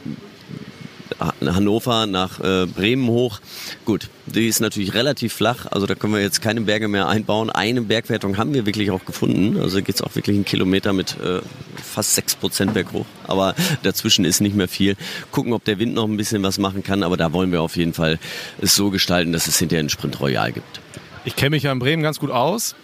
Hannover 1.40 2.06
nach 2.06 2.40
äh, 2.40 2.66
Bremen 2.66 3.08
hoch. 3.08 3.40
Gut, 3.84 4.08
die 4.26 4.48
ist 4.48 4.60
natürlich 4.60 4.94
relativ 4.94 5.32
flach, 5.32 5.66
also 5.70 5.86
da 5.86 5.94
können 5.94 6.14
wir 6.14 6.20
jetzt 6.20 6.42
keine 6.42 6.62
Berge 6.62 6.88
mehr 6.88 7.08
einbauen. 7.08 7.50
Eine 7.50 7.82
Bergwertung 7.82 8.36
haben 8.36 8.54
wir 8.54 8.66
wirklich 8.66 8.90
auch 8.90 9.04
gefunden, 9.04 9.60
also 9.60 9.78
geht 9.82 9.96
es 9.96 10.02
auch 10.02 10.14
wirklich 10.14 10.36
einen 10.36 10.44
Kilometer 10.44 10.92
mit 10.92 11.18
äh, 11.20 11.40
fast 11.82 12.14
sechs 12.14 12.34
Prozent 12.34 12.74
berghoch, 12.74 13.06
aber 13.26 13.54
dazwischen 13.82 14.24
ist 14.24 14.40
nicht 14.40 14.56
mehr 14.56 14.68
viel. 14.68 14.96
Gucken, 15.30 15.52
ob 15.52 15.64
der 15.64 15.78
Wind 15.78 15.94
noch 15.94 16.04
ein 16.04 16.16
bisschen 16.16 16.42
was 16.42 16.58
machen 16.58 16.82
kann, 16.82 17.02
aber 17.02 17.16
da 17.16 17.32
wollen 17.32 17.52
wir 17.52 17.62
auf 17.62 17.76
jeden 17.76 17.94
Fall 17.94 18.18
es 18.60 18.74
so 18.74 18.90
gestalten, 18.90 19.32
dass 19.32 19.46
es 19.46 19.58
hinterher 19.58 19.80
einen 19.80 19.90
Sprint 19.90 20.20
Royal 20.20 20.52
gibt. 20.52 20.80
Ich 21.24 21.36
kenne 21.36 21.50
mich 21.50 21.62
ja 21.62 21.72
in 21.72 21.78
Bremen 21.78 22.02
ganz 22.02 22.18
gut 22.18 22.30
aus. 22.30 22.74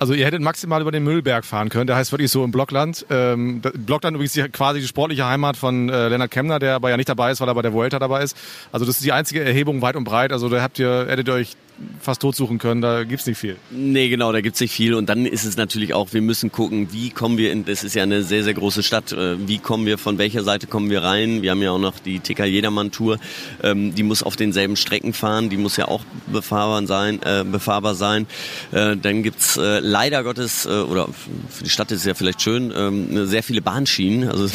Also 0.00 0.14
ihr 0.14 0.24
hättet 0.24 0.40
maximal 0.40 0.80
über 0.80 0.92
den 0.92 1.02
Müllberg 1.02 1.44
fahren 1.44 1.70
können. 1.70 1.88
Der 1.88 1.96
heißt 1.96 2.12
wirklich 2.12 2.30
so 2.30 2.44
im 2.44 2.52
Blockland. 2.52 3.04
Ähm, 3.10 3.60
Blockland 3.60 4.14
übrigens 4.14 4.32
die, 4.32 4.42
quasi 4.48 4.80
die 4.80 4.86
sportliche 4.86 5.26
Heimat 5.26 5.56
von 5.56 5.88
äh, 5.88 6.08
Lennart 6.08 6.30
Kemner, 6.30 6.60
der 6.60 6.76
aber 6.76 6.90
ja 6.90 6.96
nicht 6.96 7.08
dabei 7.08 7.32
ist, 7.32 7.40
weil 7.40 7.48
er 7.48 7.54
bei 7.54 7.62
der 7.62 7.72
Vuelta 7.72 7.98
dabei 7.98 8.22
ist. 8.22 8.36
Also 8.70 8.86
das 8.86 8.96
ist 8.96 9.04
die 9.04 9.12
einzige 9.12 9.44
Erhebung 9.44 9.82
weit 9.82 9.96
und 9.96 10.04
breit. 10.04 10.32
Also 10.32 10.48
da 10.48 10.62
habt 10.62 10.78
ihr, 10.78 11.06
hättet 11.08 11.26
ihr 11.26 11.34
euch 11.34 11.56
fast 12.00 12.22
totsuchen 12.22 12.58
können, 12.58 12.80
da 12.80 13.04
gibt's 13.04 13.26
nicht 13.26 13.38
viel. 13.38 13.56
Nee, 13.70 14.08
genau, 14.08 14.32
da 14.32 14.40
gibt's 14.40 14.60
nicht 14.60 14.72
viel. 14.72 14.94
Und 14.94 15.08
dann 15.08 15.26
ist 15.26 15.44
es 15.44 15.56
natürlich 15.56 15.94
auch, 15.94 16.12
wir 16.12 16.22
müssen 16.22 16.50
gucken, 16.52 16.92
wie 16.92 17.10
kommen 17.10 17.38
wir 17.38 17.52
in, 17.52 17.64
das 17.64 17.84
ist 17.84 17.94
ja 17.94 18.02
eine 18.02 18.22
sehr, 18.22 18.44
sehr 18.44 18.54
große 18.54 18.82
Stadt, 18.82 19.12
äh, 19.12 19.36
wie 19.46 19.58
kommen 19.58 19.86
wir, 19.86 19.98
von 19.98 20.18
welcher 20.18 20.42
Seite 20.42 20.66
kommen 20.66 20.90
wir 20.90 21.02
rein? 21.02 21.42
Wir 21.42 21.50
haben 21.50 21.62
ja 21.62 21.70
auch 21.70 21.78
noch 21.78 21.98
die 21.98 22.20
TK 22.20 22.44
Jedermann-Tour, 22.46 23.18
ähm, 23.62 23.94
die 23.94 24.02
muss 24.02 24.22
auf 24.22 24.36
denselben 24.36 24.76
Strecken 24.76 25.12
fahren, 25.12 25.50
die 25.50 25.56
muss 25.56 25.76
ja 25.76 25.88
auch 25.88 26.04
befahrbar 26.26 26.86
sein. 26.86 27.20
Äh, 27.22 27.44
befahrbar 27.44 27.94
sein. 27.94 28.26
Äh, 28.72 28.96
dann 28.96 29.22
gibt's 29.22 29.56
äh, 29.56 29.80
leider 29.80 30.22
Gottes, 30.22 30.66
oder 30.66 31.08
für 31.50 31.64
die 31.64 31.70
Stadt 31.70 31.90
ist 31.92 32.00
es 32.00 32.04
ja 32.04 32.14
vielleicht 32.14 32.42
schön, 32.42 32.72
ähm, 32.74 33.26
sehr 33.26 33.42
viele 33.42 33.62
Bahnschienen. 33.62 34.28
Also 34.28 34.48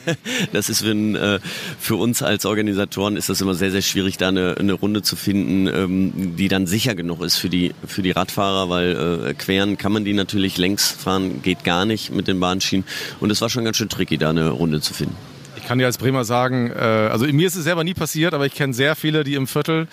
das 0.52 0.68
ist 0.68 0.80
für, 0.80 1.40
für 1.78 1.96
uns 1.96 2.22
als 2.22 2.46
Organisatoren 2.46 3.16
ist 3.16 3.28
das 3.28 3.40
immer 3.40 3.54
sehr, 3.54 3.70
sehr 3.70 3.82
schwierig, 3.82 4.16
da 4.16 4.28
eine, 4.28 4.56
eine 4.58 4.72
Runde 4.72 5.02
zu 5.02 5.16
finden, 5.16 5.66
ähm, 5.66 6.36
die 6.36 6.48
dann 6.48 6.65
sicher 6.66 6.94
genug 6.94 7.22
ist 7.22 7.36
für 7.36 7.48
die, 7.48 7.74
für 7.86 8.02
die 8.02 8.10
Radfahrer, 8.10 8.68
weil 8.68 9.28
äh, 9.28 9.34
queren 9.34 9.78
kann 9.78 9.92
man 9.92 10.04
die 10.04 10.12
natürlich 10.12 10.58
längs 10.58 10.90
fahren, 10.90 11.42
geht 11.42 11.64
gar 11.64 11.84
nicht 11.84 12.12
mit 12.12 12.28
den 12.28 12.40
Bahnschienen. 12.40 12.84
Und 13.20 13.30
es 13.30 13.40
war 13.40 13.48
schon 13.48 13.64
ganz 13.64 13.76
schön 13.76 13.88
tricky, 13.88 14.18
da 14.18 14.30
eine 14.30 14.50
Runde 14.50 14.80
zu 14.80 14.94
finden. 14.94 15.16
Ich 15.56 15.64
kann 15.64 15.78
dir 15.78 15.86
als 15.86 15.98
Bremer 15.98 16.24
sagen, 16.24 16.70
äh, 16.70 16.78
also 16.78 17.26
mir 17.26 17.46
ist 17.46 17.56
es 17.56 17.64
selber 17.64 17.84
nie 17.84 17.94
passiert, 17.94 18.34
aber 18.34 18.46
ich 18.46 18.54
kenne 18.54 18.74
sehr 18.74 18.94
viele, 18.94 19.24
die 19.24 19.34
im 19.34 19.46
Viertel 19.46 19.88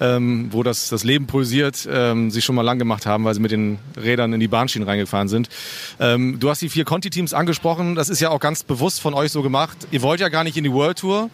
ähm, 0.00 0.48
wo 0.50 0.62
das, 0.62 0.88
das 0.88 1.04
Leben 1.04 1.26
pulsiert, 1.26 1.86
ähm, 1.90 2.30
sich 2.30 2.44
schon 2.44 2.54
mal 2.54 2.62
lang 2.62 2.78
gemacht 2.78 3.06
haben, 3.06 3.24
weil 3.24 3.34
sie 3.34 3.40
mit 3.40 3.50
den 3.52 3.78
Rädern 4.02 4.32
in 4.32 4.40
die 4.40 4.48
Bahnschienen 4.48 4.88
reingefahren 4.88 5.28
sind. 5.28 5.48
Ähm, 6.00 6.40
du 6.40 6.48
hast 6.48 6.62
die 6.62 6.70
vier 6.70 6.84
Conti-Teams 6.84 7.34
angesprochen. 7.34 7.94
Das 7.94 8.08
ist 8.08 8.20
ja 8.20 8.30
auch 8.30 8.40
ganz 8.40 8.62
bewusst 8.62 9.00
von 9.00 9.14
euch 9.14 9.30
so 9.30 9.42
gemacht. 9.42 9.76
Ihr 9.90 10.02
wollt 10.02 10.20
ja 10.20 10.28
gar 10.28 10.42
nicht 10.42 10.56
in 10.56 10.64
die 10.64 10.72
World 10.72 10.98
Tour, 10.98 11.30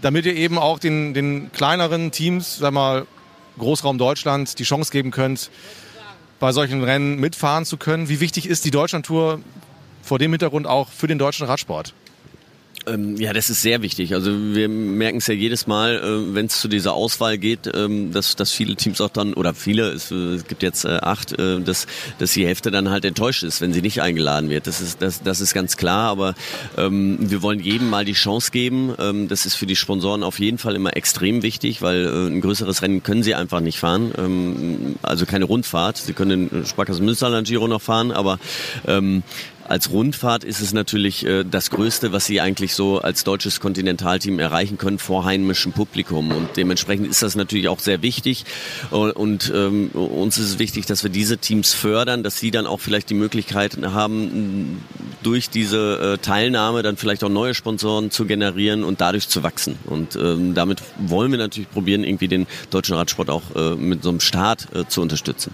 damit 0.00 0.24
ihr 0.26 0.34
eben 0.34 0.58
auch 0.58 0.78
den, 0.78 1.14
den 1.14 1.52
kleineren 1.52 2.10
Teams, 2.10 2.58
sag 2.58 2.72
mal, 2.72 3.06
Großraum 3.58 3.98
Deutschland 3.98 4.58
die 4.58 4.64
Chance 4.64 4.90
geben 4.90 5.10
könnt, 5.10 5.50
bei 6.38 6.52
solchen 6.52 6.82
Rennen 6.82 7.18
mitfahren 7.18 7.64
zu 7.64 7.76
können. 7.76 8.08
Wie 8.08 8.20
wichtig 8.20 8.46
ist 8.46 8.64
die 8.64 8.70
Deutschlandtour 8.70 9.40
vor 10.02 10.18
dem 10.18 10.32
Hintergrund 10.32 10.66
auch 10.66 10.90
für 10.90 11.06
den 11.06 11.18
deutschen 11.18 11.46
Radsport? 11.46 11.94
Ähm, 12.88 13.16
ja, 13.16 13.32
das 13.32 13.50
ist 13.50 13.62
sehr 13.62 13.82
wichtig. 13.82 14.14
Also 14.14 14.30
wir 14.54 14.68
merken 14.68 15.18
es 15.18 15.26
ja 15.26 15.34
jedes 15.34 15.66
Mal, 15.66 15.96
äh, 15.96 16.34
wenn 16.34 16.46
es 16.46 16.60
zu 16.60 16.68
dieser 16.68 16.94
Auswahl 16.94 17.36
geht, 17.36 17.68
ähm, 17.74 18.12
dass, 18.12 18.36
dass 18.36 18.52
viele 18.52 18.76
Teams 18.76 19.00
auch 19.00 19.08
dann, 19.10 19.34
oder 19.34 19.54
viele, 19.54 19.90
es, 19.90 20.12
äh, 20.12 20.38
gibt 20.46 20.62
jetzt 20.62 20.84
äh, 20.84 20.98
acht, 21.02 21.32
äh, 21.32 21.60
dass, 21.60 21.86
dass 22.18 22.32
die 22.32 22.46
Hälfte 22.46 22.70
dann 22.70 22.90
halt 22.90 23.04
enttäuscht 23.04 23.42
ist, 23.42 23.60
wenn 23.60 23.72
sie 23.72 23.82
nicht 23.82 24.02
eingeladen 24.02 24.50
wird. 24.50 24.68
Das 24.68 24.80
ist, 24.80 25.02
das, 25.02 25.22
das 25.22 25.40
ist 25.40 25.52
ganz 25.52 25.76
klar, 25.76 26.10
aber 26.10 26.34
ähm, 26.76 27.18
wir 27.20 27.42
wollen 27.42 27.58
jedem 27.58 27.90
mal 27.90 28.04
die 28.04 28.12
Chance 28.12 28.52
geben. 28.52 28.94
Ähm, 29.00 29.26
das 29.26 29.46
ist 29.46 29.56
für 29.56 29.66
die 29.66 29.76
Sponsoren 29.76 30.22
auf 30.22 30.38
jeden 30.38 30.58
Fall 30.58 30.76
immer 30.76 30.96
extrem 30.96 31.42
wichtig, 31.42 31.82
weil 31.82 32.06
äh, 32.06 32.28
ein 32.28 32.40
größeres 32.40 32.82
Rennen 32.82 33.02
können 33.02 33.24
sie 33.24 33.34
einfach 33.34 33.60
nicht 33.60 33.78
fahren. 33.78 34.12
Ähm, 34.16 34.94
also 35.02 35.26
keine 35.26 35.46
Rundfahrt. 35.46 35.96
Sie 35.96 36.12
können 36.12 36.50
den 36.50 36.66
Sparkassen 36.66 37.04
Münsterland 37.04 37.48
Giro 37.48 37.66
noch 37.66 37.82
fahren, 37.82 38.12
aber 38.12 38.38
ähm, 38.86 39.24
als 39.68 39.90
Rundfahrt 39.90 40.44
ist 40.44 40.60
es 40.60 40.72
natürlich 40.72 41.24
äh, 41.26 41.44
das 41.44 41.70
Größte, 41.70 42.12
was 42.12 42.26
sie 42.26 42.40
eigentlich 42.40 42.74
so 42.74 43.00
als 43.00 43.24
deutsches 43.24 43.60
Kontinentalteam 43.60 44.38
erreichen 44.38 44.78
können 44.78 44.98
vor 44.98 45.24
heimischem 45.24 45.72
Publikum. 45.72 46.30
Und 46.30 46.56
dementsprechend 46.56 47.08
ist 47.08 47.22
das 47.22 47.36
natürlich 47.36 47.68
auch 47.68 47.80
sehr 47.80 48.02
wichtig. 48.02 48.44
Und, 48.90 49.12
und 49.12 49.52
ähm, 49.54 49.90
uns 49.90 50.38
ist 50.38 50.46
es 50.46 50.58
wichtig, 50.58 50.86
dass 50.86 51.02
wir 51.02 51.10
diese 51.10 51.38
Teams 51.38 51.74
fördern, 51.74 52.22
dass 52.22 52.38
sie 52.38 52.50
dann 52.50 52.66
auch 52.66 52.80
vielleicht 52.80 53.10
die 53.10 53.14
Möglichkeit 53.14 53.78
haben, 53.82 54.82
durch 55.22 55.50
diese 55.50 56.14
äh, 56.14 56.18
Teilnahme 56.18 56.82
dann 56.82 56.96
vielleicht 56.96 57.24
auch 57.24 57.28
neue 57.28 57.54
Sponsoren 57.54 58.10
zu 58.10 58.26
generieren 58.26 58.84
und 58.84 59.00
dadurch 59.00 59.28
zu 59.28 59.42
wachsen. 59.42 59.76
Und 59.86 60.16
ähm, 60.16 60.54
damit 60.54 60.82
wollen 60.98 61.30
wir 61.32 61.38
natürlich 61.38 61.70
probieren, 61.70 62.04
irgendwie 62.04 62.28
den 62.28 62.46
deutschen 62.70 62.94
Radsport 62.94 63.30
auch 63.30 63.42
äh, 63.54 63.74
mit 63.74 64.02
so 64.02 64.10
einem 64.10 64.20
Start 64.20 64.68
äh, 64.74 64.86
zu 64.86 65.02
unterstützen. 65.02 65.52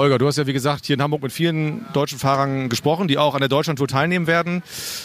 Holger, 0.00 0.16
du 0.16 0.26
hast 0.26 0.38
ja 0.38 0.46
wie 0.46 0.54
gesagt 0.54 0.86
hier 0.86 0.94
in 0.94 1.02
Hamburg 1.02 1.22
mit 1.22 1.30
vielen 1.30 1.84
deutschen 1.92 2.18
Fahrern 2.18 2.70
gesprochen, 2.70 3.06
die 3.06 3.18
auch 3.18 3.34
an 3.34 3.40
der 3.40 3.50
Deutschlandtour 3.50 3.86
teilnehmen 3.86 4.26
werden. 4.26 4.62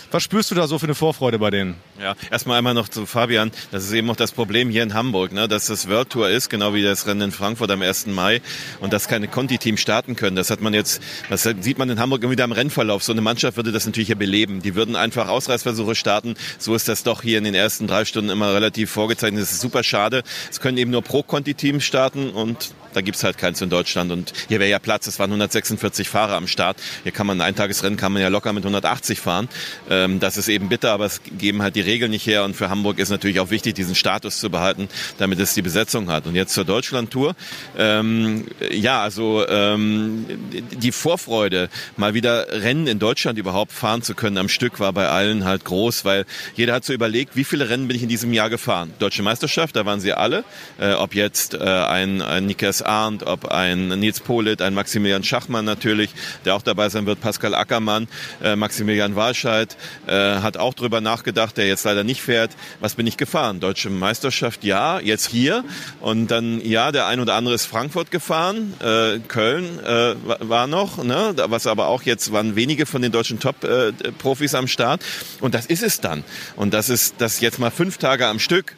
Was 0.10 0.24
spürst 0.24 0.52
du 0.52 0.56
da 0.56 0.68
so 0.68 0.80
für 0.80 0.86
eine 0.86 0.96
Vorfreude 0.96 1.38
bei 1.38 1.50
denen? 1.50 1.76
Ja, 2.00 2.16
erstmal 2.32 2.58
einmal 2.58 2.74
noch 2.74 2.88
zu 2.88 3.06
Fabian. 3.06 3.52
Das 3.72 3.84
ist 3.84 3.92
eben 3.92 4.10
auch 4.10 4.16
das 4.16 4.32
Problem 4.32 4.70
hier 4.70 4.84
in 4.84 4.94
Hamburg, 4.94 5.34
ne? 5.34 5.50
dass 5.50 5.66
das 5.66 5.90
World 5.90 6.12
Tour 6.12 6.30
ist, 6.30 6.50
genau 6.50 6.74
wie 6.74 6.82
das 6.82 7.08
Rennen 7.08 7.20
in 7.24 7.32
Frankfurt 7.34 7.72
am 7.72 7.82
1. 7.82 8.08
Mai 8.08 8.42
und 8.80 8.94
dass 8.94 9.10
keine 9.10 9.28
Conti-Teams 9.28 9.82
starten 9.82 10.16
können. 10.16 10.38
Das 10.38 10.50
hat 10.50 10.62
man 10.62 10.74
jetzt, 10.74 11.02
das 11.30 11.44
sieht 11.44 11.78
man 11.78 11.90
in 11.90 12.00
Hamburg 12.00 12.24
immer 12.24 12.32
wieder 12.32 12.46
am 12.46 12.54
Rennverlauf. 12.54 13.04
So 13.04 13.12
eine 13.12 13.20
Mannschaft 13.20 13.58
würde 13.58 13.74
das 13.74 13.86
natürlich 13.86 14.08
hier 14.08 14.16
beleben. 14.16 14.62
Die 14.62 14.76
würden 14.76 14.96
einfach 14.96 15.28
Ausreißversuche 15.28 15.96
starten. 15.96 16.36
So 16.58 16.74
ist 16.74 16.88
das 16.88 17.04
doch 17.04 17.22
hier 17.22 17.38
in 17.38 17.44
den 17.44 17.54
ersten 17.54 17.86
drei 17.88 18.06
Stunden 18.06 18.30
immer 18.30 18.54
relativ 18.54 18.92
vorgezeichnet. 18.92 19.42
Das 19.42 19.52
ist 19.52 19.60
super 19.60 19.84
schade. 19.84 20.24
Es 20.50 20.62
können 20.62 20.78
eben 20.78 20.92
nur 20.92 21.02
Pro-Conti-Teams 21.02 21.84
starten 21.84 22.30
und 22.30 22.74
da 22.96 23.02
gibt's 23.02 23.26
halt 23.26 23.38
keins 23.38 23.62
in 23.62 23.70
Deutschland. 23.70 24.10
Und 24.14 24.32
hier 24.48 24.62
wäre 24.62 24.70
ja 24.70 24.80
Platz. 24.86 25.08
Es 25.08 25.18
waren 25.18 25.32
146 25.32 26.08
Fahrer 26.08 26.36
am 26.36 26.48
Start. 26.48 26.78
Hier 27.04 27.12
kann 27.12 27.26
man 27.26 27.42
ein 27.42 27.48
Eintagesrennen 27.48 27.98
kann 27.98 28.14
man 28.14 28.22
ja 28.22 28.28
locker 28.28 28.54
mit 28.54 28.64
180 28.64 29.20
fahren. 29.20 29.50
Ähm, 29.90 30.20
das 30.20 30.38
ist 30.38 30.48
eben 30.48 30.70
bitter, 30.70 30.92
aber 30.92 31.06
es 31.06 31.22
geben 31.38 31.64
halt 31.64 31.76
die 31.76 31.82
Regeln 31.82 32.12
nicht 32.12 32.28
her. 32.28 32.44
Und 32.44 32.56
für 32.56 32.70
Hamburg 32.70 33.00
ist 33.00 33.10
natürlich 33.10 33.40
auch 33.40 33.50
wichtig, 33.50 33.74
diesen 33.74 33.96
Status 33.96 34.40
zu 34.40 34.52
behalten, 34.52 34.88
damit 35.18 35.40
es 35.40 35.56
die 35.56 35.64
Besetzung 35.64 36.12
hat. 36.12 36.28
Und 36.28 36.36
jetzt 36.36 36.54
zur 36.54 36.66
Deutschland-Tour. 36.66 37.36
Ähm, 37.78 38.46
ja, 38.70 39.02
also 39.02 39.46
ähm, 39.48 40.28
die 40.72 40.92
Vorfreude, 40.92 41.70
mal 41.98 42.14
wieder 42.14 42.48
Rennen 42.52 42.86
in 42.86 43.00
Deutschland 43.00 43.40
überhaupt 43.40 43.72
fahren 43.72 44.04
zu 44.04 44.14
können 44.14 44.38
am 44.38 44.50
Stück, 44.50 44.80
war 44.80 44.94
bei 44.94 45.10
allen 45.10 45.46
halt 45.46 45.66
groß, 45.66 46.06
weil 46.06 46.26
jeder 46.54 46.74
hat 46.74 46.86
so 46.86 46.94
überlegt, 46.94 47.36
wie 47.36 47.44
viele 47.44 47.70
Rennen 47.70 47.88
bin 47.88 47.98
ich 47.98 48.04
in 48.04 48.10
diesem 48.10 48.34
Jahr 48.34 48.52
gefahren. 48.52 48.94
Deutsche 49.00 49.24
Meisterschaft, 49.24 49.76
da 49.76 49.88
waren 49.88 50.00
sie 50.00 50.14
alle. 50.14 50.44
Äh, 50.80 50.94
ob 50.94 51.16
jetzt 51.16 51.56
äh, 51.56 51.58
ein, 51.58 52.22
ein 52.22 52.46
Nikas 52.46 52.84
Arndt, 52.84 53.24
ob 53.24 53.46
ein 53.46 53.88
Nils 53.88 54.20
Polit, 54.20 54.62
ein 54.62 54.75
Maximilian 54.76 55.24
Schachmann 55.24 55.66
natürlich, 55.66 56.12
der 56.46 56.56
auch 56.56 56.62
dabei 56.62 56.90
sein 56.90 57.06
wird, 57.06 57.20
Pascal 57.20 57.56
Ackermann, 57.56 58.08
äh, 58.44 58.56
Maximilian 58.56 59.16
Walscheid 59.16 59.76
äh, 60.08 60.12
hat 60.12 60.58
auch 60.58 60.74
drüber 60.74 61.02
nachgedacht, 61.02 61.58
der 61.58 61.68
jetzt 61.68 61.86
leider 61.86 62.04
nicht 62.04 62.22
fährt. 62.22 62.52
Was 62.80 62.96
bin 62.96 63.08
ich 63.08 63.18
gefahren? 63.18 63.60
Deutsche 63.60 63.90
Meisterschaft, 63.90 64.64
ja, 64.64 65.00
jetzt 65.00 65.28
hier. 65.28 65.64
Und 66.02 66.30
dann, 66.30 66.62
ja, 66.62 66.92
der 66.92 67.08
ein 67.08 67.20
oder 67.20 67.36
andere 67.36 67.56
ist 67.56 67.66
Frankfurt 67.66 68.12
gefahren, 68.12 68.74
äh, 68.82 69.20
Köln 69.28 69.80
äh, 69.80 70.16
war 70.40 70.68
noch, 70.68 71.04
ne? 71.04 71.34
was 71.48 71.68
aber 71.68 71.88
auch 71.88 72.04
jetzt 72.04 72.32
waren 72.32 72.56
wenige 72.56 72.86
von 72.86 73.02
den 73.02 73.12
deutschen 73.12 73.40
Top-Profis 73.40 74.54
äh, 74.54 74.58
am 74.58 74.68
Start. 74.68 75.04
Und 75.42 75.54
das 75.56 75.66
ist 75.66 75.84
es 75.84 76.02
dann. 76.02 76.24
Und 76.56 76.74
das 76.74 76.90
ist 76.90 77.16
das 77.20 77.40
jetzt 77.40 77.60
mal 77.60 77.72
fünf 77.72 77.98
Tage 77.98 78.28
am 78.28 78.40
Stück 78.40 78.76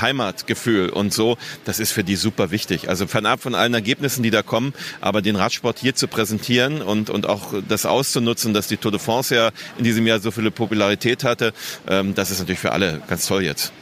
Heimatgefühl 0.00 0.90
und 0.90 1.12
so, 1.12 1.36
das 1.64 1.78
ist 1.78 1.92
für 1.92 2.04
die 2.04 2.16
super 2.16 2.50
wichtig. 2.50 2.88
Also 2.88 3.06
fernab 3.06 3.40
von 3.40 3.54
allen 3.54 3.74
Ergebnissen, 3.74 4.22
die 4.22 4.30
da 4.30 4.42
kommen, 4.42 4.74
aber 5.00 5.22
den 5.22 5.36
Radsport 5.36 5.78
hier 5.78 5.94
zu 5.94 6.08
präsentieren 6.08 6.82
und, 6.82 7.10
und 7.10 7.26
auch 7.26 7.54
das 7.68 7.86
auszunutzen, 7.86 8.54
dass 8.54 8.68
die 8.68 8.76
Tour 8.76 8.92
de 8.92 9.00
France 9.00 9.34
ja 9.34 9.50
in 9.78 9.84
diesem 9.84 10.06
Jahr 10.06 10.20
so 10.20 10.30
viele 10.30 10.50
Popularität 10.50 11.24
hatte, 11.24 11.52
ähm, 11.88 12.14
das 12.14 12.30
ist 12.30 12.40
natürlich 12.40 12.60
für 12.60 12.72
alle 12.72 13.02
ganz 13.08 13.26
toll 13.26 13.42
jetzt. 13.42 13.72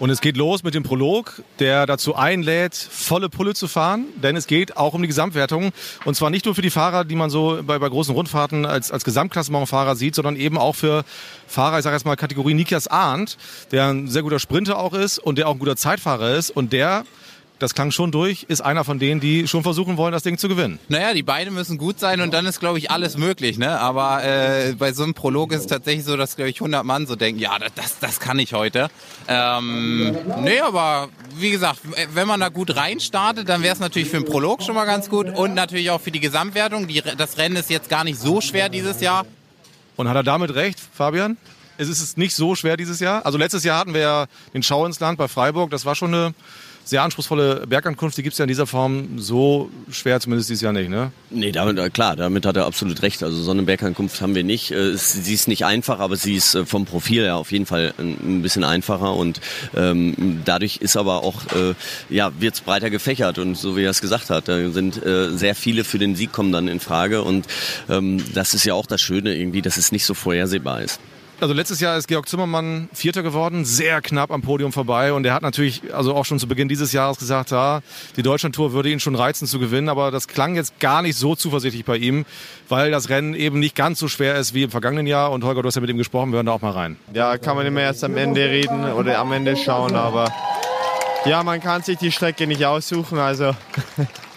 Und 0.00 0.08
es 0.08 0.22
geht 0.22 0.38
los 0.38 0.62
mit 0.62 0.72
dem 0.72 0.82
Prolog, 0.82 1.42
der 1.58 1.84
dazu 1.84 2.16
einlädt, 2.16 2.74
volle 2.74 3.28
Pulle 3.28 3.52
zu 3.52 3.68
fahren, 3.68 4.06
denn 4.16 4.34
es 4.34 4.46
geht 4.46 4.78
auch 4.78 4.94
um 4.94 5.02
die 5.02 5.08
Gesamtwertung. 5.08 5.72
Und 6.06 6.14
zwar 6.14 6.30
nicht 6.30 6.46
nur 6.46 6.54
für 6.54 6.62
die 6.62 6.70
Fahrer, 6.70 7.04
die 7.04 7.16
man 7.16 7.28
so 7.28 7.60
bei, 7.62 7.78
bei 7.78 7.86
großen 7.86 8.14
Rundfahrten 8.14 8.64
als, 8.64 8.90
als 8.90 9.04
Gesamtklassementfahrer 9.04 9.96
sieht, 9.96 10.14
sondern 10.14 10.36
eben 10.36 10.56
auch 10.56 10.74
für 10.74 11.04
Fahrer, 11.46 11.76
ich 11.76 11.84
sage 11.84 11.96
jetzt 11.96 12.06
mal 12.06 12.16
Kategorie 12.16 12.54
Nikias 12.54 12.88
Arndt, 12.88 13.36
der 13.72 13.88
ein 13.88 14.08
sehr 14.08 14.22
guter 14.22 14.38
Sprinter 14.38 14.78
auch 14.78 14.94
ist 14.94 15.18
und 15.18 15.36
der 15.36 15.48
auch 15.48 15.52
ein 15.52 15.58
guter 15.58 15.76
Zeitfahrer 15.76 16.34
ist 16.34 16.48
und 16.48 16.72
der 16.72 17.04
das 17.60 17.74
klang 17.74 17.90
schon 17.90 18.10
durch, 18.10 18.44
ist 18.48 18.62
einer 18.62 18.84
von 18.84 18.98
denen, 18.98 19.20
die 19.20 19.46
schon 19.46 19.62
versuchen 19.62 19.96
wollen, 19.96 20.12
das 20.12 20.22
Ding 20.22 20.38
zu 20.38 20.48
gewinnen. 20.48 20.78
Naja, 20.88 21.12
die 21.12 21.22
Beine 21.22 21.50
müssen 21.50 21.78
gut 21.78 22.00
sein 22.00 22.20
und 22.22 22.32
dann 22.32 22.46
ist, 22.46 22.58
glaube 22.58 22.78
ich, 22.78 22.90
alles 22.90 23.16
möglich. 23.16 23.58
Ne? 23.58 23.78
Aber 23.78 24.24
äh, 24.24 24.74
bei 24.78 24.92
so 24.92 25.02
einem 25.02 25.14
Prolog 25.14 25.52
ist 25.52 25.60
es 25.60 25.66
tatsächlich 25.66 26.04
so, 26.04 26.16
dass, 26.16 26.36
glaube 26.36 26.50
ich, 26.50 26.56
100 26.56 26.84
Mann 26.84 27.06
so 27.06 27.16
denken, 27.16 27.38
ja, 27.38 27.58
das, 27.74 27.98
das 27.98 28.18
kann 28.18 28.38
ich 28.38 28.54
heute. 28.54 28.88
Ähm, 29.28 30.16
nee, 30.42 30.60
aber 30.60 31.10
wie 31.36 31.50
gesagt, 31.50 31.80
wenn 32.14 32.26
man 32.26 32.40
da 32.40 32.48
gut 32.48 32.74
reinstartet, 32.74 33.48
dann 33.48 33.62
wäre 33.62 33.74
es 33.74 33.80
natürlich 33.80 34.08
für 34.08 34.16
den 34.16 34.26
Prolog 34.26 34.62
schon 34.62 34.74
mal 34.74 34.86
ganz 34.86 35.10
gut 35.10 35.28
und 35.28 35.54
natürlich 35.54 35.90
auch 35.90 36.00
für 36.00 36.10
die 36.10 36.20
Gesamtwertung. 36.20 36.88
Die, 36.88 37.02
das 37.02 37.36
Rennen 37.36 37.56
ist 37.56 37.68
jetzt 37.68 37.90
gar 37.90 38.04
nicht 38.04 38.18
so 38.18 38.40
schwer 38.40 38.70
dieses 38.70 39.00
Jahr. 39.02 39.26
Und 39.96 40.08
hat 40.08 40.16
er 40.16 40.22
damit 40.22 40.54
recht, 40.54 40.80
Fabian? 40.80 41.36
Es 41.76 41.88
ist 41.88 42.18
nicht 42.18 42.34
so 42.34 42.54
schwer 42.54 42.76
dieses 42.76 43.00
Jahr. 43.00 43.24
Also 43.24 43.38
letztes 43.38 43.64
Jahr 43.64 43.78
hatten 43.78 43.94
wir 43.94 44.00
ja 44.00 44.26
den 44.52 44.62
Schau 44.62 44.84
ins 44.84 45.00
Land 45.00 45.18
bei 45.18 45.28
Freiburg. 45.28 45.70
Das 45.70 45.86
war 45.86 45.94
schon 45.94 46.14
eine 46.14 46.34
sehr 46.90 47.04
anspruchsvolle 47.04 47.68
Bergankunft, 47.68 48.18
die 48.18 48.24
gibt 48.24 48.32
es 48.32 48.38
ja 48.38 48.44
in 48.44 48.48
dieser 48.48 48.66
Form 48.66 49.20
so 49.20 49.70
schwer 49.92 50.18
zumindest 50.18 50.50
dieses 50.50 50.60
Jahr 50.60 50.72
nicht, 50.72 50.90
ne? 50.90 51.12
Nee, 51.30 51.52
damit, 51.52 51.78
äh, 51.78 51.88
klar, 51.88 52.16
damit 52.16 52.44
hat 52.44 52.56
er 52.56 52.66
absolut 52.66 53.00
recht. 53.02 53.22
Also 53.22 53.40
so 53.40 53.52
eine 53.52 53.62
Bergankunft 53.62 54.20
haben 54.20 54.34
wir 54.34 54.42
nicht. 54.42 54.72
Äh, 54.72 54.96
sie 54.96 55.32
ist 55.32 55.46
nicht 55.46 55.64
einfach, 55.64 56.00
aber 56.00 56.16
sie 56.16 56.34
ist 56.34 56.56
äh, 56.56 56.66
vom 56.66 56.86
Profil 56.86 57.22
her 57.22 57.36
auf 57.36 57.52
jeden 57.52 57.64
Fall 57.64 57.94
ein 57.96 58.42
bisschen 58.42 58.64
einfacher 58.64 59.14
und 59.14 59.40
ähm, 59.76 60.42
dadurch 60.44 60.78
ist 60.78 60.96
aber 60.96 61.22
auch, 61.22 61.42
äh, 61.54 61.74
ja, 62.08 62.32
wird 62.40 62.54
es 62.54 62.60
breiter 62.60 62.90
gefächert 62.90 63.38
und 63.38 63.56
so 63.56 63.76
wie 63.76 63.84
er 63.84 63.90
es 63.90 64.00
gesagt 64.00 64.28
hat, 64.28 64.48
da 64.48 64.70
sind 64.70 65.00
äh, 65.04 65.30
sehr 65.30 65.54
viele 65.54 65.84
für 65.84 66.00
den 66.00 66.16
Sieg 66.16 66.32
kommen 66.32 66.50
dann 66.50 66.66
in 66.66 66.80
Frage 66.80 67.22
und 67.22 67.46
ähm, 67.88 68.20
das 68.34 68.52
ist 68.52 68.64
ja 68.64 68.74
auch 68.74 68.86
das 68.86 69.00
Schöne 69.00 69.36
irgendwie, 69.36 69.62
dass 69.62 69.76
es 69.76 69.92
nicht 69.92 70.04
so 70.04 70.14
vorhersehbar 70.14 70.82
ist. 70.82 70.98
Also 71.40 71.54
letztes 71.54 71.80
Jahr 71.80 71.96
ist 71.96 72.06
Georg 72.06 72.28
Zimmermann 72.28 72.90
Vierter 72.92 73.22
geworden, 73.22 73.64
sehr 73.64 74.02
knapp 74.02 74.30
am 74.30 74.42
Podium 74.42 74.72
vorbei. 74.72 75.14
Und 75.14 75.24
er 75.24 75.32
hat 75.32 75.40
natürlich 75.40 75.82
also 75.94 76.14
auch 76.14 76.26
schon 76.26 76.38
zu 76.38 76.46
Beginn 76.46 76.68
dieses 76.68 76.92
Jahres 76.92 77.18
gesagt, 77.18 77.50
ja, 77.50 77.80
die 78.16 78.22
Deutschlandtour 78.22 78.74
würde 78.74 78.90
ihn 78.90 79.00
schon 79.00 79.14
reizen 79.14 79.46
zu 79.46 79.58
gewinnen. 79.58 79.88
Aber 79.88 80.10
das 80.10 80.28
klang 80.28 80.54
jetzt 80.54 80.78
gar 80.80 81.00
nicht 81.00 81.16
so 81.16 81.34
zuversichtlich 81.34 81.86
bei 81.86 81.96
ihm, 81.96 82.26
weil 82.68 82.90
das 82.90 83.08
Rennen 83.08 83.32
eben 83.32 83.58
nicht 83.58 83.74
ganz 83.74 83.98
so 83.98 84.06
schwer 84.06 84.36
ist 84.36 84.52
wie 84.52 84.64
im 84.64 84.70
vergangenen 84.70 85.06
Jahr. 85.06 85.32
Und 85.32 85.42
Holger, 85.42 85.62
du 85.62 85.68
hast 85.68 85.76
ja 85.76 85.80
mit 85.80 85.88
ihm 85.88 85.96
gesprochen, 85.96 86.30
wir 86.30 86.36
hören 86.36 86.46
da 86.46 86.52
auch 86.52 86.60
mal 86.60 86.72
rein. 86.72 86.96
Ja, 87.14 87.38
kann 87.38 87.56
man 87.56 87.64
immer 87.64 87.80
erst 87.80 88.04
am 88.04 88.18
Ende 88.18 88.42
reden 88.42 88.92
oder 88.92 89.18
am 89.18 89.32
Ende 89.32 89.56
schauen. 89.56 89.94
Aber 89.94 90.30
ja, 91.24 91.42
man 91.42 91.62
kann 91.62 91.82
sich 91.82 91.96
die 91.96 92.12
Strecke 92.12 92.46
nicht 92.46 92.66
aussuchen. 92.66 93.18
Also 93.18 93.56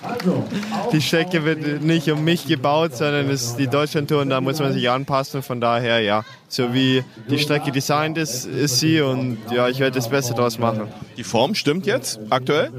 die 0.92 1.02
Strecke 1.02 1.44
wird 1.46 1.82
nicht 1.82 2.10
um 2.12 2.24
mich 2.24 2.46
gebaut, 2.46 2.96
sondern 2.96 3.30
es 3.30 3.44
ist 3.44 3.56
die 3.58 3.68
Deutschlandtour 3.68 4.22
und 4.22 4.30
da 4.30 4.42
muss 4.42 4.60
man 4.60 4.74
sich 4.74 4.90
anpassen. 4.90 5.42
Von 5.42 5.62
daher, 5.62 6.00
ja, 6.02 6.24
so 6.48 6.74
wie 6.74 7.04
die 7.30 7.40
Strecke 7.40 7.72
designt 7.72 8.18
ist, 8.18 8.46
ist 8.46 8.80
sie 8.80 9.02
und 9.02 9.38
ja, 9.52 9.70
ich 9.70 9.80
werde 9.80 9.96
das 9.96 10.10
Beste 10.10 10.34
daraus 10.34 10.60
machen. 10.60 10.88
Die 11.18 11.24
Form 11.24 11.56
stimmt 11.56 11.86
jetzt 11.86 12.20
aktuell? 12.30 12.72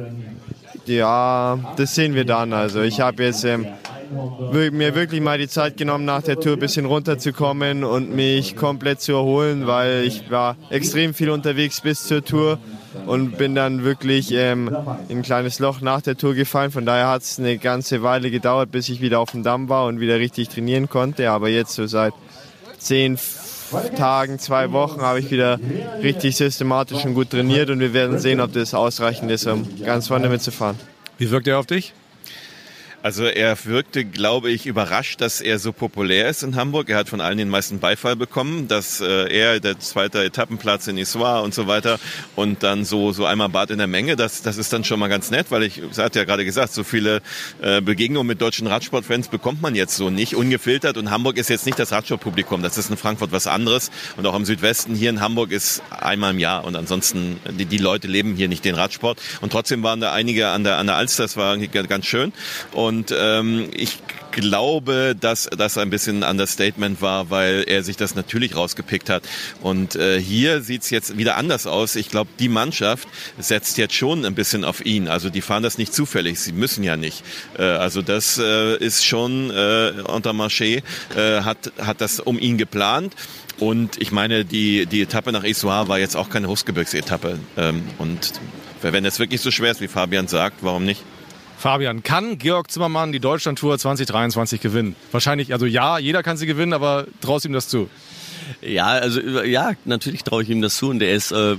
Ja, 0.87 1.59
das 1.77 1.95
sehen 1.95 2.15
wir 2.15 2.25
dann. 2.25 2.53
Also 2.53 2.83
ich 2.83 3.01
habe 3.01 3.25
jetzt 3.25 3.45
ähm, 3.45 3.67
mir 4.11 4.95
wirklich 4.95 5.21
mal 5.21 5.39
die 5.39 5.49
Zeit 5.49 5.77
genommen, 5.77 6.05
nach 6.05 6.23
der 6.23 6.39
Tour 6.39 6.55
ein 6.55 6.59
bisschen 6.59 6.87
runterzukommen 6.87 7.85
und 7.85 8.15
mich 8.15 8.57
komplett 8.57 9.01
zu 9.01 9.13
erholen, 9.13 9.67
weil 9.67 10.05
ich 10.05 10.31
war 10.31 10.57
extrem 10.71 11.15
viel 11.15 11.31
unterwegs 11.31 11.81
bis 11.81 12.05
zur 12.05 12.25
Tour 12.25 12.59
und 13.07 13.39
bin 13.39 13.55
dann 13.55 13.85
wirklich 13.85 14.33
ähm, 14.33 14.75
in 15.09 15.19
ein 15.19 15.23
kleines 15.23 15.59
Loch 15.59 15.81
nach 15.81 16.01
der 16.01 16.17
Tour 16.17 16.35
gefallen. 16.35 16.71
Von 16.71 16.87
daher 16.87 17.09
hat 17.09 17.23
es 17.23 17.39
eine 17.39 17.59
ganze 17.59 18.03
Weile 18.03 18.31
gedauert, 18.31 18.71
bis 18.71 18.89
ich 18.89 19.01
wieder 19.01 19.21
auf 19.21 19.33
dem 19.33 19.43
Damm 19.43 19.69
war 19.69 19.87
und 19.87 20.01
wieder 20.01 20.19
richtig 20.19 20.49
trainieren 20.49 20.89
konnte. 20.89 21.31
Aber 21.31 21.49
jetzt 21.49 21.75
so 21.75 21.87
seit 21.87 22.15
zehn 22.79 23.19
Tagen, 23.97 24.39
zwei 24.39 24.73
Wochen 24.73 25.01
habe 25.01 25.19
ich 25.19 25.31
wieder 25.31 25.59
richtig 26.03 26.37
systematisch 26.37 27.05
und 27.05 27.15
gut 27.15 27.31
trainiert 27.31 27.71
und 27.71 27.81
wir 27.81 27.93
werden 27.93 28.19
sehen, 28.19 28.41
ob 28.41 28.53
das 28.53 28.75
ausreichend 28.75 29.31
ist, 29.31 29.47
um 29.47 29.67
ganz 29.85 30.09
vorne 30.09 30.29
mitzufahren. 30.29 30.77
Wie 31.19 31.31
wirkt 31.31 31.49
er 31.49 31.59
auf 31.59 31.67
dich? 31.67 31.93
Also 33.05 33.27
er 33.27 33.63
wirkte, 33.67 34.07
glaube 34.07 34.51
ich, 34.51 34.65
überrascht, 34.65 35.21
dass 35.21 35.43
er 35.43 35.59
so 35.59 35.75
populär 35.75 36.27
ist 36.31 36.43
in 36.43 36.57
Hamburg. 36.57 36.89
Er 36.89 36.97
hat 36.97 37.11
von 37.11 37.21
allen 37.21 37.37
den 37.37 37.51
meisten 37.51 37.79
Beifall 37.79 38.17
bekommen, 38.17 38.67
dass 38.67 39.03
äh, 39.03 39.31
er 39.31 39.61
der 39.61 39.79
zweite 39.79 40.25
Etappenplatz 40.25 40.87
in 40.87 40.97
Issoire 40.97 41.43
und 41.43 41.53
so 41.53 41.67
weiter 41.67 42.01
und 42.35 42.63
dann 42.63 42.87
so 42.87 43.13
so 43.13 43.27
einmal 43.27 43.51
Bad 43.51 43.71
in 43.71 43.77
der 43.77 43.89
Menge. 43.89 44.17
Das 44.17 44.41
das 44.41 44.57
ist 44.57 44.73
dann 44.73 44.85
schon 44.85 44.99
mal 44.99 45.09
ganz 45.09 45.31
nett, 45.31 45.49
weil 45.51 45.65
ich, 45.65 45.83
ich 45.83 45.99
hatte 45.99 46.19
ja 46.19 46.25
gerade 46.25 46.47
gesagt, 46.47 46.73
so 46.73 46.83
viele 46.83 47.21
äh, 47.61 47.83
Begegnungen 47.83 48.27
mit 48.27 48.41
deutschen 48.41 48.67
Radsportfans 48.67 49.29
bekommt 49.29 49.61
man 49.61 49.75
jetzt 49.75 49.97
so 49.97 50.09
nicht 50.09 50.35
ungefiltert. 50.35 50.97
Und 50.97 51.11
Hamburg 51.11 51.37
ist 51.37 51.51
jetzt 51.51 51.67
nicht 51.67 51.79
das 51.79 51.93
Radsportpublikum. 51.93 52.63
Das 52.63 52.79
ist 52.79 52.89
in 52.89 52.97
Frankfurt 52.97 53.33
was 53.33 53.47
anderes 53.47 53.91
und 54.17 54.25
auch 54.27 54.35
im 54.35 54.47
Südwesten. 54.47 54.95
Hier 54.95 55.11
in 55.11 55.21
Hamburg 55.21 55.53
ist 55.53 55.83
einmal 55.91 56.31
im 56.31 56.39
Jahr 56.39 56.65
und 56.65 56.75
ansonsten 56.75 57.39
die, 57.51 57.67
die 57.67 57.77
Leute 57.77 58.09
leben 58.09 58.35
hier 58.35 58.49
nicht 58.49 58.65
den 58.65 58.77
Radsport. 58.77 59.21
Und 59.43 59.53
trotzdem 59.53 59.83
waren 59.83 60.01
da 60.01 60.15
einige 60.15 60.49
an 60.49 60.65
der 60.65 60.79
an 60.79 60.87
der 60.87 60.97
Alster. 60.97 61.25
Das 61.25 61.37
war 61.37 61.59
ganz 61.59 62.07
schön 62.07 62.33
und 62.73 62.94
und 62.95 63.13
ähm, 63.19 63.71
ich 63.75 63.99
glaube, 64.31 65.17
dass 65.19 65.49
das 65.57 65.79
ein 65.79 65.91
bisschen 65.91 66.23
ein 66.23 66.31
Understatement 66.31 67.03
war, 67.03 67.29
weil 67.29 67.65
er 67.67 67.83
sich 67.83 67.97
das 67.97 68.15
natürlich 68.15 68.55
rausgepickt 68.55 69.11
hat. 69.11 69.25
Und 69.63 69.97
äh, 69.97 70.21
hier 70.21 70.61
sieht's 70.61 70.91
jetzt 70.91 71.19
wieder 71.19 71.37
anders 71.37 71.67
aus. 71.67 71.97
Ich 71.97 72.09
glaube, 72.09 72.31
die 72.39 72.49
Mannschaft 72.49 73.09
setzt 73.37 73.79
jetzt 73.79 73.95
schon 73.95 74.25
ein 74.25 74.37
bisschen 74.37 74.65
auf 74.65 74.87
ihn. 74.87 75.09
Also 75.09 75.29
die 75.29 75.41
fahren 75.41 75.65
das 75.65 75.77
nicht 75.77 75.93
zufällig. 75.93 76.39
Sie 76.39 76.53
müssen 76.53 76.85
ja 76.85 76.97
nicht. 76.97 77.25
Äh, 77.59 77.65
also 77.65 78.01
das 78.01 78.39
äh, 78.39 78.77
ist 78.77 79.05
schon 79.05 79.51
äh, 79.51 79.91
Intermarché 80.07 80.83
äh, 81.17 81.41
hat 81.43 81.73
hat 81.79 82.01
das 82.01 82.21
um 82.21 82.39
ihn 82.39 82.59
geplant. 82.59 83.15
Und 83.59 84.01
ich 84.01 84.13
meine, 84.13 84.45
die, 84.45 84.87
die 84.87 85.03
Etappe 85.03 85.33
nach 85.33 85.45
Issoire 85.45 85.89
war 85.89 85.99
jetzt 85.99 86.17
auch 86.17 86.31
keine 86.31 86.47
Hochgebirgsetappe. 86.47 87.41
Ähm, 87.57 87.83
und 87.99 88.33
wenn 88.83 89.05
es 89.05 89.19
wirklich 89.19 89.41
so 89.41 89.51
schwer 89.51 89.73
ist, 89.73 89.81
wie 89.81 89.89
Fabian 89.89 90.29
sagt, 90.29 90.59
warum 90.63 90.85
nicht? 90.85 91.03
Fabian, 91.57 92.03
kann 92.03 92.39
Georg 92.39 92.71
Zimmermann 92.71 93.13
die 93.13 93.21
Deutschlandtour 93.21 93.79
2023 93.79 94.61
gewinnen? 94.61 94.97
Wahrscheinlich, 95.13 95.53
also 95.53 95.67
ja, 95.67 95.99
jeder 95.99 96.23
kann 96.23 96.37
sie 96.37 96.47
gewinnen, 96.47 96.73
aber 96.73 97.07
traust 97.21 97.45
ihm 97.47 97.53
das 97.53 97.69
zu? 97.69 97.89
Ja, 98.61 98.87
also 98.87 99.21
ja, 99.21 99.73
natürlich 99.85 100.25
traue 100.25 100.43
ich 100.43 100.51
ihm 100.51 100.63
das 100.63 100.77
zu 100.77 100.89
und 100.91 101.03
er 101.03 101.15
ist, 101.15 101.33
äh, 101.33 101.57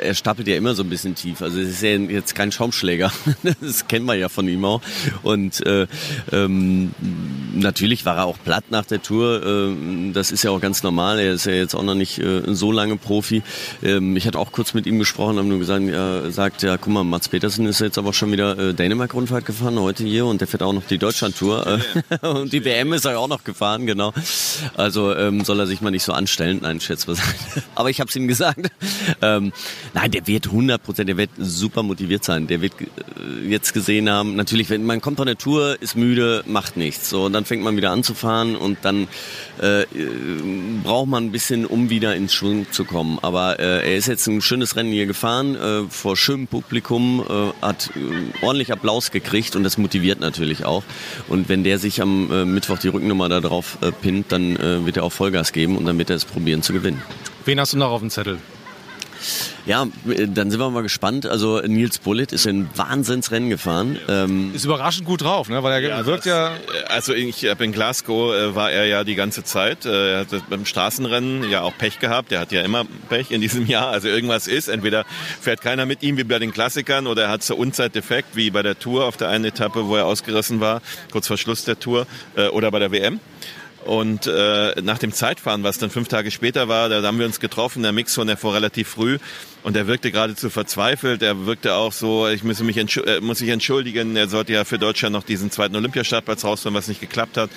er 0.00 0.14
stapelt 0.14 0.48
ja 0.48 0.56
immer 0.56 0.74
so 0.74 0.82
ein 0.82 0.90
bisschen 0.90 1.14
tief. 1.14 1.42
Also 1.42 1.60
es 1.60 1.68
ist 1.68 1.82
ja 1.82 1.90
jetzt 1.90 2.34
kein 2.34 2.52
Schaumschläger, 2.52 3.12
das 3.60 3.86
kennen 3.86 4.06
wir 4.06 4.14
ja 4.14 4.28
von 4.28 4.48
ihm 4.48 4.64
auch. 4.64 4.80
Und 5.22 5.64
äh, 5.66 5.86
ähm, 6.32 6.92
natürlich 7.54 8.04
war 8.04 8.16
er 8.16 8.24
auch 8.26 8.38
platt 8.44 8.64
nach 8.70 8.84
der 8.84 9.02
Tour. 9.02 9.42
Äh, 9.44 10.12
das 10.12 10.30
ist 10.30 10.42
ja 10.42 10.50
auch 10.50 10.60
ganz 10.60 10.82
normal. 10.82 11.18
Er 11.18 11.34
ist 11.34 11.46
ja 11.46 11.52
jetzt 11.52 11.74
auch 11.74 11.82
noch 11.82 11.94
nicht 11.94 12.18
äh, 12.18 12.42
so 12.54 12.72
lange 12.72 12.96
Profi. 12.96 13.42
Ähm, 13.82 14.16
ich 14.16 14.26
hatte 14.26 14.38
auch 14.38 14.52
kurz 14.52 14.74
mit 14.74 14.86
ihm 14.86 14.98
gesprochen, 14.98 15.38
haben 15.38 15.48
nur 15.48 15.58
gesagt, 15.58 15.86
er 15.88 16.30
sagt, 16.30 16.62
ja, 16.62 16.76
guck 16.76 16.92
mal, 16.92 17.04
Mats 17.04 17.28
Petersen 17.28 17.66
ist 17.66 17.80
jetzt 17.80 17.98
aber 17.98 18.12
schon 18.12 18.32
wieder 18.32 18.58
äh, 18.58 18.74
Dänemark-Rundfahrt 18.74 19.44
gefahren 19.44 19.78
heute 19.78 20.04
hier 20.04 20.26
und 20.26 20.40
der 20.40 20.48
fährt 20.48 20.62
auch 20.62 20.72
noch 20.72 20.86
die 20.86 20.98
Deutschland-Tour. 20.98 21.80
und 22.22 22.52
die 22.52 22.64
WM 22.64 22.92
ist 22.92 23.04
er 23.04 23.18
auch 23.18 23.28
noch 23.28 23.44
gefahren, 23.44 23.86
genau. 23.86 24.12
Also 24.74 25.14
ähm, 25.14 25.44
soll 25.44 25.60
er 25.60 25.66
sich 25.66 25.80
mal 25.80 25.90
nicht 25.90 26.02
so 26.02 26.11
anstellen. 26.12 26.60
Nein, 26.62 26.80
schätze 26.80 27.08
was. 27.08 27.20
aber 27.74 27.90
ich 27.90 28.00
habe 28.00 28.08
es 28.08 28.16
ihm 28.16 28.28
gesagt. 28.28 28.70
Ähm, 29.20 29.52
nein, 29.94 30.10
der 30.10 30.26
wird 30.26 30.46
100 30.46 30.82
Prozent, 30.82 31.08
der 31.08 31.16
wird 31.16 31.30
super 31.38 31.82
motiviert 31.82 32.24
sein. 32.24 32.46
Der 32.46 32.60
wird 32.60 32.74
äh, 32.80 33.48
jetzt 33.48 33.72
gesehen 33.72 34.10
haben, 34.10 34.36
natürlich, 34.36 34.70
wenn 34.70 34.84
man 34.84 35.00
kommt 35.00 35.18
von 35.18 35.26
der 35.26 35.38
Tour, 35.38 35.80
ist 35.80 35.96
müde, 35.96 36.42
macht 36.46 36.76
nichts. 36.76 37.10
So, 37.10 37.24
und 37.26 37.32
dann 37.32 37.44
fängt 37.44 37.62
man 37.62 37.76
wieder 37.76 37.90
an 37.90 38.02
zu 38.02 38.14
fahren 38.14 38.56
und 38.56 38.78
dann 38.82 39.08
äh, 39.60 39.84
braucht 40.82 41.08
man 41.08 41.24
ein 41.24 41.32
bisschen, 41.32 41.66
um 41.66 41.90
wieder 41.90 42.16
ins 42.16 42.34
Schwung 42.34 42.66
zu 42.70 42.84
kommen. 42.84 43.18
Aber 43.22 43.58
äh, 43.58 43.90
er 43.90 43.96
ist 43.96 44.08
jetzt 44.08 44.26
ein 44.26 44.40
schönes 44.40 44.76
Rennen 44.76 44.92
hier 44.92 45.06
gefahren, 45.06 45.56
äh, 45.56 45.82
vor 45.88 46.16
schönem 46.16 46.46
Publikum, 46.46 47.24
äh, 47.28 47.64
hat 47.64 47.90
äh, 47.96 48.44
ordentlich 48.44 48.72
Applaus 48.72 49.10
gekriegt 49.10 49.56
und 49.56 49.64
das 49.64 49.78
motiviert 49.78 50.20
natürlich 50.20 50.64
auch. 50.64 50.82
Und 51.28 51.48
wenn 51.48 51.64
der 51.64 51.78
sich 51.78 52.00
am 52.00 52.30
äh, 52.30 52.44
Mittwoch 52.44 52.78
die 52.78 52.88
Rückennummer 52.88 53.28
da 53.28 53.40
drauf 53.40 53.78
äh, 53.80 53.92
pinnt, 53.92 54.32
dann 54.32 54.56
äh, 54.56 54.84
wird 54.84 54.96
er 54.96 55.04
auch 55.04 55.12
Vollgas 55.12 55.52
geben 55.52 55.76
und 55.76 55.84
dann 55.84 55.96
wird 56.02 56.10
er 56.10 56.16
es 56.16 56.24
probieren 56.24 56.62
zu 56.62 56.72
gewinnen. 56.72 57.00
Wen 57.44 57.60
hast 57.60 57.74
du 57.74 57.78
noch 57.78 57.92
auf 57.92 58.00
dem 58.00 58.10
Zettel? 58.10 58.38
Ja, 59.66 59.86
dann 60.04 60.50
sind 60.50 60.58
wir 60.58 60.68
mal 60.68 60.82
gespannt. 60.82 61.26
Also 61.26 61.60
Nils 61.60 62.00
Bullitt 62.00 62.32
ist 62.32 62.44
ein 62.48 62.68
Wahnsinnsrennen 62.74 63.50
gefahren. 63.50 63.96
Ähm 64.08 64.52
ist 64.52 64.64
überraschend 64.64 65.06
gut 65.06 65.22
drauf, 65.22 65.48
ne? 65.48 65.62
weil 65.62 65.74
er 65.74 65.88
ja, 65.88 66.04
wirkt 66.04 66.26
ja... 66.26 66.56
Also 66.88 67.14
ich, 67.14 67.44
in 67.44 67.70
Glasgow 67.70 68.34
äh, 68.34 68.56
war 68.56 68.72
er 68.72 68.86
ja 68.86 69.04
die 69.04 69.14
ganze 69.14 69.44
Zeit. 69.44 69.86
Äh, 69.86 70.14
er 70.14 70.18
hat 70.22 70.50
beim 70.50 70.66
Straßenrennen 70.66 71.48
ja 71.48 71.62
auch 71.62 71.78
Pech 71.78 72.00
gehabt. 72.00 72.32
Er 72.32 72.40
hat 72.40 72.50
ja 72.50 72.62
immer 72.62 72.84
Pech 73.08 73.30
in 73.30 73.40
diesem 73.40 73.66
Jahr. 73.68 73.90
Also 73.90 74.08
irgendwas 74.08 74.48
ist. 74.48 74.66
Entweder 74.66 75.04
fährt 75.40 75.60
keiner 75.60 75.86
mit 75.86 76.02
ihm 76.02 76.16
wie 76.16 76.24
bei 76.24 76.40
den 76.40 76.52
Klassikern 76.52 77.06
oder 77.06 77.22
er 77.22 77.30
hat 77.30 77.44
zur 77.44 77.56
Unzeit 77.60 77.94
defekt, 77.94 78.34
wie 78.34 78.50
bei 78.50 78.64
der 78.64 78.76
Tour 78.76 79.04
auf 79.04 79.16
der 79.16 79.28
einen 79.28 79.44
Etappe, 79.44 79.86
wo 79.86 79.94
er 79.94 80.06
ausgerissen 80.06 80.58
war, 80.58 80.82
kurz 81.12 81.28
vor 81.28 81.36
Schluss 81.38 81.64
der 81.64 81.78
Tour, 81.78 82.08
äh, 82.34 82.48
oder 82.48 82.72
bei 82.72 82.80
der 82.80 82.90
WM. 82.90 83.20
Und 83.84 84.28
äh, 84.28 84.80
nach 84.80 84.98
dem 84.98 85.12
Zeitfahren, 85.12 85.64
was 85.64 85.78
dann 85.78 85.90
fünf 85.90 86.08
Tage 86.08 86.30
später 86.30 86.68
war, 86.68 86.88
da 86.88 87.02
haben 87.02 87.18
wir 87.18 87.26
uns 87.26 87.40
getroffen, 87.40 87.82
der 87.82 87.92
Mixon, 87.92 88.28
der 88.28 88.36
vor 88.36 88.54
relativ 88.54 88.88
früh. 88.88 89.18
Und 89.64 89.76
er 89.76 89.86
wirkte 89.86 90.12
geradezu 90.12 90.50
verzweifelt. 90.50 91.22
Er 91.22 91.46
wirkte 91.46 91.74
auch 91.74 91.92
so, 91.92 92.28
ich 92.28 92.44
muss 92.44 92.60
mich 92.60 92.76
äh, 92.76 93.20
muss 93.20 93.38
sich 93.38 93.48
entschuldigen. 93.48 94.14
Er 94.16 94.28
sollte 94.28 94.52
ja 94.52 94.64
für 94.64 94.78
Deutschland 94.78 95.12
noch 95.12 95.24
diesen 95.24 95.50
zweiten 95.50 95.74
Olympiastartplatz 95.74 96.44
rausholen, 96.44 96.76
was 96.76 96.88
nicht 96.88 97.00
geklappt 97.00 97.36
hat. 97.36 97.50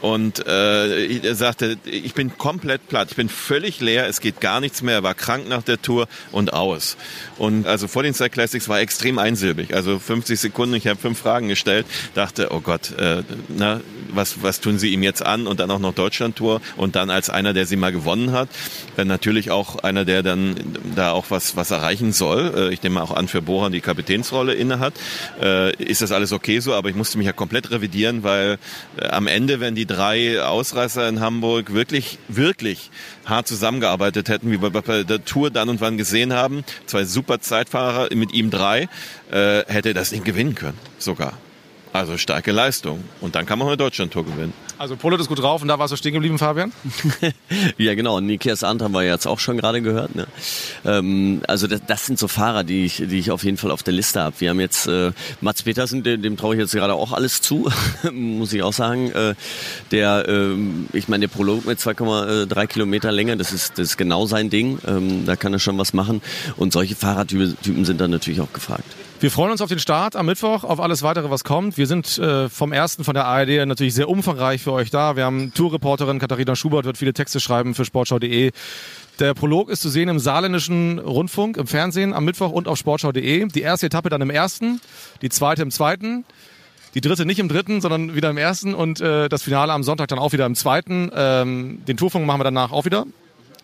Und 0.00 0.46
äh, 0.46 1.18
er 1.18 1.34
sagte, 1.34 1.76
ich 1.84 2.14
bin 2.14 2.36
komplett 2.38 2.88
platt, 2.88 3.08
ich 3.10 3.16
bin 3.16 3.28
völlig 3.28 3.80
leer, 3.80 4.06
es 4.08 4.20
geht 4.20 4.40
gar 4.40 4.60
nichts 4.60 4.82
mehr. 4.82 4.96
Er 4.96 5.02
war 5.02 5.14
krank 5.14 5.48
nach 5.48 5.62
der 5.62 5.80
Tour 5.82 6.08
und 6.32 6.52
aus. 6.52 6.96
Und 7.36 7.66
also 7.66 7.86
vor 7.88 8.02
den 8.02 8.14
Side 8.14 8.30
Classics 8.30 8.68
war 8.68 8.80
extrem 8.80 9.18
einsilbig. 9.18 9.74
Also 9.74 9.98
50 9.98 10.40
Sekunden, 10.40 10.74
ich 10.74 10.86
habe 10.86 10.98
fünf 10.98 11.18
Fragen 11.18 11.48
gestellt, 11.48 11.86
dachte, 12.14 12.48
oh 12.50 12.60
Gott, 12.60 12.92
äh, 12.98 13.22
na, 13.48 13.80
was, 14.12 14.42
was 14.42 14.60
tun 14.60 14.78
sie 14.78 14.92
ihm 14.92 15.02
jetzt 15.02 15.24
an? 15.24 15.46
Und 15.46 15.60
dann 15.60 15.70
auch 15.70 15.78
noch 15.78 15.94
Deutschland-Tour 15.94 16.60
und 16.76 16.96
dann 16.96 17.10
als 17.10 17.30
einer, 17.30 17.52
der 17.52 17.66
sie 17.66 17.76
mal 17.76 17.92
gewonnen 17.92 18.32
hat. 18.32 18.48
Dann 18.96 19.08
natürlich 19.08 19.50
auch 19.50 19.76
einer, 19.76 20.04
der 20.04 20.22
dann 20.22 20.56
da 20.96 21.12
auch 21.12 21.26
was, 21.28 21.56
was 21.56 21.70
erreichen 21.70 22.12
soll. 22.12 22.52
Äh, 22.56 22.74
ich 22.74 22.82
nehme 22.82 23.02
auch 23.02 23.12
an, 23.12 23.28
für 23.28 23.42
Bohan 23.42 23.72
die 23.72 23.80
Kapitänsrolle 23.80 24.54
inne 24.54 24.78
hat. 24.78 24.94
Äh, 25.40 25.74
ist 25.76 26.02
das 26.02 26.12
alles 26.12 26.32
okay 26.32 26.60
so? 26.60 26.74
Aber 26.74 26.88
ich 26.88 26.96
musste 26.96 27.18
mich 27.18 27.26
ja 27.26 27.32
komplett 27.32 27.70
revidieren, 27.70 28.22
weil 28.22 28.58
äh, 28.96 29.08
am 29.08 29.26
Ende, 29.26 29.60
wenn 29.60 29.74
die 29.74 29.89
drei 29.90 30.40
Ausreißer 30.40 31.08
in 31.08 31.20
Hamburg 31.20 31.74
wirklich, 31.74 32.18
wirklich 32.28 32.90
hart 33.24 33.48
zusammengearbeitet 33.48 34.28
hätten, 34.28 34.50
wie 34.52 34.62
wir 34.62 34.70
bei 34.70 35.02
der 35.02 35.24
Tour 35.24 35.50
dann 35.50 35.68
und 35.68 35.80
wann 35.80 35.98
gesehen 35.98 36.32
haben, 36.32 36.64
zwei 36.86 37.04
super 37.04 37.40
Zeitfahrer, 37.40 38.14
mit 38.14 38.32
ihm 38.32 38.50
drei, 38.50 38.88
äh, 39.32 39.64
hätte 39.66 39.92
das 39.92 40.10
Ding 40.10 40.22
gewinnen 40.22 40.54
können, 40.54 40.78
sogar. 40.98 41.32
Also 41.92 42.16
starke 42.16 42.52
Leistung. 42.52 43.02
Und 43.20 43.34
dann 43.34 43.46
kann 43.46 43.58
man 43.58 43.66
auch 43.66 43.70
eine 43.72 43.76
Deutschland-Tour 43.76 44.24
gewinnen. 44.24 44.52
Also 44.78 44.96
Polo 44.96 45.16
ist 45.16 45.28
gut 45.28 45.40
drauf 45.40 45.60
und 45.60 45.68
da 45.68 45.78
warst 45.78 45.92
du 45.92 45.96
stehen 45.96 46.12
geblieben, 46.12 46.38
Fabian? 46.38 46.72
ja, 47.78 47.94
genau. 47.94 48.20
Nikias 48.20 48.62
Ant 48.62 48.80
haben 48.80 48.92
wir 48.92 49.02
jetzt 49.02 49.26
auch 49.26 49.40
schon 49.40 49.56
gerade 49.56 49.82
gehört. 49.82 50.14
Ne? 50.14 50.26
Ähm, 50.84 51.42
also 51.48 51.66
das, 51.66 51.82
das, 51.86 52.06
sind 52.06 52.18
so 52.18 52.28
Fahrer, 52.28 52.62
die 52.62 52.84
ich, 52.84 52.96
die 52.96 53.18
ich 53.18 53.32
auf 53.32 53.42
jeden 53.42 53.56
Fall 53.56 53.72
auf 53.72 53.82
der 53.82 53.92
Liste 53.92 54.20
habe. 54.20 54.36
Wir 54.38 54.50
haben 54.50 54.60
jetzt 54.60 54.86
äh, 54.86 55.10
Mats 55.40 55.64
Petersen, 55.64 56.04
dem, 56.04 56.22
dem 56.22 56.36
traue 56.36 56.54
ich 56.54 56.60
jetzt 56.60 56.72
gerade 56.72 56.94
auch 56.94 57.12
alles 57.12 57.42
zu, 57.42 57.68
muss 58.12 58.52
ich 58.52 58.62
auch 58.62 58.72
sagen. 58.72 59.10
Äh, 59.10 59.34
der, 59.90 60.28
äh, 60.28 60.56
ich 60.92 61.08
meine, 61.08 61.26
der 61.26 61.34
Prolog 61.34 61.66
mit 61.66 61.80
2,3 61.80 62.66
Kilometer 62.68 63.10
Länge, 63.10 63.36
das 63.36 63.52
ist, 63.52 63.78
das 63.78 63.88
ist 63.88 63.96
genau 63.96 64.26
sein 64.26 64.48
Ding. 64.48 64.78
Ähm, 64.86 65.26
da 65.26 65.34
kann 65.34 65.52
er 65.52 65.58
schon 65.58 65.76
was 65.76 65.92
machen. 65.92 66.22
Und 66.56 66.72
solche 66.72 66.94
Fahrertypen 66.94 67.84
sind 67.84 68.00
dann 68.00 68.12
natürlich 68.12 68.40
auch 68.40 68.52
gefragt. 68.52 68.84
Wir 69.20 69.30
freuen 69.30 69.50
uns 69.50 69.60
auf 69.60 69.68
den 69.68 69.78
Start 69.78 70.16
am 70.16 70.24
Mittwoch, 70.24 70.64
auf 70.64 70.80
alles 70.80 71.02
weitere, 71.02 71.28
was 71.28 71.44
kommt. 71.44 71.76
Wir 71.76 71.86
sind 71.86 72.16
äh, 72.16 72.48
vom 72.48 72.72
ersten 72.72 73.04
von 73.04 73.12
der 73.12 73.26
ARD 73.26 73.66
natürlich 73.66 73.92
sehr 73.92 74.08
umfangreich 74.08 74.62
für 74.62 74.72
euch 74.72 74.88
da. 74.88 75.14
Wir 75.14 75.26
haben 75.26 75.52
Tourreporterin 75.52 76.18
Katharina 76.18 76.56
Schubert, 76.56 76.86
wird 76.86 76.96
viele 76.96 77.12
Texte 77.12 77.38
schreiben 77.38 77.74
für 77.74 77.84
sportschau.de. 77.84 78.50
Der 79.18 79.34
Prolog 79.34 79.68
ist 79.68 79.82
zu 79.82 79.90
sehen 79.90 80.08
im 80.08 80.18
saarländischen 80.18 80.98
Rundfunk, 80.98 81.58
im 81.58 81.66
Fernsehen 81.66 82.14
am 82.14 82.24
Mittwoch 82.24 82.50
und 82.50 82.66
auf 82.66 82.78
sportschau.de. 82.78 83.48
Die 83.48 83.60
erste 83.60 83.86
Etappe 83.86 84.08
dann 84.08 84.22
im 84.22 84.30
ersten, 84.30 84.80
die 85.20 85.28
zweite 85.28 85.60
im 85.60 85.70
zweiten, 85.70 86.24
die 86.94 87.02
dritte 87.02 87.26
nicht 87.26 87.40
im 87.40 87.48
dritten, 87.50 87.82
sondern 87.82 88.14
wieder 88.14 88.30
im 88.30 88.38
ersten 88.38 88.72
und 88.72 89.02
äh, 89.02 89.28
das 89.28 89.42
Finale 89.42 89.74
am 89.74 89.82
Sonntag 89.82 90.08
dann 90.08 90.18
auch 90.18 90.32
wieder 90.32 90.46
im 90.46 90.54
zweiten. 90.54 91.10
Ähm, 91.14 91.82
den 91.86 91.98
Tourfunk 91.98 92.24
machen 92.24 92.40
wir 92.40 92.44
danach 92.44 92.72
auch 92.72 92.86
wieder. 92.86 93.04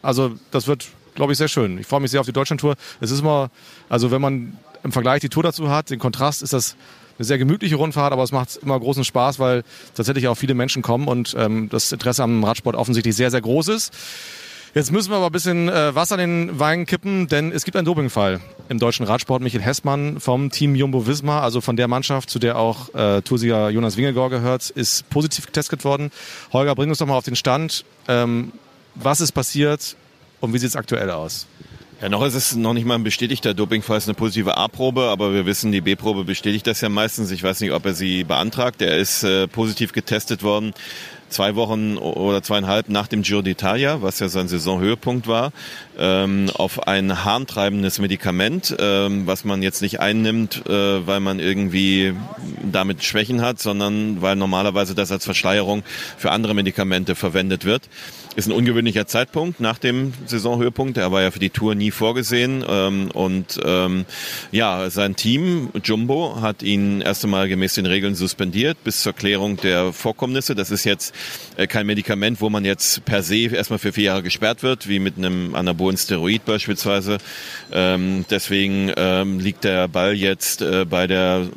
Also 0.03 0.35
das 0.51 0.67
wird, 0.67 0.87
glaube 1.15 1.33
ich, 1.33 1.39
sehr 1.39 1.49
schön. 1.49 1.79
Ich 1.79 1.87
freue 1.87 2.01
mich 2.01 2.11
sehr 2.11 2.21
auf 2.21 2.27
die 2.27 2.35
Deutschlandtour. 2.35 2.75
Es 3.01 3.11
ist 3.11 3.21
immer, 3.21 3.51
also 3.89 4.11
wenn 4.11 4.21
man 4.21 4.59
im 4.87 4.93
Vergleich 4.93 5.21
die 5.21 5.29
Tour 5.29 5.43
dazu 5.43 5.69
hat, 5.69 5.91
den 5.91 5.99
Kontrast, 5.99 6.43
ist 6.43 6.53
das 6.53 6.77
eine 7.19 7.25
sehr 7.25 7.39
gemütliche 7.39 7.77
Rundfahrt, 7.77 8.13
aber 8.13 8.23
es 8.23 8.33
macht 8.33 8.57
immer 8.57 8.79
großen 8.79 9.05
Spaß, 9.05 9.39
weil 9.39 9.65
tatsächlich 9.95 10.29
auch 10.29 10.37
viele 10.37 10.55
Menschen 10.55 10.83
kommen 10.83 11.09
und 11.09 11.35
ähm, 11.39 11.69
das 11.69 11.93
Interesse 11.93 12.23
am 12.23 12.45
Radsport 12.45 12.77
offensichtlich 12.77 13.17
sehr, 13.17 13.31
sehr 13.31 13.41
groß 13.41 13.69
ist. 13.69 13.93
Jetzt 14.75 14.93
müssen 14.93 15.11
wir 15.11 15.17
aber 15.17 15.27
ein 15.27 15.33
bisschen 15.33 15.71
äh, 15.71 15.95
Wasser 15.95 16.19
in 16.19 16.49
den 16.49 16.59
Wein 16.59 16.85
kippen, 16.85 17.29
denn 17.29 17.51
es 17.51 17.65
gibt 17.65 17.79
einen 17.79 17.87
Dopingfall 17.87 18.41
im 18.69 18.79
deutschen 18.79 19.07
Radsport. 19.07 19.43
Michael 19.43 19.63
Hessmann 19.63 20.21
vom 20.21 20.51
Team 20.51 20.75
Jumbo 20.75 21.07
Visma, 21.07 21.41
also 21.41 21.63
von 21.63 21.77
der 21.77 21.89
Mannschaft, 21.89 22.29
zu 22.29 22.39
der 22.39 22.59
auch 22.59 22.95
äh, 22.95 23.23
Toursieger 23.23 23.71
Jonas 23.71 23.97
Wingegaard 23.97 24.31
gehört, 24.31 24.69
ist 24.69 25.09
positiv 25.09 25.47
getestet 25.47 25.85
worden. 25.85 26.11
Holger, 26.53 26.75
bring 26.75 26.91
uns 26.91 26.99
doch 26.99 27.07
mal 27.07 27.17
auf 27.17 27.25
den 27.25 27.37
Stand. 27.37 27.87
Ähm, 28.07 28.53
was 28.95 29.23
ist 29.23 29.33
passiert 29.33 29.97
und 30.41 30.53
wie 30.53 30.59
sieht 30.59 30.69
es 30.69 30.77
aktuell 30.77 31.11
aus? 31.11 31.47
Ja, 32.01 32.11
noch 32.11 32.23
ist 32.27 32.35
es 32.35 32.55
noch 32.55 32.75
nicht 32.75 32.85
mal 32.85 32.97
ein 32.97 33.05
bestätigter 33.05 33.55
Dopingfall, 33.55 33.97
es 33.97 34.05
ist 34.05 34.11
eine 34.11 34.17
positive 34.17 34.59
A-Probe, 34.59 35.05
aber 35.05 35.33
wir 35.33 35.47
wissen, 35.47 35.73
die 35.73 35.81
B-Probe 35.81 36.25
bestätigt 36.25 36.67
das 36.67 36.83
ja 36.83 36.91
meistens. 36.91 37.31
Ich 37.31 37.43
weiß 37.43 37.63
nicht, 37.63 37.73
ob 37.73 37.87
er 37.87 37.95
sie 37.95 38.23
beantragt. 38.23 38.83
Er 38.83 38.99
ist 38.99 39.23
äh, 39.23 39.49
positiv 39.49 39.93
getestet 39.93 40.43
worden 40.43 40.75
zwei 41.29 41.55
Wochen 41.57 41.97
oder 41.97 42.43
zweieinhalb 42.43 42.89
nach 42.89 43.07
dem 43.07 43.23
Giro 43.23 43.41
d'Italia, 43.41 44.03
was 44.03 44.19
ja 44.21 44.29
sein 44.29 44.49
Saisonhöhepunkt 44.49 45.27
war, 45.27 45.53
ähm, 45.99 46.51
auf 46.55 46.87
ein 46.87 47.25
harntreibendes 47.25 47.99
Medikament, 47.99 48.75
ähm, 48.79 49.27
was 49.27 49.45
man 49.45 49.63
jetzt 49.63 49.83
nicht 49.83 50.01
einnimmt, 50.01 50.63
äh, 50.69 51.07
weil 51.07 51.21
man 51.21 51.41
irgendwie 51.41 52.15
damit 52.71 53.05
Schwächen 53.05 53.43
hat, 53.43 53.61
sondern 53.61 54.23
weil 54.23 54.37
normalerweise 54.37 54.95
das 54.95 55.11
als 55.13 55.25
Verschleierung 55.25 55.83
für 56.17 56.31
andere 56.31 56.55
Medikamente 56.55 57.15
verwendet 57.15 57.65
wird. 57.65 57.89
Ist 58.37 58.49
ein 58.49 58.53
ungewöhnlicher 58.53 59.07
Zeitpunkt 59.07 59.61
nach 59.61 59.79
dem 59.79 60.13
Saisonhöhepunkt. 60.27 60.99
Er 60.99 61.11
war 61.11 61.23
ja 61.23 61.31
für 61.31 61.39
die 61.39 61.49
Tour 61.49 61.75
nie 61.75 61.91
vorgesehen. 61.91 62.63
Ähm, 62.69 63.11
und 63.13 63.59
ähm, 63.65 64.05
ja, 64.53 64.91
sein 64.91 65.17
Team, 65.17 65.71
Jumbo, 65.83 66.43
hat 66.43 66.63
ihn 66.63 67.01
erst 67.01 67.25
einmal 67.25 67.49
gemäß 67.49 67.75
den 67.75 67.87
Regeln 67.87 68.15
suspendiert 68.15 68.85
bis 68.85 69.03
zur 69.03 69.15
Klärung 69.15 69.57
der 69.57 69.95
Vorkommnisse. 69.95 70.55
Das 70.55 70.71
ist 70.71 70.85
jetzt 70.85 71.15
kein 71.69 71.87
Medikament, 71.87 72.41
wo 72.41 72.51
man 72.51 72.65
jetzt 72.65 73.05
per 73.05 73.23
se 73.23 73.55
erstmal 73.55 73.79
für 73.79 73.93
vier 73.93 74.05
Jahre 74.05 74.23
gesperrt 74.23 74.63
wird, 74.63 74.89
wie 74.89 74.99
mit 74.99 75.17
einem 75.17 75.55
anabolen 75.55 75.97
Steroid 75.97 76.45
beispielsweise. 76.45 77.19
Ähm, 77.73 78.27
deswegen 78.31 78.93
ähm, 78.97 79.41
liegt 79.41 79.65
der 79.65 79.89
Ball 79.89 80.15
jetzt 80.15 80.63
äh, 80.63 80.85
bei 80.85 81.07
der 81.07 81.49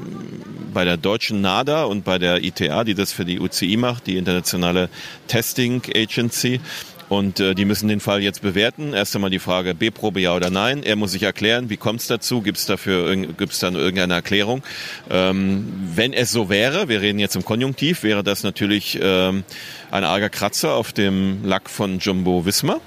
bei 0.74 0.86
der 0.86 0.98
deutschen 0.98 1.42
NADA 1.42 1.84
und 1.84 2.06
bei 2.06 2.20
der 2.20 2.44
ITA, 2.44 2.84
die 2.84 2.94
das 2.94 3.12
für 3.12 3.26
die 3.26 3.40
UCI 3.40 3.76
macht, 3.78 4.08
die 4.08 4.18
internationale 4.18 4.90
Testing 5.28 5.82
Agency. 5.96 6.62
Und 7.10 7.40
äh, 7.40 7.56
die 7.56 7.66
müssen 7.66 7.88
den 7.88 8.00
Fall 8.00 8.22
jetzt 8.22 8.44
bewerten. 8.44 8.94
Erst 8.94 9.16
einmal 9.16 9.32
die 9.32 9.40
Frage 9.40 9.74
B-Probe 9.74 10.22
ja 10.22 10.36
oder 10.36 10.52
nein. 10.52 10.84
Er 10.84 10.96
muss 10.96 11.12
sich 11.12 11.24
erklären, 11.24 11.70
wie 11.70 11.78
kommt 11.78 12.02
es 12.02 12.08
dazu? 12.08 12.42
Gibt 12.42 12.60
es 12.60 12.68
dafür 12.68 13.16
gibt's 13.16 13.60
dann 13.60 13.74
irgendeine 13.76 14.14
Erklärung? 14.14 14.62
Ähm, 15.10 15.74
wenn 15.96 16.14
es 16.14 16.32
so 16.32 16.50
wäre, 16.50 16.88
wir 16.88 17.02
reden 17.02 17.18
jetzt 17.18 17.36
im 17.36 17.44
Konjunktiv, 17.44 18.04
wäre 18.04 18.24
das 18.24 18.44
natürlich 18.44 19.00
ähm, 19.02 19.44
ein 19.90 20.04
arger 20.04 20.30
Kratzer 20.30 20.74
auf 20.76 20.94
dem 20.94 21.44
Lack 21.44 21.70
von 21.70 21.98
Jumbo 21.98 22.46
Wismar. 22.46 22.80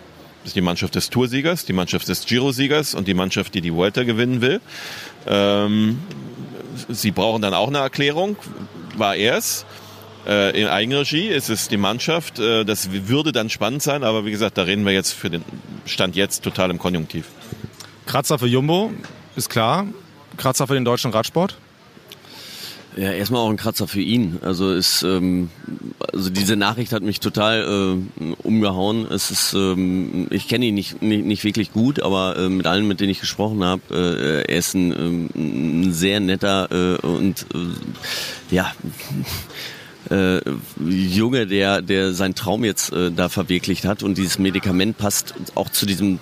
Das 0.43 0.51
ist 0.51 0.57
die 0.57 0.61
Mannschaft 0.61 0.95
des 0.95 1.11
Toursiegers, 1.11 1.65
die 1.65 1.73
Mannschaft 1.73 2.09
des 2.09 2.25
Giro-Siegers 2.25 2.95
und 2.95 3.09
die 3.09 3.15
Mannschaft, 3.15 3.55
die 3.55 3.61
die 3.61 3.75
Vuelta 3.75 4.05
gewinnen 4.05 4.41
will. 4.41 4.61
Ähm, 5.27 5.99
sie 6.89 7.11
brauchen 7.11 7.43
dann 7.43 7.55
auch 7.55 7.69
eine 7.69 7.79
Erklärung. 7.79 8.37
War 8.97 9.17
er 9.17 9.37
es? 9.37 9.65
Äh, 10.27 10.61
in 10.61 10.69
Eigenregie 10.69 11.29
ist 11.29 11.51
es 11.51 11.69
die 11.69 11.77
Mannschaft. 11.77 12.39
Äh, 12.39 12.65
das 12.65 12.91
würde 12.93 13.33
dann 13.33 13.51
spannend 13.51 13.83
sein, 13.83 14.05
aber 14.05 14.25
wie 14.25 14.31
gesagt, 14.31 14.59
da 14.59 14.63
reden 14.63 14.85
wir 14.85 14.93
jetzt 14.93 15.13
für 15.13 15.31
den 15.31 15.43
Stand 15.85 16.17
jetzt 16.17 16.43
total 16.43 16.71
im 16.71 16.79
Konjunktiv. 16.79 17.27
Kratzer 18.07 18.39
für 18.39 18.47
Jumbo, 18.47 18.93
ist 19.37 19.51
klar. 19.51 19.87
Kratzer 20.37 20.67
für 20.67 20.75
den 20.75 20.85
deutschen 20.85 21.11
Radsport? 21.11 21.57
Ja, 22.97 23.11
erstmal 23.11 23.41
auch 23.41 23.49
ein 23.49 23.57
Kratzer 23.57 23.89
für 23.89 24.03
ihn. 24.03 24.39
Also 24.43 24.71
ist, 24.71 25.03
ähm, 25.03 25.49
also 26.13 26.29
diese 26.29 26.57
Nachricht 26.57 26.93
hat 26.93 27.03
mich 27.03 27.21
total 27.21 28.05
äh, 28.21 28.35
umgehauen. 28.43 29.11
Es 29.11 29.31
ist, 29.31 29.55
ähm, 29.55 30.27
ich 30.31 30.47
kenne 30.47 30.67
ihn 30.67 30.75
nicht, 30.75 31.01
nicht, 31.01 31.25
nicht 31.25 31.45
wirklich 31.45 31.73
gut, 31.73 32.03
aber 32.03 32.37
äh, 32.37 32.49
mit 32.51 32.67
allen, 32.67 32.87
mit 32.87 33.01
denen 33.01 33.11
ich 33.11 33.21
gesprochen 33.21 33.65
habe, 33.65 33.83
äh, 33.91 34.53
er 34.53 34.59
ist 34.59 34.75
ein, 34.75 34.93
ähm, 34.93 35.31
ein 35.35 35.93
sehr 35.95 36.21
netter 36.21 36.69
äh, 36.71 37.07
und 37.07 37.47
äh, 37.55 38.55
ja 38.55 38.73
äh, 40.11 40.41
Junge, 40.81 41.47
der, 41.47 41.83
der 41.83 42.12
seinen 42.12 42.35
Traum 42.35 42.65
jetzt 42.65 42.93
äh, 42.93 43.11
da 43.11 43.29
verwirklicht 43.29 43.85
hat 43.85 44.03
und 44.03 44.19
dieses 44.19 44.38
Medikament 44.38 44.99
passt 44.99 45.35
auch 45.55 45.71
zu 45.71 45.87
diesem 45.87 46.19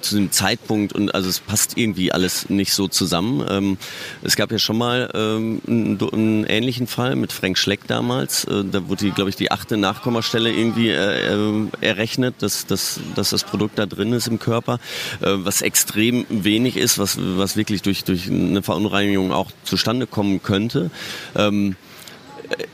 zu 0.00 0.16
dem 0.16 0.30
Zeitpunkt 0.30 0.92
und 0.92 1.14
also 1.14 1.28
es 1.28 1.40
passt 1.40 1.76
irgendwie 1.76 2.12
alles 2.12 2.48
nicht 2.48 2.72
so 2.72 2.88
zusammen. 2.88 3.44
Ähm, 3.48 3.78
es 4.22 4.36
gab 4.36 4.50
ja 4.50 4.58
schon 4.58 4.78
mal 4.78 5.10
ähm, 5.14 5.60
einen, 5.66 5.98
einen, 6.00 6.44
ähnlichen 6.44 6.86
Fall 6.86 7.16
mit 7.16 7.32
Frank 7.32 7.58
Schleck 7.58 7.86
damals. 7.86 8.44
Äh, 8.44 8.64
da 8.70 8.88
wurde, 8.88 9.10
glaube 9.10 9.30
ich, 9.30 9.36
die 9.36 9.50
achte 9.50 9.76
Nachkommastelle 9.76 10.50
irgendwie 10.50 10.88
äh, 10.88 11.34
äh, 11.34 11.66
errechnet, 11.80 12.36
dass, 12.40 12.66
dass, 12.66 13.00
dass 13.14 13.30
das 13.30 13.44
Produkt 13.44 13.78
da 13.78 13.86
drin 13.86 14.12
ist 14.12 14.26
im 14.26 14.38
Körper, 14.38 14.78
äh, 15.20 15.28
was 15.32 15.62
extrem 15.62 16.24
wenig 16.28 16.76
ist, 16.76 16.98
was, 16.98 17.18
was 17.20 17.56
wirklich 17.56 17.82
durch, 17.82 18.04
durch 18.04 18.28
eine 18.28 18.62
Verunreinigung 18.62 19.32
auch 19.32 19.50
zustande 19.64 20.06
kommen 20.06 20.42
könnte. 20.42 20.90
Ähm, 21.36 21.76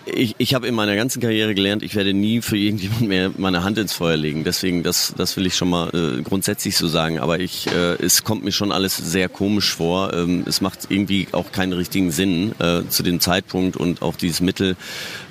ich, 0.07 0.35
ich 0.39 0.55
habe 0.55 0.67
in 0.67 0.75
meiner 0.75 0.97
ganzen 0.97 1.21
Karriere 1.21 1.55
gelernt, 1.55 1.83
ich 1.83 1.95
werde 1.95 2.15
nie 2.15 2.41
für 2.41 2.57
irgendjemand 2.57 3.03
mehr 3.03 3.31
meine 3.37 3.65
Hand 3.65 3.79
ins 3.79 3.93
Feuer 3.93 4.17
legen. 4.17 4.45
Deswegen, 4.45 4.83
das, 4.83 5.15
das 5.17 5.37
will 5.37 5.47
ich 5.47 5.57
schon 5.57 5.71
mal 5.71 5.89
äh, 5.91 6.23
grundsätzlich 6.23 6.77
so 6.77 6.89
sagen. 6.89 7.19
Aber 7.19 7.41
ich, 7.41 7.67
äh, 7.69 7.95
es 8.03 8.25
kommt 8.25 8.45
mir 8.45 8.53
schon 8.53 8.73
alles 8.73 8.97
sehr 8.97 9.29
komisch 9.29 9.75
vor. 9.75 10.13
Ähm, 10.15 10.45
es 10.47 10.61
macht 10.61 10.91
irgendwie 10.91 11.29
auch 11.33 11.53
keinen 11.53 11.73
richtigen 11.73 12.11
Sinn 12.11 12.53
äh, 12.59 12.83
zu 12.89 13.03
dem 13.03 13.21
Zeitpunkt 13.21 13.77
und 13.77 14.03
auch 14.03 14.17
dieses 14.17 14.41
Mittel. 14.41 14.77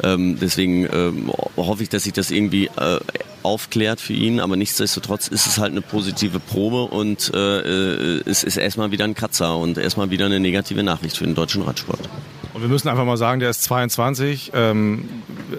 Ähm, 0.03 0.37
deswegen 0.39 0.87
ähm, 0.91 1.31
hoffe 1.55 1.83
ich, 1.83 1.89
dass 1.89 2.03
sich 2.03 2.13
das 2.13 2.31
irgendwie 2.31 2.65
äh, 2.77 2.99
aufklärt 3.43 4.01
für 4.01 4.13
ihn. 4.13 4.39
Aber 4.39 4.55
nichtsdestotrotz 4.55 5.27
ist 5.27 5.47
es 5.47 5.57
halt 5.57 5.71
eine 5.71 5.81
positive 5.81 6.39
Probe 6.39 6.83
und 6.83 7.31
äh, 7.33 7.59
äh 7.59 8.21
es 8.25 8.43
ist 8.43 8.57
erstmal 8.57 8.91
wieder 8.91 9.05
ein 9.05 9.15
Kratzer 9.15 9.57
und 9.57 9.77
erstmal 9.77 10.09
wieder 10.09 10.25
eine 10.25 10.39
negative 10.39 10.83
Nachricht 10.83 11.17
für 11.17 11.25
den 11.25 11.35
deutschen 11.35 11.61
Radsport. 11.61 12.09
Und 12.57 12.63
wir 12.63 12.69
müssen 12.69 12.87
einfach 12.87 13.05
mal 13.05 13.17
sagen, 13.17 13.39
der 13.39 13.51
ist 13.51 13.61
22. 13.65 14.51
Ähm, 14.55 15.07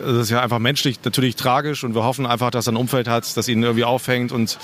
das 0.05 0.17
ist 0.17 0.31
ja 0.31 0.43
einfach 0.43 0.59
menschlich 0.59 0.99
natürlich 1.05 1.37
tragisch 1.37 1.85
und 1.85 1.95
wir 1.95 2.03
hoffen 2.03 2.27
einfach, 2.27 2.51
dass 2.51 2.67
er 2.67 2.73
ein 2.73 2.77
Umfeld 2.77 3.07
hat, 3.07 3.37
das 3.37 3.47
ihn 3.47 3.63
irgendwie 3.63 3.85
aufhängt 3.85 4.33
und 4.33 4.59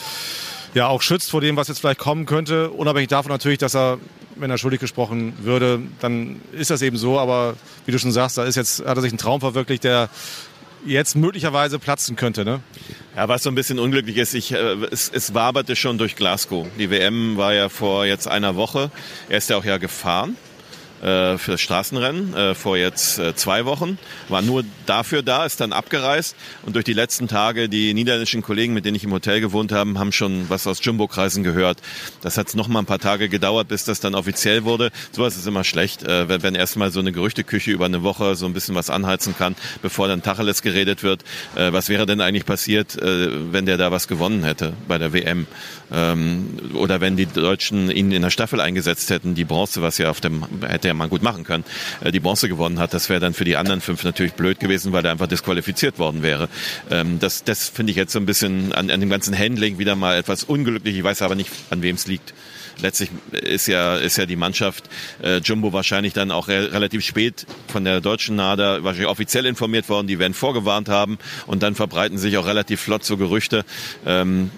ja 0.75 0.88
auch 0.88 1.01
schützt 1.01 1.31
vor 1.31 1.40
dem, 1.40 1.55
was 1.55 1.68
jetzt 1.68 1.79
vielleicht 1.79 2.01
kommen 2.01 2.27
könnte. 2.27 2.70
Unabhängig 2.70 3.07
davon 3.07 3.31
natürlich, 3.31 3.59
dass 3.59 3.77
er, 3.77 3.99
wenn 4.35 4.51
er 4.51 4.59
schuldig 4.59 4.81
gesprochen 4.81 5.35
würde, 5.44 5.81
dann 6.01 6.40
ist 6.51 6.73
das 6.73 6.83
eben 6.83 6.97
so. 6.97 7.20
Aber 7.20 7.55
wie 7.87 7.92
du 7.92 8.01
schon 8.01 8.11
sagst, 8.11 8.37
da 8.37 8.42
ist 8.42 8.57
jetzt, 8.57 8.85
hat 8.85 8.99
er 8.99 9.03
sich 9.03 9.12
einen 9.12 9.18
Traum 9.18 9.38
verwirklicht, 9.38 9.85
der 9.85 10.09
jetzt 10.85 11.14
möglicherweise 11.14 11.79
platzen 11.79 12.16
könnte. 12.16 12.44
Ne? 12.44 12.59
Ja, 13.14 13.29
was 13.29 13.44
so 13.44 13.49
ein 13.49 13.55
bisschen 13.55 13.79
unglücklich 13.79 14.16
ist, 14.16 14.35
ich, 14.35 14.51
äh, 14.51 14.75
es, 14.90 15.09
es 15.09 15.35
waberte 15.35 15.77
schon 15.77 15.99
durch 15.99 16.16
Glasgow. 16.16 16.66
Die 16.81 16.90
WM 16.90 17.37
war 17.37 17.55
ja 17.55 17.68
vor 17.68 18.07
jetzt 18.07 18.27
einer 18.27 18.57
Woche. 18.57 18.90
Er 19.29 19.38
ist 19.38 19.51
ja 19.51 19.57
auch 19.57 19.64
ja 19.64 19.77
gefahren 19.77 20.37
äh, 21.05 21.38
für 21.38 21.53
das 21.53 21.61
Straßenrennen 21.61 22.35
äh, 22.35 22.55
vor 22.55 22.77
jetzt 22.77 23.19
äh, 23.19 23.35
zwei 23.35 23.64
Wochen. 23.67 23.99
War 24.29 24.43
nur 24.43 24.64
dafür 24.87 25.23
da, 25.23 25.45
ist 25.45 25.61
dann 25.61 25.73
abgereist 25.73 26.35
und 26.62 26.75
durch 26.75 26.85
die 26.85 26.93
letzten 26.95 27.29
Tage 27.29 27.69
die 27.69 27.95
niederländischen 27.95 28.43
Kollegen, 28.43 28.75
mit 28.75 28.85
denen 28.85 28.97
ich 28.97 29.05
im 29.05 29.12
Hotel 29.12 29.40
gewohnt 29.40 29.73
habe, 29.73 29.99
haben 29.99 30.12
schon 30.12 30.49
was 30.49 30.67
aus 30.67 30.83
Jumbo-Kreisen 30.83 31.43
gehört. 31.45 31.79
Das 32.23 32.38
hat 32.38 32.55
noch 32.55 32.69
mal 32.69 32.81
ein 32.81 32.87
paar 32.87 32.99
Tage 32.99 33.29
gedauert, 33.29 33.69
bis 33.69 33.85
das 33.85 34.01
dann 34.01 34.14
offiziell 34.14 34.64
wurde. 34.64 34.90
Sowas 35.12 35.37
ist 35.37 35.47
immer 35.47 35.64
schlecht, 35.64 36.03
äh, 36.03 36.29
wenn, 36.29 36.43
wenn 36.43 36.55
erstmal 36.55 36.90
so 36.90 37.01
eine 37.01 37.12
Gerüchteküche 37.12 37.71
über 37.71 37.85
eine 37.85 38.03
Woche 38.03 38.35
so 38.35 38.47
ein 38.47 38.55
bisschen 38.55 38.75
was 38.75 38.90
anheizen 38.90 39.35
kann, 39.37 39.57
bevor 39.83 40.09
dann 40.09 40.23
Tacheles 40.23 40.62
geredet 40.62 41.03
wird. 41.03 41.23
Äh, 41.55 41.73
was 41.73 41.88
wäre 41.88 42.07
denn 42.07 42.21
eigentlich 42.21 42.47
passiert, 42.47 42.97
äh, 42.97 43.53
wenn 43.53 43.67
der 43.67 43.77
da 43.77 43.90
was 43.90 44.09
gewonnen 44.09 44.45
hätte 44.45 44.73
bei 44.88 44.99
der 44.99 45.12
WM? 45.12 45.47
Ähm, 45.94 46.59
oder 46.74 47.00
wenn 47.00 47.16
die 47.16 47.26
Deutschen 47.26 47.90
ihn 47.90 48.11
in 48.11 48.22
der 48.22 48.30
Staffel 48.30 48.61
eingesetzt 48.61 49.11
hätten, 49.11 49.35
die 49.35 49.44
Bronze, 49.44 49.83
was 49.83 49.98
ja 49.98 50.11
auf 50.11 50.20
dem 50.20 50.44
hätte 50.66 50.88
er 50.88 50.94
mal 50.94 51.09
gut 51.09 51.22
machen 51.22 51.44
können, 51.44 51.64
äh, 52.02 52.11
die 52.11 52.20
Bronze 52.20 52.48
gewonnen 52.48 52.78
hat, 52.78 52.94
das 52.94 53.09
wäre 53.09 53.20
dann 53.20 53.35
für 53.35 53.44
die 53.44 53.57
anderen 53.57 53.80
fünf 53.80 54.04
natürlich 54.04 54.33
blöd 54.33 54.59
gewesen, 54.61 54.92
weil 54.92 55.04
er 55.04 55.12
einfach 55.12 55.28
disqualifiziert 55.28 55.98
worden 55.98 56.22
wäre. 56.22 56.48
Ähm, 56.90 57.18
das 57.20 57.44
das 57.44 57.68
finde 57.68 57.90
ich 57.90 57.96
jetzt 57.96 58.12
so 58.12 58.18
ein 58.18 58.26
bisschen 58.26 58.72
an, 58.72 58.90
an 58.90 59.00
dem 59.00 59.11
ganzen 59.11 59.38
Handling 59.38 59.78
wieder 59.78 59.94
mal 59.94 60.16
etwas 60.16 60.44
unglücklich. 60.44 60.96
Ich 60.96 61.04
weiß 61.04 61.22
aber 61.22 61.35
nicht, 61.35 61.50
an 61.70 61.83
wem 61.83 61.94
es 61.94 62.07
liegt 62.07 62.35
letztlich 62.80 63.11
ist 63.33 63.66
ja, 63.66 63.96
ist 63.96 64.16
ja 64.16 64.26
die 64.26 64.37
Mannschaft 64.37 64.85
äh, 65.22 65.38
Jumbo 65.38 65.72
wahrscheinlich 65.72 66.12
dann 66.12 66.30
auch 66.30 66.48
re 66.48 66.72
relativ 66.72 67.04
spät 67.04 67.46
von 67.68 67.85
der 67.85 68.00
deutschen 68.00 68.37
NADA 68.37 68.83
wahrscheinlich 68.83 69.11
offiziell 69.11 69.46
informiert 69.46 69.88
worden. 69.88 70.07
Die 70.07 70.18
werden 70.18 70.35
vorgewarnt 70.35 70.88
haben 70.88 71.18
und 71.46 71.62
dann 71.62 71.74
verbreiten 71.74 72.18
sich 72.18 72.37
auch 72.37 72.46
relativ 72.46 72.80
flott 72.80 73.04
so 73.04 73.16
Gerüchte. 73.16 73.64
Ähm, 74.07 74.50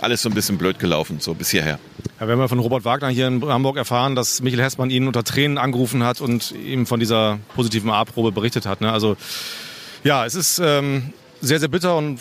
alles 0.00 0.22
so 0.22 0.28
ein 0.28 0.34
bisschen 0.34 0.58
blöd 0.58 0.78
gelaufen, 0.78 1.18
so 1.20 1.34
bis 1.34 1.50
hierher. 1.50 1.78
Ja, 2.20 2.26
wir 2.26 2.32
haben 2.32 2.40
ja 2.40 2.48
von 2.48 2.58
Robert 2.58 2.84
Wagner 2.84 3.08
hier 3.08 3.26
in 3.26 3.44
Hamburg 3.44 3.76
erfahren, 3.76 4.14
dass 4.14 4.42
Michael 4.42 4.62
Hessmann 4.62 4.90
ihn 4.90 5.06
unter 5.06 5.24
Tränen 5.24 5.58
angerufen 5.58 6.02
hat 6.02 6.20
und 6.20 6.52
ihm 6.52 6.86
von 6.86 7.00
dieser 7.00 7.38
positiven 7.54 7.90
A-Probe 7.90 8.32
berichtet 8.32 8.66
hat. 8.66 8.80
Ne? 8.80 8.92
Also 8.92 9.16
ja, 10.04 10.24
es 10.24 10.34
ist 10.34 10.60
ähm, 10.62 11.12
sehr, 11.40 11.60
sehr 11.60 11.68
bitter 11.68 11.96
und 11.96 12.18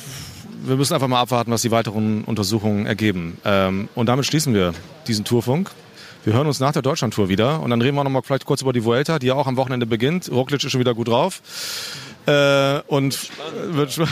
wir 0.63 0.75
müssen 0.75 0.93
einfach 0.93 1.07
mal 1.07 1.21
abwarten, 1.21 1.51
was 1.51 1.61
die 1.61 1.71
weiteren 1.71 2.23
Untersuchungen 2.23 2.85
ergeben. 2.85 3.37
Ähm, 3.45 3.89
und 3.95 4.07
damit 4.07 4.25
schließen 4.25 4.53
wir 4.53 4.73
diesen 5.07 5.25
Tourfunk. 5.25 5.71
Wir 6.23 6.33
hören 6.33 6.47
uns 6.47 6.59
nach 6.59 6.73
der 6.73 6.81
Deutschlandtour 6.81 7.29
wieder 7.29 7.61
und 7.61 7.69
dann 7.69 7.81
reden 7.81 7.95
wir 7.95 8.03
noch 8.03 8.11
mal 8.11 8.21
vielleicht 8.21 8.45
kurz 8.45 8.61
über 8.61 8.73
die 8.73 8.83
Vuelta, 8.83 9.17
die 9.17 9.27
ja 9.27 9.35
auch 9.35 9.47
am 9.47 9.55
Wochenende 9.55 9.85
beginnt. 9.85 10.29
Roglic 10.29 10.63
ist 10.63 10.71
schon 10.71 10.79
wieder 10.81 10.93
gut 10.93 11.07
drauf. 11.07 11.41
Äh, 12.25 12.81
und 12.87 13.29
wird 13.71 13.97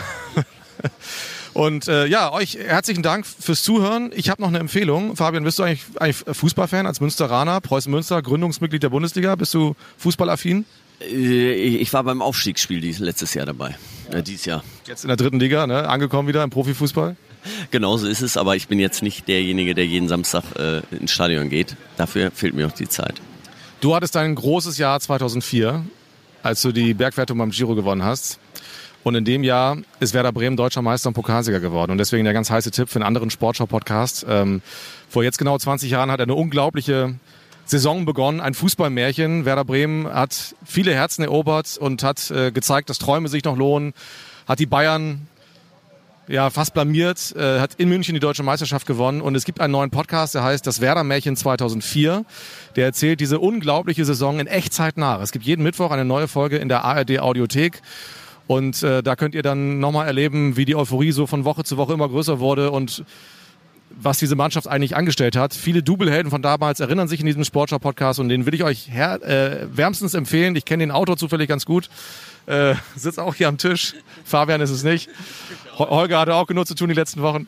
Und 1.55 1.87
äh, 1.87 2.05
ja, 2.05 2.33
euch 2.33 2.57
herzlichen 2.57 3.01
Dank 3.01 3.25
fürs 3.25 3.63
Zuhören. 3.63 4.11
Ich 4.13 4.29
habe 4.29 4.41
noch 4.41 4.49
eine 4.49 4.59
Empfehlung. 4.59 5.15
Fabian, 5.15 5.45
bist 5.45 5.57
du 5.57 5.63
eigentlich, 5.63 5.83
eigentlich 5.97 6.35
Fußballfan 6.35 6.85
als 6.85 6.99
Münsteraner? 6.99 7.61
Preußen 7.61 7.89
Münster, 7.89 8.21
Gründungsmitglied 8.21 8.83
der 8.83 8.89
Bundesliga. 8.89 9.35
Bist 9.35 9.53
du 9.53 9.73
fußballaffin? 9.97 10.65
Äh, 10.99 11.53
ich 11.53 11.93
war 11.93 12.03
beim 12.03 12.21
Aufstiegsspiel 12.21 12.83
letztes 12.99 13.33
Jahr 13.35 13.45
dabei. 13.45 13.77
Äh, 14.11 14.21
dieses 14.21 14.43
Jahr. 14.43 14.65
Jetzt 14.85 15.05
in 15.05 15.07
der 15.07 15.15
dritten 15.15 15.39
Liga, 15.39 15.65
ne? 15.65 15.87
angekommen 15.87 16.27
wieder 16.27 16.43
im 16.43 16.49
Profifußball? 16.49 17.15
Genauso 17.71 18.05
ist 18.07 18.21
es, 18.21 18.35
aber 18.35 18.57
ich 18.57 18.67
bin 18.67 18.77
jetzt 18.77 19.01
nicht 19.01 19.29
derjenige, 19.29 19.73
der 19.75 19.85
jeden 19.85 20.09
Samstag 20.09 20.43
äh, 20.59 20.81
ins 20.93 21.13
Stadion 21.13 21.49
geht. 21.49 21.77
Dafür 21.95 22.31
fehlt 22.31 22.53
mir 22.53 22.63
noch 22.63 22.73
die 22.73 22.89
Zeit. 22.89 23.21
Du 23.79 23.95
hattest 23.95 24.15
dein 24.15 24.35
großes 24.35 24.77
Jahr 24.77 24.99
2004, 24.99 25.85
als 26.43 26.61
du 26.61 26.73
die 26.73 26.93
Bergwertung 26.93 27.37
beim 27.37 27.51
Giro 27.51 27.75
gewonnen 27.75 28.03
hast. 28.03 28.39
Und 29.05 29.13
in 29.13 29.23
dem 29.23 29.43
Jahr 29.43 29.77
ist 29.99 30.15
Werder 30.15 30.31
Bremen 30.31 30.57
deutscher 30.57 30.81
Meister 30.81 31.09
und 31.09 31.13
Pokalsieger 31.13 31.59
geworden. 31.59 31.91
Und 31.91 31.99
deswegen 31.99 32.23
der 32.23 32.33
ganz 32.33 32.49
heiße 32.49 32.71
Tipp 32.71 32.89
für 32.89 32.95
einen 32.95 33.05
anderen 33.05 33.29
Sportschau-Podcast. 33.29 34.25
Ähm, 34.27 34.63
vor 35.09 35.23
jetzt 35.23 35.37
genau 35.37 35.55
20 35.59 35.91
Jahren 35.91 36.09
hat 36.09 36.19
er 36.19 36.23
eine 36.23 36.33
unglaubliche 36.33 37.13
Saison 37.65 38.05
begonnen, 38.05 38.41
ein 38.41 38.55
Fußballmärchen. 38.55 39.45
Werder 39.45 39.63
Bremen 39.63 40.07
hat 40.11 40.55
viele 40.65 40.91
Herzen 40.95 41.21
erobert 41.21 41.77
und 41.77 42.01
hat 42.01 42.31
äh, 42.31 42.51
gezeigt, 42.51 42.89
dass 42.89 42.97
Träume 42.97 43.27
sich 43.27 43.43
noch 43.43 43.55
lohnen. 43.55 43.93
Hat 44.47 44.57
die 44.57 44.65
Bayern 44.65 45.27
ja, 46.27 46.49
fast 46.49 46.73
blamiert, 46.73 47.35
äh, 47.35 47.59
hat 47.59 47.75
in 47.75 47.89
München 47.89 48.15
die 48.15 48.19
deutsche 48.19 48.41
Meisterschaft 48.41 48.87
gewonnen 48.87 49.21
und 49.21 49.35
es 49.35 49.45
gibt 49.45 49.61
einen 49.61 49.73
neuen 49.73 49.91
Podcast, 49.91 50.33
der 50.33 50.41
heißt 50.41 50.65
Das 50.65 50.81
Werder 50.81 51.03
Märchen 51.03 51.35
2004. 51.35 52.25
Der 52.75 52.85
erzählt 52.85 53.19
diese 53.19 53.37
unglaubliche 53.37 54.03
Saison 54.03 54.39
in 54.39 54.47
Echtzeit 54.47 54.97
nach. 54.97 55.21
Es 55.21 55.31
gibt 55.31 55.45
jeden 55.45 55.61
Mittwoch 55.61 55.91
eine 55.91 56.05
neue 56.05 56.27
Folge 56.27 56.57
in 56.57 56.69
der 56.69 56.83
ARD 56.83 57.19
Audiothek 57.19 57.83
und 58.47 58.83
äh, 58.83 59.01
da 59.01 59.15
könnt 59.15 59.35
ihr 59.35 59.43
dann 59.43 59.79
nochmal 59.79 60.07
erleben, 60.07 60.57
wie 60.57 60.65
die 60.65 60.75
Euphorie 60.75 61.11
so 61.11 61.27
von 61.27 61.45
Woche 61.45 61.63
zu 61.63 61.77
Woche 61.77 61.93
immer 61.93 62.07
größer 62.07 62.39
wurde 62.39 62.71
und 62.71 63.03
was 63.97 64.19
diese 64.19 64.35
Mannschaft 64.35 64.67
eigentlich 64.67 64.95
angestellt 64.95 65.35
hat. 65.35 65.53
Viele 65.53 65.81
Double-Helden 65.81 66.29
von 66.29 66.41
damals 66.41 66.79
erinnern 66.79 67.07
sich 67.07 67.19
in 67.19 67.25
diesem 67.25 67.43
Sportschau-Podcast 67.43 68.19
und 68.19 68.29
den 68.29 68.45
will 68.45 68.53
ich 68.53 68.63
euch 68.63 68.89
her 68.91 69.21
äh, 69.23 69.67
wärmstens 69.75 70.13
empfehlen. 70.13 70.55
Ich 70.55 70.65
kenne 70.65 70.83
den 70.83 70.91
Autor 70.91 71.17
zufällig 71.17 71.47
ganz 71.47 71.65
gut. 71.65 71.89
Äh, 72.45 72.75
sitzt 72.95 73.19
auch 73.19 73.35
hier 73.35 73.47
am 73.47 73.57
Tisch. 73.57 73.93
Fabian 74.23 74.61
ist 74.61 74.69
es 74.69 74.83
nicht. 74.83 75.09
Holger 75.77 76.19
hatte 76.19 76.35
auch 76.35 76.47
genug 76.47 76.67
zu 76.67 76.75
tun 76.75 76.89
die 76.89 76.95
letzten 76.95 77.21
Wochen. 77.21 77.47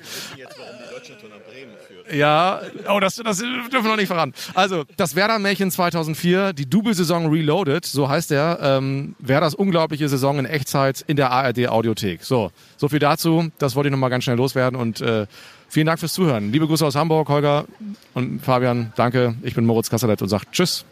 Ja, 2.12 2.62
oh, 2.90 3.00
das, 3.00 3.16
das 3.16 3.38
dürfen 3.38 3.72
wir 3.72 3.90
noch 3.90 3.98
nicht 3.98 4.08
verraten. 4.08 4.34
Also, 4.54 4.86
das 4.96 5.16
Werder-Märchen 5.16 5.72
2004, 5.72 6.54
die 6.54 6.70
Double-Saison 6.70 7.30
Reloaded, 7.30 7.86
so 7.86 8.08
heißt 8.08 8.32
er. 8.32 8.60
Ähm, 8.62 9.16
Werders 9.20 9.56
unglaubliche 9.56 10.08
Saison 10.08 10.40
in 10.40 10.46
Echtzeit 10.46 11.04
in 11.08 11.18
der 11.18 11.32
ARD-Audiothek. 11.32 12.24
So, 12.24 12.52
so 12.78 12.88
viel 12.88 13.00
dazu. 13.00 13.50
Das 13.58 13.76
wollte 13.76 13.90
ich 13.90 13.92
nochmal 13.92 14.10
ganz 14.10 14.24
schnell 14.24 14.38
loswerden 14.38 14.80
und 14.80 15.02
äh, 15.02 15.28
vielen 15.68 15.88
Dank 15.88 16.00
fürs 16.00 16.14
Zuhören. 16.14 16.52
Liebe 16.52 16.68
Grüße 16.68 16.86
aus 16.86 16.96
Hamburg, 16.96 17.28
Holger 17.30 17.66
und 18.14 18.44
Fabian, 18.44 18.94
danke. 18.96 19.36
Ich 19.44 19.56
bin 19.56 19.66
Moritz 19.66 19.90
Kasselet 19.90 20.22
und 20.22 20.30
sage 20.30 20.46
Tschüss. 20.52 20.86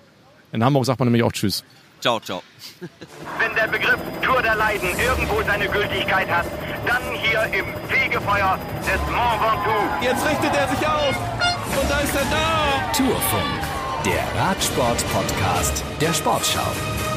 In 0.52 0.64
Hamburg 0.64 0.86
sagt 0.86 1.00
man 1.00 1.08
nämlich 1.08 1.24
auch 1.24 1.32
Tschüss. 1.32 1.64
Ciao, 2.02 2.20
ciao. 2.20 2.44
Wenn 3.40 3.56
der 3.56 3.68
Begriff 3.68 4.00
Tour 4.22 4.42
der 4.42 4.56
Leiden 4.56 4.90
irgendwo 5.00 5.42
seine 5.44 5.68
Gültigkeit 5.68 6.30
hat, 6.30 6.46
dann 6.86 7.02
hier 7.14 7.42
im 7.58 7.66
Fegefeuer 7.90 8.60
des 8.82 9.02
Mont 9.12 9.42
Ventoux. 9.42 10.04
Jetzt 10.04 10.26
richtet 10.28 10.56
er 10.56 10.68
sich 10.68 10.88
auf. 10.88 11.16
Und 11.82 11.90
da 11.90 12.00
ist 12.00 12.16
er 12.16 12.26
da. 12.26 12.92
Tourfunk, 12.94 13.60
der 14.06 14.42
Radsport-Podcast 14.42 15.84
der 16.00 16.14
Sportschau. 16.14 17.15